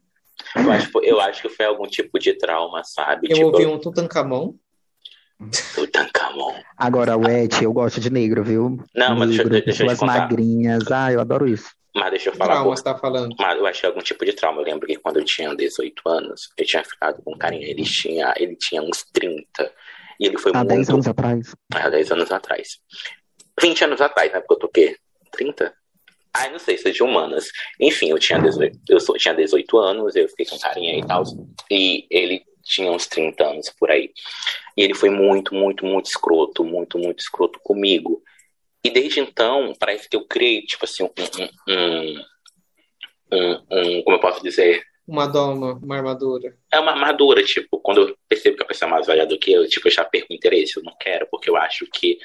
eu 0.55 0.71
acho, 0.71 0.91
que- 0.91 0.97
eu 1.09 1.19
acho 1.19 1.41
que 1.41 1.49
foi 1.49 1.65
algum 1.65 1.87
tipo 1.87 2.17
de 2.19 2.33
trauma, 2.37 2.81
sabe? 2.83 3.27
Eu 3.29 3.35
tipo, 3.35 3.47
ouvi 3.47 3.65
um 3.65 3.79
Tutankamon. 3.79 4.53
o 5.77 5.87
Tancamon. 5.87 6.53
Agora, 6.77 7.17
o 7.17 7.27
Ed, 7.29 7.61
eu 7.63 7.73
gosto 7.73 7.99
de 7.99 8.09
negro, 8.09 8.41
viu? 8.43 8.77
Não, 8.95 9.15
mas 9.17 9.27
deixa, 9.29 9.43
eu- 9.43 9.49
Negro, 9.49 9.65
deixa 9.65 9.83
eu 9.83 9.87
te 9.87 9.89
pessoas 9.91 9.99
contar. 9.99 10.19
magrinhas, 10.21 10.89
ah, 10.91 11.11
eu 11.11 11.19
adoro 11.19 11.45
isso. 11.47 11.69
Mas 11.93 12.09
deixa 12.11 12.29
eu 12.29 12.33
falar. 12.35 12.53
Trauma, 12.53 12.69
por- 12.69 12.77
você 12.77 12.83
tá 12.83 12.97
falando. 12.97 13.35
Mas 13.39 13.57
eu 13.57 13.65
achei 13.65 13.87
algum 13.89 14.01
tipo 14.01 14.23
de 14.25 14.33
trauma. 14.33 14.61
Eu 14.61 14.65
lembro 14.65 14.85
que 14.87 14.95
quando 14.97 15.17
eu 15.17 15.25
tinha 15.25 15.53
18 15.55 16.07
anos, 16.07 16.49
eu 16.57 16.65
tinha 16.65 16.83
ficado 16.83 17.21
com 17.23 17.33
um 17.33 17.37
carinha. 17.37 17.65
Ele 17.67 17.83
tinha, 17.83 18.33
ele 18.37 18.55
tinha 18.55 18.81
uns 18.81 19.03
30. 19.13 19.71
E 20.19 20.27
ele 20.27 20.37
foi 20.37 20.51
Há 20.53 20.59
muito. 20.59 20.69
10 20.69 20.89
anos 20.89 21.07
atrás. 21.07 21.55
Há 21.73 21.89
10 21.89 22.11
anos 22.11 22.31
atrás. 22.31 22.79
20 23.61 23.83
anos 23.83 24.01
atrás, 24.01 24.31
né? 24.31 24.39
Porque 24.39 24.53
eu 24.53 24.59
tô 24.59 24.67
o 24.67 24.71
quê? 24.71 24.97
30? 25.31 25.73
Ai, 26.33 26.51
não 26.51 26.59
sei, 26.59 26.77
seja 26.77 27.03
humanas. 27.03 27.45
Enfim, 27.79 28.09
eu 28.09 28.19
tinha 28.19 28.39
18, 28.39 28.77
eu 28.89 28.99
sou- 28.99 29.17
tinha 29.17 29.33
18 29.33 29.77
anos, 29.77 30.15
eu 30.15 30.27
fiquei 30.29 30.45
com 30.45 30.59
carinha 30.59 30.97
e 30.97 31.05
tal. 31.05 31.23
E 31.71 32.05
ele 32.09 32.43
tinha 32.63 32.91
uns 32.91 33.07
30 33.07 33.45
anos 33.45 33.69
por 33.79 33.89
aí. 33.89 34.11
E 34.75 34.81
ele 34.83 34.93
foi 34.93 35.09
muito, 35.09 35.55
muito, 35.55 35.85
muito 35.85 36.07
escroto, 36.07 36.63
muito, 36.63 36.97
muito 36.99 37.19
escroto 37.19 37.59
comigo. 37.63 38.21
E 38.83 38.89
desde 38.89 39.19
então, 39.21 39.73
parece 39.79 40.09
que 40.09 40.15
eu 40.17 40.25
criei, 40.27 40.61
tipo 40.63 40.83
assim, 40.85 41.03
um. 41.03 41.09
um, 41.69 41.73
um, 41.73 42.23
um- 43.31 43.63
um- 43.71 44.03
como 44.03 44.15
eu 44.17 44.19
posso 44.19 44.43
dizer? 44.43 44.83
Uma 45.07 45.27
doma, 45.27 45.73
uma 45.81 45.97
armadura. 45.97 46.57
É 46.71 46.79
uma 46.79 46.91
armadura, 46.91 47.43
tipo, 47.43 47.79
quando 47.79 48.01
eu 48.01 48.17
percebo 48.27 48.57
que 48.57 48.63
a 48.63 48.67
pessoa 48.67 48.89
é 48.89 48.91
mais 48.91 49.05
velha 49.05 49.25
do 49.25 49.37
que 49.37 49.51
eu, 49.51 49.67
tipo, 49.67 49.87
eu 49.87 49.91
já 49.91 50.03
perco 50.03 50.27
o 50.31 50.35
interesse, 50.35 50.77
eu 50.77 50.83
não 50.83 50.95
quero, 50.99 51.27
porque 51.29 51.49
eu 51.49 51.55
acho 51.55 51.85
que, 51.93 52.17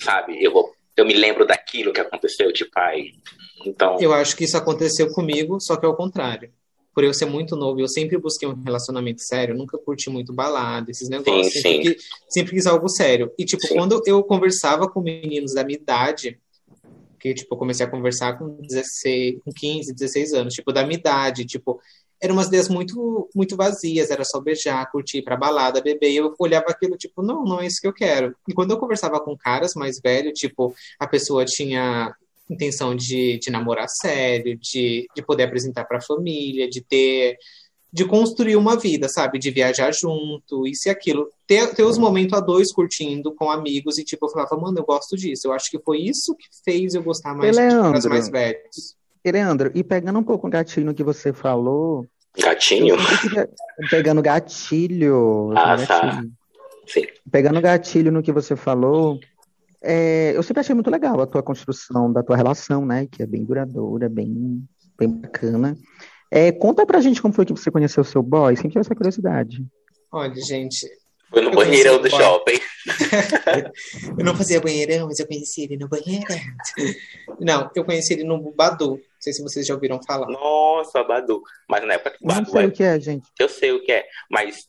sabe, 0.00 0.42
eu 0.42 0.50
vou, 0.50 0.72
eu 0.96 1.04
me 1.04 1.12
lembro 1.12 1.46
daquilo 1.46 1.92
que 1.92 2.00
aconteceu, 2.00 2.52
tipo, 2.52 2.70
ai, 2.76 3.12
então, 3.66 3.98
Eu 4.00 4.12
acho 4.12 4.36
que 4.36 4.44
isso 4.44 4.56
aconteceu 4.56 5.10
comigo, 5.12 5.60
só 5.60 5.76
que 5.76 5.84
é 5.84 5.88
o 5.88 5.96
contrário. 5.96 6.50
Por 6.94 7.04
eu 7.04 7.14
ser 7.14 7.26
muito 7.26 7.54
novo, 7.54 7.80
eu 7.80 7.88
sempre 7.88 8.18
busquei 8.18 8.48
um 8.48 8.60
relacionamento 8.60 9.22
sério, 9.22 9.54
nunca 9.54 9.78
curti 9.78 10.10
muito 10.10 10.32
balada, 10.32 10.90
esses 10.90 11.08
negócios. 11.08 11.52
Sim, 11.52 11.60
sempre, 11.60 11.88
sim. 11.88 11.94
Quis, 11.94 12.04
sempre 12.28 12.52
quis 12.52 12.66
algo 12.66 12.88
sério. 12.88 13.32
E, 13.38 13.44
tipo, 13.44 13.64
Sim. 13.66 13.74
quando 13.74 14.02
eu 14.04 14.22
conversava 14.24 14.88
com 14.88 15.00
meninos 15.00 15.54
da 15.54 15.62
minha 15.62 15.78
idade, 15.78 16.40
que, 17.18 17.34
tipo, 17.34 17.54
eu 17.54 17.58
comecei 17.58 17.84
a 17.84 17.90
conversar 17.90 18.38
com 18.38 18.56
16, 18.60 19.40
com 19.44 19.52
15, 19.52 19.92
16 19.92 20.32
anos, 20.34 20.54
tipo, 20.54 20.72
da 20.72 20.84
minha 20.84 20.98
idade, 20.98 21.44
tipo, 21.44 21.80
eram 22.20 22.34
umas 22.34 22.48
ideias 22.48 22.68
muito, 22.68 23.28
muito 23.34 23.56
vazias, 23.56 24.10
era 24.10 24.24
só 24.24 24.40
beijar, 24.40 24.90
curtir, 24.90 25.18
ir 25.18 25.22
pra 25.22 25.36
balada, 25.36 25.80
beber, 25.80 26.10
e 26.10 26.16
eu 26.16 26.34
olhava 26.38 26.66
aquilo, 26.68 26.96
tipo, 26.96 27.22
não, 27.22 27.44
não 27.44 27.60
é 27.60 27.66
isso 27.66 27.80
que 27.80 27.86
eu 27.86 27.92
quero. 27.92 28.34
E 28.48 28.52
quando 28.52 28.72
eu 28.72 28.78
conversava 28.78 29.20
com 29.20 29.36
caras 29.36 29.74
mais 29.74 30.00
velhos, 30.00 30.38
tipo, 30.38 30.74
a 30.98 31.06
pessoa 31.06 31.44
tinha 31.44 32.12
intenção 32.50 32.94
de, 32.96 33.38
de 33.38 33.50
namorar 33.50 33.88
sério, 33.88 34.58
de, 34.58 35.06
de 35.14 35.22
poder 35.22 35.44
apresentar 35.44 35.84
para 35.84 35.98
a 35.98 36.02
família, 36.02 36.68
de 36.68 36.80
ter 36.80 37.36
de 37.92 38.04
construir 38.04 38.56
uma 38.56 38.76
vida, 38.76 39.08
sabe? 39.08 39.38
De 39.38 39.50
viajar 39.50 39.92
junto, 39.92 40.66
isso 40.66 40.88
e 40.88 40.90
aquilo. 40.90 41.28
Ter, 41.46 41.74
ter 41.74 41.82
os 41.84 41.96
momentos 41.96 42.36
a 42.36 42.40
dois 42.40 42.70
curtindo 42.72 43.34
com 43.34 43.50
amigos 43.50 43.96
e, 43.98 44.04
tipo, 44.04 44.26
eu 44.26 44.30
falava, 44.30 44.56
mano, 44.56 44.78
eu 44.78 44.84
gosto 44.84 45.16
disso. 45.16 45.46
Eu 45.48 45.52
acho 45.52 45.70
que 45.70 45.78
foi 45.78 45.98
isso 45.98 46.34
que 46.36 46.46
fez 46.64 46.94
eu 46.94 47.02
gostar 47.02 47.34
mais 47.34 47.56
Leandro? 47.56 48.08
mais 48.10 48.28
velhos. 48.28 48.94
E, 49.24 49.32
Leandro, 49.32 49.70
e 49.74 49.82
pegando 49.82 50.18
um 50.18 50.22
pouco 50.22 50.46
o 50.46 50.50
gatilho 50.50 50.86
no 50.86 50.94
que 50.94 51.02
você 51.02 51.32
falou, 51.32 52.06
Gatinho? 52.38 52.94
pegando 53.90 54.22
gatilho, 54.22 55.52
Ah, 55.56 55.76
gatilho. 55.76 55.86
tá. 55.88 56.22
Sim. 56.86 57.02
Pegando 57.30 57.60
gatilho 57.60 58.12
no 58.12 58.22
que 58.22 58.32
você 58.32 58.54
falou, 58.56 59.18
é, 59.82 60.32
eu 60.36 60.42
sempre 60.42 60.60
achei 60.60 60.74
muito 60.74 60.90
legal 60.90 61.20
a 61.20 61.26
tua 61.26 61.42
construção 61.42 62.12
da 62.12 62.22
tua 62.22 62.36
relação, 62.36 62.84
né? 62.86 63.06
Que 63.10 63.22
é 63.22 63.26
bem 63.26 63.44
duradoura, 63.44 64.08
bem, 64.08 64.62
bem 64.98 65.08
bacana. 65.10 65.76
É, 66.30 66.52
conta 66.52 66.84
pra 66.84 67.00
gente 67.00 67.22
como 67.22 67.32
foi 67.34 67.44
que 67.46 67.52
você 67.52 67.70
conheceu 67.70 68.02
o 68.02 68.04
seu 68.06 68.22
boy, 68.22 68.54
sempre 68.54 68.70
tive 68.70 68.80
essa 68.80 68.94
curiosidade. 68.94 69.64
Olha, 70.12 70.34
gente, 70.36 70.86
Foi 71.30 71.42
no 71.42 71.50
banheirão 71.50 72.00
do 72.00 72.08
shopping. 72.08 72.58
eu 74.18 74.24
não 74.24 74.34
fazia 74.34 74.60
banheirão, 74.60 75.06
mas 75.06 75.18
eu 75.18 75.26
conheci 75.26 75.64
ele 75.64 75.76
no 75.76 75.88
banheirão. 75.88 76.36
Não, 77.40 77.70
eu 77.74 77.84
conheci 77.84 78.14
ele 78.14 78.24
no 78.24 78.38
Badu. 78.52 78.92
Não 78.92 79.00
sei 79.20 79.32
se 79.32 79.42
vocês 79.42 79.66
já 79.66 79.74
ouviram 79.74 80.00
falar. 80.06 80.26
Nossa, 80.26 81.02
Badu. 81.04 81.42
Mas 81.68 81.86
na 81.86 81.94
época 81.94 82.12
que 82.12 82.24
o 82.24 82.28
Não 82.28 82.36
Badu 82.36 82.50
sei 82.50 82.62
é... 82.62 82.66
o 82.66 82.72
que 82.72 82.82
é, 82.82 83.00
gente. 83.00 83.28
Eu 83.38 83.48
sei 83.48 83.72
o 83.72 83.82
que 83.82 83.92
é, 83.92 84.06
mas 84.30 84.66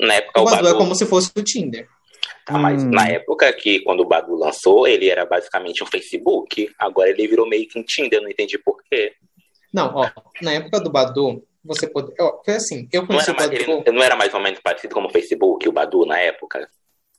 na 0.00 0.14
época 0.14 0.40
O 0.40 0.42
o 0.42 0.46
Badu 0.46 0.62
Badu... 0.64 0.76
é 0.76 0.78
como 0.78 0.94
se 0.94 1.04
fosse 1.04 1.30
o 1.36 1.42
Tinder. 1.42 1.86
Tá, 2.46 2.58
mas 2.58 2.82
Hum. 2.82 2.90
na 2.90 3.08
época 3.08 3.52
que 3.52 3.80
quando 3.80 4.00
o 4.00 4.06
Badu 4.08 4.34
lançou, 4.34 4.86
ele 4.86 5.08
era 5.08 5.26
basicamente 5.26 5.82
um 5.82 5.86
Facebook. 5.86 6.70
Agora 6.78 7.10
ele 7.10 7.26
virou 7.28 7.48
meio 7.48 7.68
que 7.68 7.78
um 7.78 7.82
Tinder, 7.82 8.18
eu 8.18 8.22
não 8.22 8.30
entendi 8.30 8.56
por 8.58 8.82
quê. 8.88 9.12
Não, 9.76 9.92
ó, 9.94 10.10
na 10.40 10.52
época 10.52 10.80
do 10.80 10.90
Badu, 10.90 11.44
você 11.62 11.86
pode. 11.86 12.10
Ó, 12.18 12.40
foi 12.42 12.54
assim, 12.54 12.88
eu 12.90 13.02
Não 13.02 13.08
conheci 13.08 13.28
era, 13.28 13.34
o 13.34 13.36
mais, 13.36 13.50
Badu. 13.50 13.82
ele 13.86 13.92
não 13.92 14.02
era 14.02 14.16
mais 14.16 14.32
ou 14.32 14.40
menos 14.40 14.58
parecido 14.60 14.94
como 14.94 15.08
o 15.08 15.12
Facebook, 15.12 15.68
o 15.68 15.72
Badu, 15.72 16.06
na 16.06 16.18
época? 16.18 16.66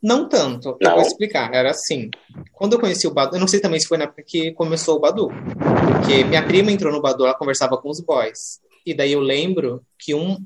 Não 0.02 0.28
tanto, 0.28 0.70
eu 0.70 0.78
Não? 0.90 0.96
vou 0.96 1.02
explicar. 1.04 1.54
Era 1.54 1.70
assim. 1.70 2.10
Quando 2.54 2.74
eu 2.74 2.80
conheci 2.80 3.06
o 3.06 3.14
Badu, 3.14 3.36
eu 3.36 3.40
não 3.40 3.48
sei 3.48 3.60
também 3.60 3.80
se 3.80 3.88
foi 3.88 4.00
na 4.00 4.06
época 4.06 4.24
que 4.26 4.52
começou 4.54 4.96
o 4.96 5.00
Badu. 5.00 5.30
Porque 5.30 6.24
minha 6.24 6.44
prima 6.44 6.72
entrou 6.72 6.92
no 6.92 7.00
Badu, 7.00 7.26
ela 7.26 7.38
conversava 7.38 7.78
com 7.78 7.90
os 7.90 8.00
boys. 8.00 8.60
E 8.84 8.96
daí 8.96 9.12
eu 9.12 9.20
lembro 9.20 9.84
que 10.00 10.16
um 10.16 10.38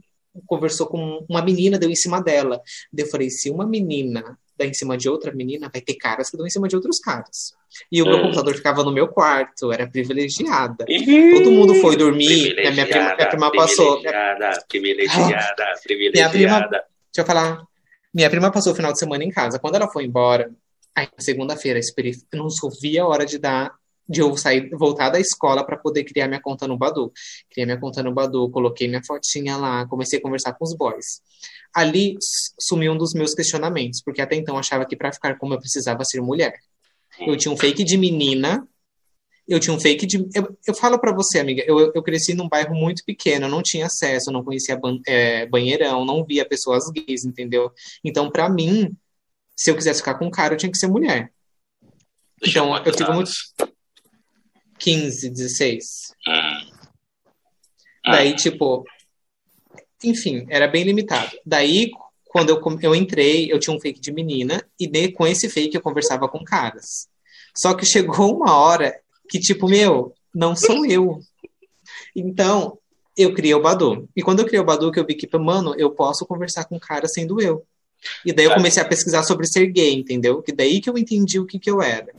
conversou 0.46 0.88
com 0.88 1.26
uma 1.30 1.42
menina, 1.42 1.80
deu 1.80 1.90
em 1.90 1.96
cima 1.96 2.22
dela. 2.22 2.62
Daí 2.92 3.06
eu 3.06 3.10
falei: 3.10 3.30
se 3.30 3.50
uma 3.50 3.66
menina 3.66 4.38
dá 4.62 4.68
em 4.68 4.74
cima 4.74 4.98
de 4.98 5.10
outra 5.10 5.34
menina, 5.34 5.70
vai 5.72 5.82
ter 5.82 5.96
caras 5.96 6.30
que 6.30 6.38
dão 6.38 6.46
em 6.46 6.50
cima 6.50 6.68
de 6.68 6.76
outros 6.76 7.00
caras. 7.00 7.54
E 7.92 8.02
o 8.02 8.06
meu 8.06 8.18
Hum. 8.18 8.22
computador 8.24 8.54
ficava 8.56 8.84
no 8.84 8.92
meu 8.92 9.08
quarto, 9.08 9.72
era 9.72 9.88
privilegiada. 9.88 10.86
Ih, 10.88 11.32
Todo 11.34 11.52
mundo 11.52 11.76
foi 11.76 11.96
dormir, 11.96 12.56
né, 12.56 12.70
minha 12.72 12.86
prima, 12.88 13.16
minha 13.16 13.30
prima 13.30 13.52
passou. 13.52 14.00
Minha, 14.00 14.12
Privilegiada, 14.12 14.62
privilegiada, 14.68 15.56
minha 15.66 16.30
privilegiada. 16.30 16.30
prima, 16.30 16.60
deixa 16.70 16.86
eu 17.18 17.26
falar. 17.26 17.64
Minha 18.14 18.30
prima 18.30 18.52
passou 18.52 18.74
o 18.74 18.76
final 18.76 18.92
de 18.92 19.00
semana 19.00 19.24
em 19.24 19.30
casa. 19.30 19.58
Quando 19.60 19.76
ela 19.76 19.88
foi 19.88 20.04
embora, 20.06 20.52
aí 20.96 21.06
na 21.18 21.24
segunda-feira, 21.24 21.80
eu 21.80 22.40
não 22.40 22.48
vi 22.82 23.00
a 23.00 23.08
hora 23.08 23.26
de 23.26 23.38
dar, 23.38 23.72
de 24.08 24.20
eu 24.20 24.36
sair, 24.36 24.70
voltar 24.72 25.10
da 25.10 25.20
escola 25.20 25.66
para 25.66 25.78
poder 25.78 26.04
criar 26.04 26.28
minha 26.28 26.42
conta 26.42 26.68
no 26.68 26.78
Badu. 26.78 27.12
Criei 27.50 27.66
minha 27.66 27.80
conta 27.80 28.04
no 28.04 28.14
Badu, 28.14 28.50
coloquei 28.50 28.88
minha 28.90 29.02
fotinha 29.02 29.56
lá, 29.56 29.86
comecei 29.88 30.20
a 30.20 30.22
conversar 30.22 30.52
com 30.54 30.66
os 30.66 30.76
boys. 30.76 31.22
Ali 31.74 32.18
sumiu 32.60 32.94
um 32.94 32.98
dos 32.98 33.14
meus 33.14 33.34
questionamentos, 33.34 34.02
porque 34.04 34.22
até 34.22 34.36
então 34.36 34.56
eu 34.56 34.60
achava 34.60 34.86
que 34.86 34.96
para 34.96 35.12
ficar 35.14 35.38
como 35.38 35.54
eu 35.54 35.60
precisava 35.60 36.04
ser 36.04 36.22
mulher. 36.22 36.54
Eu 37.20 37.38
tinha 37.38 37.52
um 37.52 37.58
fake 37.58 37.84
de 37.84 37.98
menina, 37.98 38.68
eu 39.48 39.60
tinha 39.60 39.74
um 39.74 39.80
fake 39.80 40.06
de. 40.06 40.18
Eu, 40.34 40.58
eu 40.68 40.74
falo 40.74 41.00
pra 41.00 41.14
você, 41.14 41.40
amiga, 41.40 41.64
eu, 41.66 41.92
eu 41.94 42.04
cresci 42.04 42.34
num 42.34 42.48
bairro 42.48 42.74
muito 42.74 43.04
pequeno, 43.06 43.46
eu 43.46 43.50
não 43.50 43.62
tinha 43.62 43.86
acesso, 43.86 44.32
não 44.32 44.44
conhecia 44.44 44.78
ban- 44.78 45.00
é, 45.08 45.46
banheirão, 45.46 46.06
não 46.06 46.24
via 46.26 46.46
pessoas 46.46 46.86
gays, 46.90 47.26
entendeu? 47.26 47.72
Então, 48.04 48.30
pra 48.30 48.50
mim, 48.50 48.96
se 49.56 49.70
eu 49.70 49.76
quisesse 49.76 50.00
ficar 50.00 50.16
com 50.16 50.26
um 50.26 50.32
cara, 50.32 50.54
eu 50.54 50.58
tinha 50.58 50.72
que 50.72 50.78
ser 50.78 50.88
mulher. 50.88 51.32
Então, 52.44 52.76
eu 52.78 52.92
tive 52.92 53.12
muito. 53.12 53.32
15, 54.80 55.30
16. 55.30 56.16
Hum. 56.28 56.72
Daí, 58.04 58.36
tipo, 58.36 58.84
enfim, 60.04 60.46
era 60.50 60.68
bem 60.68 60.84
limitado. 60.84 61.32
Daí, 61.46 61.92
quando 62.26 62.50
eu, 62.50 62.62
eu 62.82 62.96
entrei, 62.96 63.52
eu 63.52 63.60
tinha 63.60 63.76
um 63.76 63.80
fake 63.80 64.00
de 64.00 64.12
menina, 64.12 64.64
e 64.80 64.88
de- 64.88 65.12
com 65.12 65.26
esse 65.28 65.50
fake 65.50 65.76
eu 65.76 65.82
conversava 65.82 66.28
com 66.28 66.44
caras. 66.44 67.08
Só 67.56 67.74
que 67.74 67.86
chegou 67.86 68.36
uma 68.38 68.56
hora 68.58 68.98
que, 69.30 69.40
tipo, 69.40 69.68
meu, 69.68 70.14
não 70.34 70.56
sou 70.56 70.86
eu. 70.86 71.20
Então, 72.16 72.78
eu 73.18 73.34
criei 73.34 73.54
o 73.54 73.62
Badu. 73.62 74.08
E 74.16 74.22
quando 74.22 74.40
eu 74.40 74.46
criei 74.46 74.62
o 74.62 74.66
Badu, 74.66 74.92
que 74.92 75.00
eu 75.00 75.06
vi 75.06 75.16
que, 75.16 75.28
mano, 75.38 75.76
eu 75.78 75.92
posso 75.92 76.26
conversar 76.26 76.66
com 76.66 76.80
cara 76.80 77.08
sendo 77.08 77.42
eu. 77.42 77.66
E 78.26 78.34
daí 78.34 78.46
eu 78.46 78.52
comecei 78.58 78.82
a 78.82 78.86
pesquisar 78.88 79.24
sobre 79.24 79.46
ser 79.46 79.68
gay, 79.68 79.94
entendeu? 79.94 80.42
Que 80.42 80.52
daí 80.52 80.82
que 80.82 80.90
eu 80.90 80.98
entendi 80.98 81.40
o 81.40 81.46
que 81.46 81.60
que 81.60 81.70
eu 81.70 81.82
era. 81.82 82.14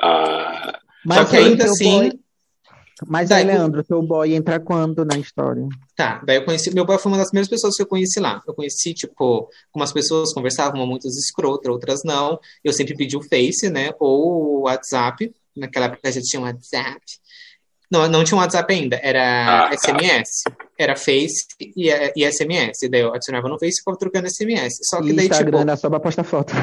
Ah, 0.00 0.78
Só 1.24 1.30
que 1.30 1.36
ainda 1.36 1.64
assim, 1.64 1.84
boy- 2.08 2.20
Mas 3.06 3.28
Daí- 3.30 3.40
aí, 3.40 3.46
Leandro, 3.46 3.82
teu 3.82 4.00
boy 4.02 4.34
entra 4.34 4.60
quando 4.60 5.04
na 5.04 5.16
história? 5.18 5.66
Tá, 5.96 6.22
daí 6.24 6.36
eu 6.36 6.44
conheci. 6.44 6.72
Meu 6.74 6.86
pai 6.86 6.98
foi 6.98 7.10
uma 7.10 7.18
das 7.18 7.28
primeiras 7.28 7.48
pessoas 7.48 7.74
que 7.76 7.82
eu 7.82 7.86
conheci 7.86 8.20
lá. 8.20 8.40
Eu 8.46 8.54
conheci, 8.54 8.94
tipo, 8.94 9.48
umas 9.74 9.92
pessoas 9.92 10.32
conversavam, 10.32 10.86
muitas 10.86 11.16
escrotas, 11.16 11.70
outras 11.72 12.00
não. 12.04 12.38
Eu 12.62 12.72
sempre 12.72 12.94
pedi 12.96 13.16
o 13.16 13.22
Face, 13.22 13.68
né? 13.70 13.90
Ou 13.98 14.58
o 14.58 14.60
WhatsApp. 14.62 15.32
Naquela 15.56 15.86
época 15.86 16.10
já 16.12 16.20
tinha 16.20 16.40
um 16.40 16.44
WhatsApp. 16.44 17.00
Não, 17.90 18.08
não 18.08 18.24
tinha 18.24 18.38
um 18.38 18.40
WhatsApp 18.40 18.72
ainda, 18.72 18.96
era 19.02 19.66
Ah, 19.66 19.68
tá. 19.68 19.76
SMS. 19.76 20.44
Era 20.78 20.96
Face 20.96 21.44
e, 21.60 21.90
e 22.16 22.24
SMS. 22.24 22.88
Daí 22.90 23.00
eu 23.02 23.12
adicionava 23.12 23.48
no 23.48 23.58
Face 23.58 23.74
e 23.76 23.78
ficava 23.80 23.98
trocando 23.98 24.28
SMS. 24.30 24.78
Só 24.82 25.00
que 25.02 25.10
E 25.10 25.12
daí, 25.12 25.26
Instagram 25.26 25.58
tipo. 25.58 25.68
era 25.70 25.76
só 25.76 25.90
pra 25.90 26.00
postar 26.00 26.24
foto. 26.24 26.54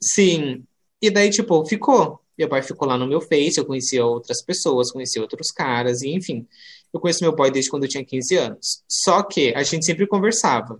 Sim. 0.00 0.64
E 1.00 1.10
daí, 1.10 1.30
tipo, 1.30 1.64
ficou. 1.66 2.20
Meu 2.36 2.48
pai 2.48 2.62
ficou 2.62 2.88
lá 2.88 2.98
no 2.98 3.06
meu 3.06 3.20
Face, 3.20 3.58
eu 3.58 3.64
conhecia 3.64 4.04
outras 4.04 4.42
pessoas, 4.42 4.90
conhecia 4.90 5.22
outros 5.22 5.50
caras, 5.50 6.02
e 6.02 6.10
enfim. 6.10 6.46
Eu 6.92 7.00
conheço 7.00 7.22
meu 7.24 7.34
boy 7.34 7.50
desde 7.50 7.70
quando 7.70 7.84
eu 7.84 7.88
tinha 7.88 8.04
15 8.04 8.36
anos. 8.36 8.82
Só 8.88 9.22
que 9.22 9.52
a 9.54 9.62
gente 9.62 9.84
sempre 9.84 10.06
conversava. 10.06 10.78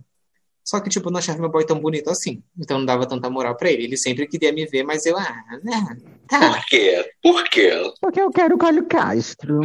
Só 0.63 0.79
que, 0.79 0.89
tipo, 0.89 1.07
eu 1.07 1.11
não 1.11 1.19
achava 1.19 1.39
meu 1.39 1.49
boy 1.49 1.65
tão 1.65 1.79
bonito 1.79 2.09
assim. 2.09 2.41
Então 2.57 2.79
não 2.79 2.85
dava 2.85 3.05
tanta 3.05 3.29
moral 3.29 3.55
pra 3.55 3.69
ele. 3.69 3.83
Ele 3.83 3.97
sempre 3.97 4.27
queria 4.27 4.51
me 4.51 4.65
ver, 4.65 4.83
mas 4.83 5.05
eu, 5.05 5.15
ah, 5.17 5.43
né, 5.63 5.97
tá. 6.27 6.39
por 6.53 6.65
quê? 6.65 7.11
Por 7.21 7.43
quê? 7.49 7.93
Porque 8.01 8.19
eu 8.19 8.31
quero 8.31 8.55
o 8.55 8.57
Caio 8.57 8.87
Castro. 8.87 9.59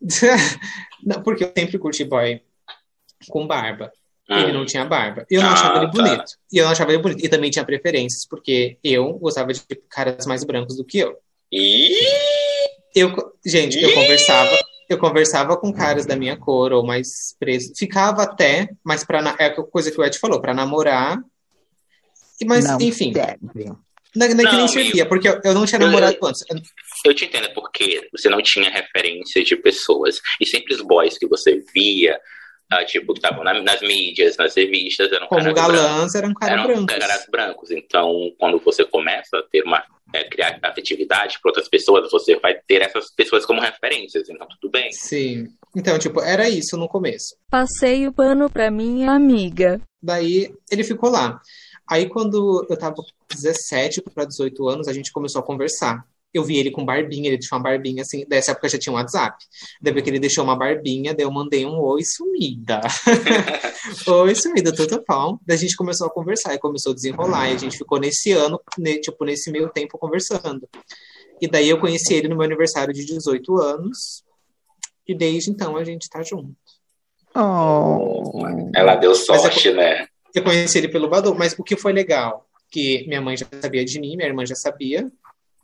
não, 1.04 1.22
porque 1.22 1.44
eu 1.44 1.52
sempre 1.56 1.78
curti 1.78 2.04
boy 2.04 2.42
com 3.28 3.46
barba. 3.46 3.92
Ele 4.28 4.50
Hum. 4.52 4.54
não 4.54 4.64
tinha 4.66 4.84
barba. 4.86 5.26
Eu 5.30 5.42
não 5.42 5.50
Ah, 5.50 5.52
achava 5.52 5.76
ele 5.78 5.86
tá. 5.86 5.92
bonito. 5.92 6.24
E 6.52 6.58
eu 6.58 6.64
não 6.64 6.72
achava 6.72 6.92
ele 6.92 7.02
bonito. 7.02 7.24
E 7.24 7.28
também 7.28 7.50
tinha 7.50 7.64
preferências, 7.64 8.26
porque 8.26 8.78
eu 8.82 9.12
gostava 9.18 9.52
de 9.52 9.60
caras 9.90 10.24
mais 10.26 10.42
brancos 10.44 10.76
do 10.76 10.84
que 10.84 10.98
eu. 10.98 11.16
Eu, 12.94 13.12
gente, 13.44 13.80
eu 13.82 13.92
conversava, 13.92 14.56
eu 14.88 14.98
conversava 14.98 15.56
com 15.56 15.72
caras 15.72 16.06
da 16.06 16.14
minha 16.16 16.36
cor 16.36 16.72
ou 16.72 16.84
mais 16.86 17.34
presos. 17.38 17.76
Ficava 17.78 18.22
até, 18.22 18.68
mas 18.84 19.04
para 19.04 19.34
é 19.38 19.46
a 19.46 19.54
coisa 19.62 19.90
que 19.90 20.00
o 20.00 20.04
Ed 20.04 20.18
falou, 20.18 20.40
pra 20.40 20.54
namorar. 20.54 21.18
Mas, 22.46 22.64
Não 22.64 22.78
enfim, 22.80 23.12
serve. 23.12 23.38
não, 23.42 23.78
não 24.16 24.26
é 24.26 24.28
que 24.28 24.34
Não, 24.34 24.56
nem 24.58 24.68
servia, 24.68 25.06
porque 25.06 25.28
eu, 25.28 25.40
eu 25.44 25.54
não 25.54 25.66
tinha 25.66 25.80
Eu- 25.80 25.86
namorado 25.86 26.16
antes. 26.22 26.44
eu 27.04 27.14
te 27.14 27.24
entendo 27.24 27.52
porque 27.54 28.08
você 28.12 28.28
não 28.28 28.40
tinha 28.42 28.70
referência 28.70 29.42
de 29.44 29.56
pessoas. 29.56 30.20
E 30.40 30.46
sempre 30.46 30.74
os 30.74 30.80
boys 30.82 31.16
que 31.18 31.26
você 31.26 31.62
via, 31.74 32.18
ah, 32.78 32.84
tipo, 32.84 33.12
que 33.12 33.18
estavam 33.18 33.42
na- 33.44 33.62
nas 33.62 33.80
mídias, 33.80 34.36
nas 34.36 34.54
revistas, 34.54 35.10
eram 35.12 35.26
Como 35.28 35.40
caras 35.42 35.54
brancos. 35.54 35.72
galãs, 35.82 36.14
eram 36.14 36.34
caras 36.34 36.52
eram 36.58 36.66
brancos. 36.66 36.96
caras 36.98 37.26
brancos. 37.30 37.70
Então, 37.70 38.32
quando 38.38 38.58
você 38.60 38.84
começa 38.84 39.38
a 39.38 39.42
ter 39.42 39.62
uma 39.62 39.82
é, 40.12 40.22
criar 40.28 40.60
afetividade 40.62 41.38
para 41.42 41.48
outras 41.50 41.68
pessoas, 41.68 42.08
você 42.10 42.36
vai 42.38 42.54
ter 42.68 42.82
essas 42.82 43.12
pessoas 43.12 43.44
como 43.44 43.60
referências. 43.60 44.28
Então, 44.28 44.46
tudo 44.60 44.70
bem. 44.70 44.92
Sim. 44.92 45.48
Então, 45.74 45.98
tipo, 45.98 46.20
era 46.20 46.48
isso 46.48 46.76
no 46.76 46.86
começo. 46.88 47.34
Passei 47.50 48.06
o 48.06 48.12
pano 48.12 48.48
pra 48.48 48.70
minha 48.70 49.10
amiga. 49.10 49.80
Daí 50.00 50.54
ele 50.70 50.84
ficou 50.84 51.10
lá. 51.10 51.40
Aí 51.90 52.08
quando 52.08 52.64
eu 52.70 52.76
tava 52.78 52.94
com 52.94 53.02
17 53.34 54.02
para 54.02 54.24
18 54.24 54.68
anos, 54.68 54.86
a 54.88 54.92
gente 54.92 55.10
começou 55.10 55.40
a 55.40 55.44
conversar. 55.44 56.04
Eu 56.34 56.42
vi 56.42 56.58
ele 56.58 56.72
com 56.72 56.84
barbinha, 56.84 57.28
ele 57.28 57.38
deixou 57.38 57.56
uma 57.56 57.62
barbinha 57.62 58.02
assim. 58.02 58.26
Dessa 58.26 58.50
época 58.50 58.68
já 58.68 58.76
tinha 58.76 58.92
um 58.92 58.96
WhatsApp. 58.96 59.36
Depois 59.80 60.02
que 60.02 60.10
ele 60.10 60.18
deixou 60.18 60.42
uma 60.42 60.56
barbinha, 60.56 61.14
daí 61.14 61.24
eu 61.24 61.30
mandei 61.30 61.64
um 61.64 61.78
oi 61.78 62.02
sumida. 62.02 62.80
oi 64.08 64.34
sumida, 64.34 64.74
tudo 64.74 65.02
bom? 65.08 65.38
Daí 65.46 65.56
a 65.56 65.60
gente 65.60 65.76
começou 65.76 66.08
a 66.08 66.10
conversar 66.10 66.52
e 66.52 66.58
começou 66.58 66.90
a 66.90 66.94
desenrolar. 66.94 67.50
E 67.50 67.54
a 67.54 67.58
gente 67.58 67.78
ficou 67.78 68.00
nesse 68.00 68.32
ano, 68.32 68.60
ne- 68.76 68.98
tipo, 68.98 69.24
nesse 69.24 69.50
meio 69.52 69.68
tempo 69.68 69.96
conversando. 69.96 70.68
E 71.40 71.48
daí 71.48 71.68
eu 71.68 71.78
conheci 71.78 72.14
ele 72.14 72.26
no 72.26 72.34
meu 72.34 72.44
aniversário 72.44 72.92
de 72.92 73.04
18 73.04 73.56
anos. 73.60 74.24
E 75.06 75.14
desde 75.14 75.50
então 75.50 75.76
a 75.76 75.84
gente 75.84 76.08
tá 76.08 76.20
junto. 76.22 76.56
Oh. 77.36 78.42
Ela 78.74 78.96
deu 78.96 79.14
sorte, 79.14 79.72
né? 79.72 80.06
Eu 80.34 80.42
conheci 80.42 80.78
ele 80.78 80.88
pelo 80.88 81.08
Badu, 81.08 81.34
mas 81.34 81.56
o 81.56 81.62
que 81.62 81.76
foi 81.76 81.92
legal? 81.92 82.46
Que 82.70 83.06
minha 83.06 83.20
mãe 83.20 83.36
já 83.36 83.46
sabia 83.60 83.84
de 83.84 84.00
mim, 84.00 84.16
minha 84.16 84.28
irmã 84.28 84.44
já 84.44 84.56
sabia, 84.56 85.08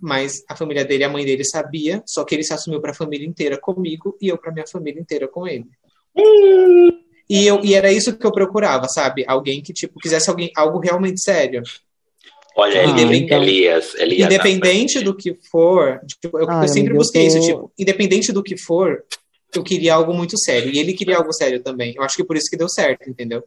mas 0.01 0.43
a 0.49 0.57
família 0.57 0.85
dele, 0.85 1.05
a 1.05 1.09
mãe 1.09 1.25
dele 1.25 1.45
sabia, 1.45 2.03
só 2.07 2.25
que 2.25 2.35
ele 2.35 2.43
se 2.43 2.53
assumiu 2.53 2.81
para 2.81 2.91
a 2.93 2.95
família 2.95 3.27
inteira 3.27 3.59
comigo 3.59 4.17
e 4.21 4.29
eu 4.29 4.39
para 4.39 4.53
minha 4.53 4.67
família 4.67 5.01
inteira 5.01 5.29
com 5.29 5.47
ele. 5.47 5.67
E, 7.29 7.47
eu, 7.47 7.61
e 7.65 7.75
era 7.75 7.93
isso 7.93 8.17
que 8.17 8.27
eu 8.27 8.33
procurava, 8.33 8.89
sabe? 8.89 9.25
Alguém 9.27 9.63
que, 9.63 9.73
tipo, 9.73 10.01
quisesse 10.01 10.29
alguém, 10.29 10.51
algo 10.57 10.79
realmente 10.81 11.21
sério. 11.21 11.63
Olha, 12.57 12.81
Ah, 12.81 13.01
Elias, 13.01 13.23
então- 13.23 13.43
Elias, 13.43 13.95
Elias. 13.95 14.27
Independente 14.27 15.01
do 15.01 15.15
que 15.17 15.39
for, 15.51 16.01
tipo, 16.07 16.39
eu, 16.39 16.51
Ai, 16.51 16.65
eu 16.65 16.69
sempre 16.69 16.81
amiga, 16.81 16.95
eu 16.95 16.99
busquei 16.99 17.27
isso, 17.27 17.41
tipo, 17.41 17.73
independente 17.79 18.33
do 18.33 18.43
que 18.43 18.57
for, 18.57 19.05
eu 19.55 19.63
queria 19.63 19.95
algo 19.95 20.13
muito 20.13 20.37
sério. 20.37 20.73
E 20.73 20.79
ele 20.79 20.93
queria 20.93 21.17
algo 21.19 21.33
sério 21.33 21.63
também. 21.63 21.95
Eu 21.97 22.03
acho 22.03 22.17
que 22.17 22.25
por 22.25 22.37
isso 22.37 22.51
que 22.51 22.57
deu 22.57 22.69
certo, 22.69 23.09
entendeu? 23.09 23.45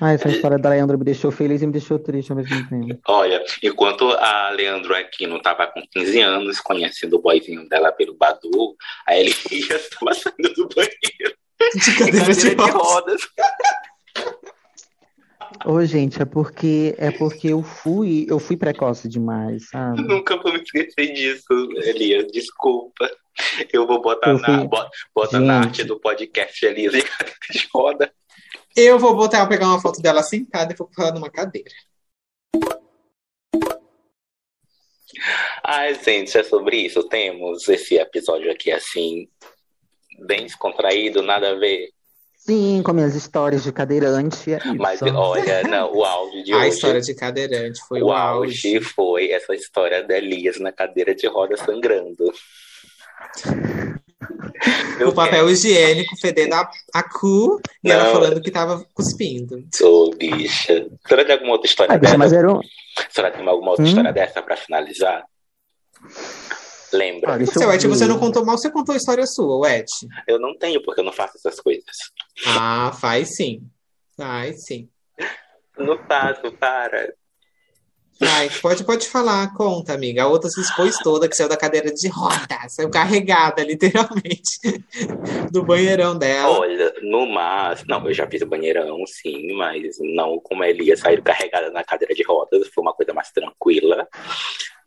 Ah, 0.00 0.12
essa 0.12 0.28
história 0.28 0.58
da 0.58 0.70
Leandro 0.70 0.98
me 0.98 1.04
deixou 1.04 1.30
feliz 1.30 1.62
e 1.62 1.66
me 1.66 1.72
deixou 1.72 1.98
triste 1.98 2.30
ao 2.32 2.36
mesmo 2.36 2.68
tempo. 2.68 3.00
Olha, 3.06 3.44
enquanto 3.62 4.10
a 4.12 4.50
Leandro 4.50 4.94
Aquino 4.94 5.40
tava 5.40 5.66
com 5.66 5.82
15 5.92 6.20
anos, 6.20 6.60
conhecendo 6.60 7.16
o 7.16 7.20
boyzinho 7.22 7.68
dela 7.68 7.92
pelo 7.92 8.14
Badu, 8.16 8.76
a 9.06 9.16
Elias 9.16 9.34
estava 9.92 10.14
saindo 10.14 10.52
do 10.54 10.68
banheiro 10.74 11.36
De 11.74 11.96
cadeira 11.96 12.32
de 12.32 12.40
de 12.50 12.54
rodas. 12.54 12.82
rodas. 12.82 13.20
Ô, 15.64 15.82
gente, 15.84 16.20
é 16.20 16.24
porque 16.24 16.94
é 16.98 17.10
porque 17.10 17.48
eu 17.48 17.62
fui, 17.62 18.26
eu 18.28 18.38
fui 18.38 18.56
precoce 18.56 19.08
demais, 19.08 19.68
sabe? 19.70 20.02
Nunca 20.02 20.36
vou 20.36 20.52
me 20.52 20.60
esquecer 20.60 21.12
disso, 21.12 21.46
Elias. 21.76 22.30
Desculpa. 22.30 23.10
Eu 23.72 23.86
vou 23.86 24.00
botar 24.02 24.30
Eu 24.30 24.38
na, 24.38 24.46
fui- 24.58 24.68
bo- 24.68 24.88
bota 25.14 25.40
na 25.40 25.62
Gente. 25.62 25.66
arte 25.68 25.84
do 25.84 25.98
podcast 26.00 26.64
Elias 26.66 26.94
em 26.94 27.02
cadeira 27.02 27.36
de 27.50 27.68
roda. 27.72 28.12
Eu 28.76 28.98
vou 28.98 29.16
botar, 29.16 29.46
pegar 29.46 29.66
uma 29.66 29.80
foto 29.80 30.00
dela 30.00 30.22
sentada 30.22 30.72
e 30.72 30.76
vou 30.76 30.88
colocar 30.88 31.12
numa 31.14 31.30
cadeira. 31.30 31.70
Ai, 35.64 35.94
gente, 36.02 36.36
é 36.36 36.42
sobre 36.44 36.76
isso. 36.78 37.02
Temos 37.08 37.68
esse 37.68 37.96
episódio 37.96 38.50
aqui 38.50 38.70
assim, 38.70 39.28
bem 40.26 40.44
descontraído, 40.46 41.22
nada 41.22 41.50
a 41.50 41.54
ver. 41.54 41.88
Sim, 42.36 42.82
com 42.84 42.92
minhas 42.92 43.14
histórias 43.14 43.64
de 43.64 43.72
cadeirante, 43.72 44.52
é. 44.54 44.58
Mas 44.76 45.02
olha, 45.02 45.62
não, 45.64 45.92
o 45.92 46.04
áudio 46.04 46.44
de 46.44 46.52
A 46.54 46.58
hoje. 46.58 46.68
história 46.68 47.00
de 47.00 47.14
cadeirante 47.14 47.80
foi 47.86 48.00
O 48.00 48.06
o 48.06 48.12
auge 48.12 48.76
auge. 48.76 48.80
foi 48.80 49.30
essa 49.32 49.54
história 49.54 50.02
da 50.06 50.16
Elias 50.16 50.58
na 50.58 50.72
cadeira 50.72 51.14
de 51.14 51.26
roda 51.26 51.56
sangrando. 51.56 52.32
O 55.06 55.12
papel 55.12 55.48
higiênico 55.50 56.16
fedendo 56.20 56.54
a, 56.54 56.70
a 56.94 57.02
cu 57.02 57.60
e 57.82 57.88
Não. 57.88 57.94
ela 57.94 58.10
falando 58.12 58.40
que 58.40 58.50
tava 58.50 58.84
cuspindo. 58.94 59.64
Ô, 59.82 60.10
bicha. 60.16 60.88
Será 61.06 61.24
tem 61.24 61.34
alguma 61.34 61.52
outra 61.52 61.66
história 61.66 61.92
Ai, 61.92 61.98
bicha, 61.98 62.10
dessa? 62.12 62.18
mas 62.18 62.32
era 62.32 62.52
um... 62.52 62.60
Será 63.10 63.30
tem 63.30 63.46
alguma 63.48 63.70
outra 63.70 63.84
Hum? 63.84 63.88
história 63.88 64.12
dessa 64.12 64.42
pra 64.42 64.56
finalizar? 64.56 65.24
Lembra? 66.92 67.44
Seu 67.46 67.62
eu 67.62 67.72
Et, 67.72 67.86
você 67.86 68.06
não 68.06 68.18
contou 68.18 68.44
mal, 68.44 68.56
você 68.56 68.70
contou 68.70 68.94
a 68.94 68.96
história 68.96 69.26
sua, 69.26 69.70
Et. 69.70 69.86
Eu 70.26 70.38
não 70.40 70.56
tenho, 70.56 70.82
porque 70.82 71.00
eu 71.00 71.04
não 71.04 71.12
faço 71.12 71.36
essas 71.36 71.60
coisas. 71.60 71.84
Ah, 72.46 72.92
faz 72.98 73.36
sim. 73.36 73.62
Faz 74.16 74.64
sim. 74.64 74.88
Não 75.76 75.98
faço, 76.08 76.50
para. 76.58 77.12
Vai, 78.20 78.50
pode, 78.60 78.82
pode 78.84 79.08
falar, 79.08 79.54
conta, 79.54 79.92
amiga. 79.94 80.24
A 80.24 80.26
outra 80.26 80.50
se 80.50 80.60
expôs 80.60 80.98
toda, 80.98 81.28
que 81.28 81.36
saiu 81.36 81.48
da 81.48 81.56
cadeira 81.56 81.92
de 81.92 82.08
roda, 82.08 82.58
saiu 82.68 82.90
carregada, 82.90 83.62
literalmente, 83.62 84.58
do 85.52 85.62
banheirão 85.62 86.18
dela. 86.18 86.58
Olha, 86.58 86.92
no 87.02 87.26
máximo. 87.26 87.86
Não, 87.90 88.06
eu 88.06 88.12
já 88.12 88.26
fiz 88.26 88.42
banheirão, 88.42 88.98
sim, 89.06 89.52
mas 89.56 89.96
não 90.00 90.40
como 90.40 90.64
a 90.64 90.68
Elias 90.68 90.98
saiu 91.00 91.22
carregada 91.22 91.70
na 91.70 91.84
cadeira 91.84 92.12
de 92.14 92.24
rodas. 92.24 92.66
Foi 92.74 92.82
uma 92.82 92.92
coisa 92.92 93.12
mais 93.14 93.30
tranquila. 93.30 94.08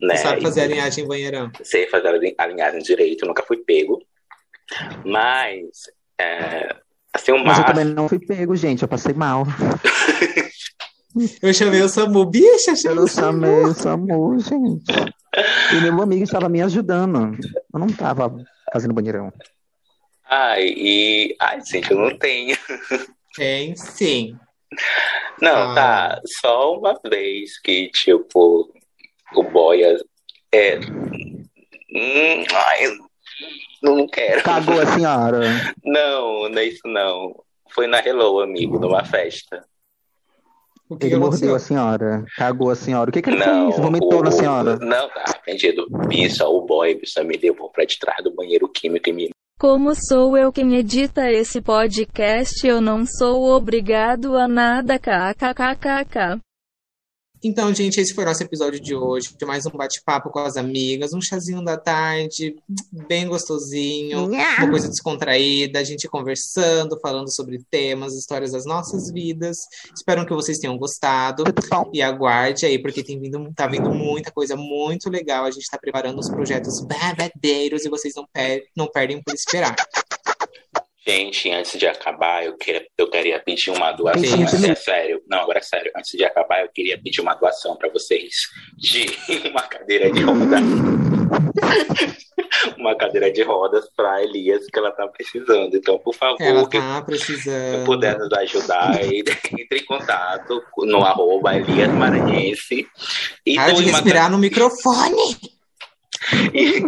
Né? 0.00 0.16
Você 0.16 0.22
sabe 0.22 0.42
fazer 0.42 0.60
a 0.62 0.66
linhagem 0.66 1.04
em 1.04 1.08
banheirão. 1.08 1.50
sei 1.62 1.86
fazer 1.86 2.08
a 2.08 2.12
lin- 2.18 2.34
a 2.36 2.46
linhagem 2.46 2.80
direito, 2.80 3.24
nunca 3.24 3.42
fui 3.42 3.58
pego. 3.58 3.98
Mas, 5.04 5.90
é, 6.20 6.74
assim, 7.12 7.32
o 7.32 7.36
Mas 7.36 7.56
eu 7.58 7.64
máximo. 7.64 7.66
também 7.66 7.84
não 7.84 8.08
fui 8.08 8.18
pego, 8.18 8.54
gente, 8.56 8.82
eu 8.82 8.88
passei 8.88 9.14
mal. 9.14 9.44
Eu 11.42 11.52
chamei 11.54 11.80
o 11.82 11.88
Samu, 11.88 12.24
bicha, 12.26 12.70
Eu 12.72 12.76
chamei 12.76 13.08
Samu. 13.08 13.40
chamei 13.46 13.64
o 13.64 13.74
SAMU, 13.74 14.38
gente. 14.38 14.84
E 15.74 15.80
meu 15.80 16.02
amigo 16.02 16.24
estava 16.24 16.48
me 16.48 16.60
ajudando. 16.62 17.36
Eu 17.72 17.80
não 17.80 17.86
estava 17.86 18.34
fazendo 18.72 18.94
banheirão. 18.94 19.32
Ai, 20.28 20.64
e. 20.68 21.36
Ai, 21.40 21.60
gente, 21.64 21.90
eu 21.90 21.98
não 21.98 22.16
tenho. 22.18 22.56
Tem 23.36 23.74
sim. 23.76 24.36
Não, 25.40 25.70
Ah. 25.72 25.74
tá. 25.74 26.20
Só 26.40 26.78
uma 26.78 26.98
vez 27.08 27.58
que, 27.60 27.88
tipo, 27.90 28.72
o 29.34 29.42
Boia. 29.42 29.96
É. 30.52 30.78
Hum, 30.78 32.44
ai, 32.54 32.86
eu 32.86 32.96
não 33.82 34.06
quero. 34.06 34.42
Cagou 34.42 34.80
a 34.80 34.86
senhora. 34.86 35.40
Não, 35.84 36.48
não 36.48 36.58
é 36.58 36.64
isso 36.64 36.86
não. 36.86 37.34
Foi 37.70 37.86
na 37.86 37.98
Hello, 38.06 38.40
amigo, 38.40 38.78
numa 38.78 39.04
festa. 39.04 39.64
O 40.92 40.96
que, 40.98 41.06
Ele 41.06 41.14
que 41.14 41.20
mordeu 41.20 41.54
a 41.54 41.58
senhora. 41.58 42.24
Cagou 42.36 42.70
a 42.70 42.74
senhora. 42.74 43.10
O 43.10 43.12
que, 43.12 43.22
que 43.22 43.30
ele 43.30 43.38
Não, 43.38 43.70
fez? 43.72 43.82
Vomitou 43.82 44.20
o- 44.20 44.22
na 44.22 44.30
senhora. 44.30 44.76
Não, 44.78 45.08
tá 45.08 45.24
arrependido. 45.28 45.86
Bicha, 46.08 46.46
o 46.46 46.64
boy, 46.66 46.94
bicha, 46.94 47.22
me 47.24 47.36
levou 47.36 47.70
pra 47.70 47.84
de 47.84 47.98
trás 47.98 48.22
do 48.22 48.34
banheiro 48.34 48.68
químico 48.68 49.08
e 49.08 49.12
me 49.12 49.30
Como 49.58 49.94
sou 49.94 50.36
eu 50.36 50.52
quem 50.52 50.74
edita 50.74 51.30
esse 51.30 51.60
podcast, 51.60 52.66
eu 52.66 52.80
não 52.80 53.04
sou 53.06 53.44
obrigado 53.54 54.36
a 54.36 54.48
nada. 54.48 54.98
KKKKK. 54.98 56.38
Então, 57.44 57.74
gente, 57.74 58.00
esse 58.00 58.14
foi 58.14 58.22
o 58.22 58.26
nosso 58.28 58.42
episódio 58.42 58.78
de 58.78 58.94
hoje. 58.94 59.34
De 59.36 59.44
mais 59.44 59.66
um 59.66 59.70
bate-papo 59.70 60.30
com 60.30 60.38
as 60.38 60.56
amigas, 60.56 61.12
um 61.12 61.20
chazinho 61.20 61.64
da 61.64 61.76
tarde, 61.76 62.54
bem 63.08 63.26
gostosinho, 63.26 64.26
uma 64.26 64.70
coisa 64.70 64.88
descontraída, 64.88 65.80
a 65.80 65.84
gente 65.84 66.06
conversando, 66.06 67.00
falando 67.00 67.32
sobre 67.34 67.60
temas, 67.68 68.14
histórias 68.14 68.52
das 68.52 68.64
nossas 68.64 69.10
vidas. 69.10 69.66
Espero 69.92 70.24
que 70.24 70.32
vocês 70.32 70.58
tenham 70.58 70.78
gostado. 70.78 71.42
E 71.92 72.00
aguarde 72.00 72.64
aí, 72.64 72.78
porque 72.78 73.02
tem 73.02 73.18
vindo, 73.18 73.52
tá 73.56 73.66
vindo 73.66 73.92
muita 73.92 74.30
coisa 74.30 74.54
muito 74.54 75.10
legal. 75.10 75.44
A 75.44 75.50
gente 75.50 75.68
tá 75.68 75.76
preparando 75.76 76.20
os 76.20 76.28
projetos 76.28 76.80
babadeiros 76.80 77.84
e 77.84 77.88
vocês 77.88 78.14
não, 78.14 78.26
per 78.32 78.62
não 78.76 78.86
perdem 78.86 79.20
por 79.20 79.34
esperar. 79.34 79.74
Gente, 81.04 81.50
antes 81.50 81.78
de 81.78 81.86
acabar, 81.86 82.44
eu 82.44 82.56
queria, 82.56 82.86
eu 82.96 83.10
queria 83.10 83.40
pedir 83.40 83.70
uma 83.70 83.90
doação. 83.90 84.22
Sim, 84.22 84.46
sim. 84.46 84.70
É 84.70 84.74
sério. 84.74 85.20
Não, 85.28 85.40
agora 85.40 85.58
é 85.58 85.62
sério. 85.62 85.90
Antes 85.96 86.12
de 86.12 86.24
acabar, 86.24 86.62
eu 86.62 86.68
queria 86.68 87.00
pedir 87.00 87.20
uma 87.20 87.34
doação 87.34 87.76
pra 87.76 87.88
vocês 87.88 88.32
de 88.76 89.06
uma 89.50 89.62
cadeira 89.62 90.12
de 90.12 90.22
roda. 90.22 90.58
uma 92.78 92.94
cadeira 92.94 93.32
de 93.32 93.42
rodas 93.42 93.84
pra 93.96 94.22
Elias, 94.22 94.64
que 94.72 94.78
ela 94.78 94.92
tá 94.92 95.08
precisando. 95.08 95.76
Então, 95.76 95.98
por 95.98 96.14
favor, 96.14 96.40
Ela 96.40 96.68
tá 96.68 97.02
precisando. 97.02 97.84
puder 97.84 98.16
nos 98.18 98.32
ajudar, 98.32 99.02
entre 99.12 99.78
em 99.80 99.84
contato 99.84 100.62
no 100.78 101.04
arroba 101.04 101.56
Elias 101.56 101.92
Maranhense. 101.92 102.86
E 103.44 103.56
Para 103.56 103.72
de 103.72 103.84
respirar 103.84 104.30
no 104.30 104.38
microfone! 104.38 105.36
e, 106.54 106.82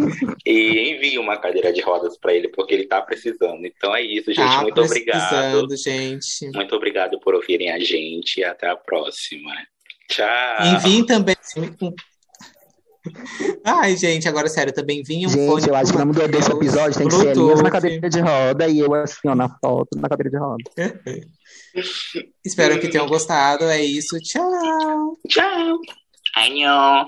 e 0.45 0.91
envie 0.93 1.19
uma 1.19 1.37
cadeira 1.37 1.73
de 1.73 1.81
rodas 1.81 2.17
para 2.17 2.33
ele, 2.33 2.49
porque 2.49 2.73
ele 2.73 2.87
tá 2.87 3.01
precisando. 3.01 3.65
Então 3.65 3.95
é 3.95 4.01
isso, 4.01 4.31
gente. 4.33 4.37
Tá 4.49 4.61
Muito 4.61 4.81
obrigado. 4.81 5.29
precisando, 5.29 5.77
gente. 5.77 6.51
Muito 6.55 6.75
obrigado 6.75 7.19
por 7.19 7.35
ouvirem 7.35 7.71
a 7.71 7.79
gente 7.79 8.39
e 8.39 8.43
até 8.43 8.69
a 8.69 8.75
próxima. 8.75 9.51
Tchau. 10.09 10.65
Enviem 10.75 11.05
também. 11.05 11.35
Ai, 13.63 13.95
gente, 13.95 14.27
agora 14.27 14.47
sério, 14.47 14.73
também 14.73 15.03
vinha 15.03 15.27
um 15.27 15.31
fone. 15.31 15.61
Gente, 15.61 15.69
eu 15.69 15.75
acho 15.75 15.91
que 15.91 15.95
o 15.95 15.99
nome 15.99 16.13
do- 16.13 16.27
desse 16.27 16.51
episódio 16.51 16.97
tem 16.97 17.07
que 17.07 17.13
ser 17.15 17.37
Elias 17.37 17.61
na 17.61 17.69
cadeira 17.69 18.09
de 18.09 18.19
roda 18.19 18.67
e 18.67 18.79
eu 18.79 18.91
assim, 18.95 19.27
ó, 19.27 19.35
na 19.35 19.47
foto, 19.59 19.89
na 19.95 20.09
cadeira 20.09 20.29
de 20.31 20.37
roda. 20.37 20.63
Espero 22.43 22.79
que 22.79 22.87
tenham 22.87 23.07
gostado. 23.07 23.65
É 23.65 23.83
isso. 23.83 24.17
Tchau. 24.21 25.17
Tchau. 25.27 25.77
Annyeong. 26.35 27.05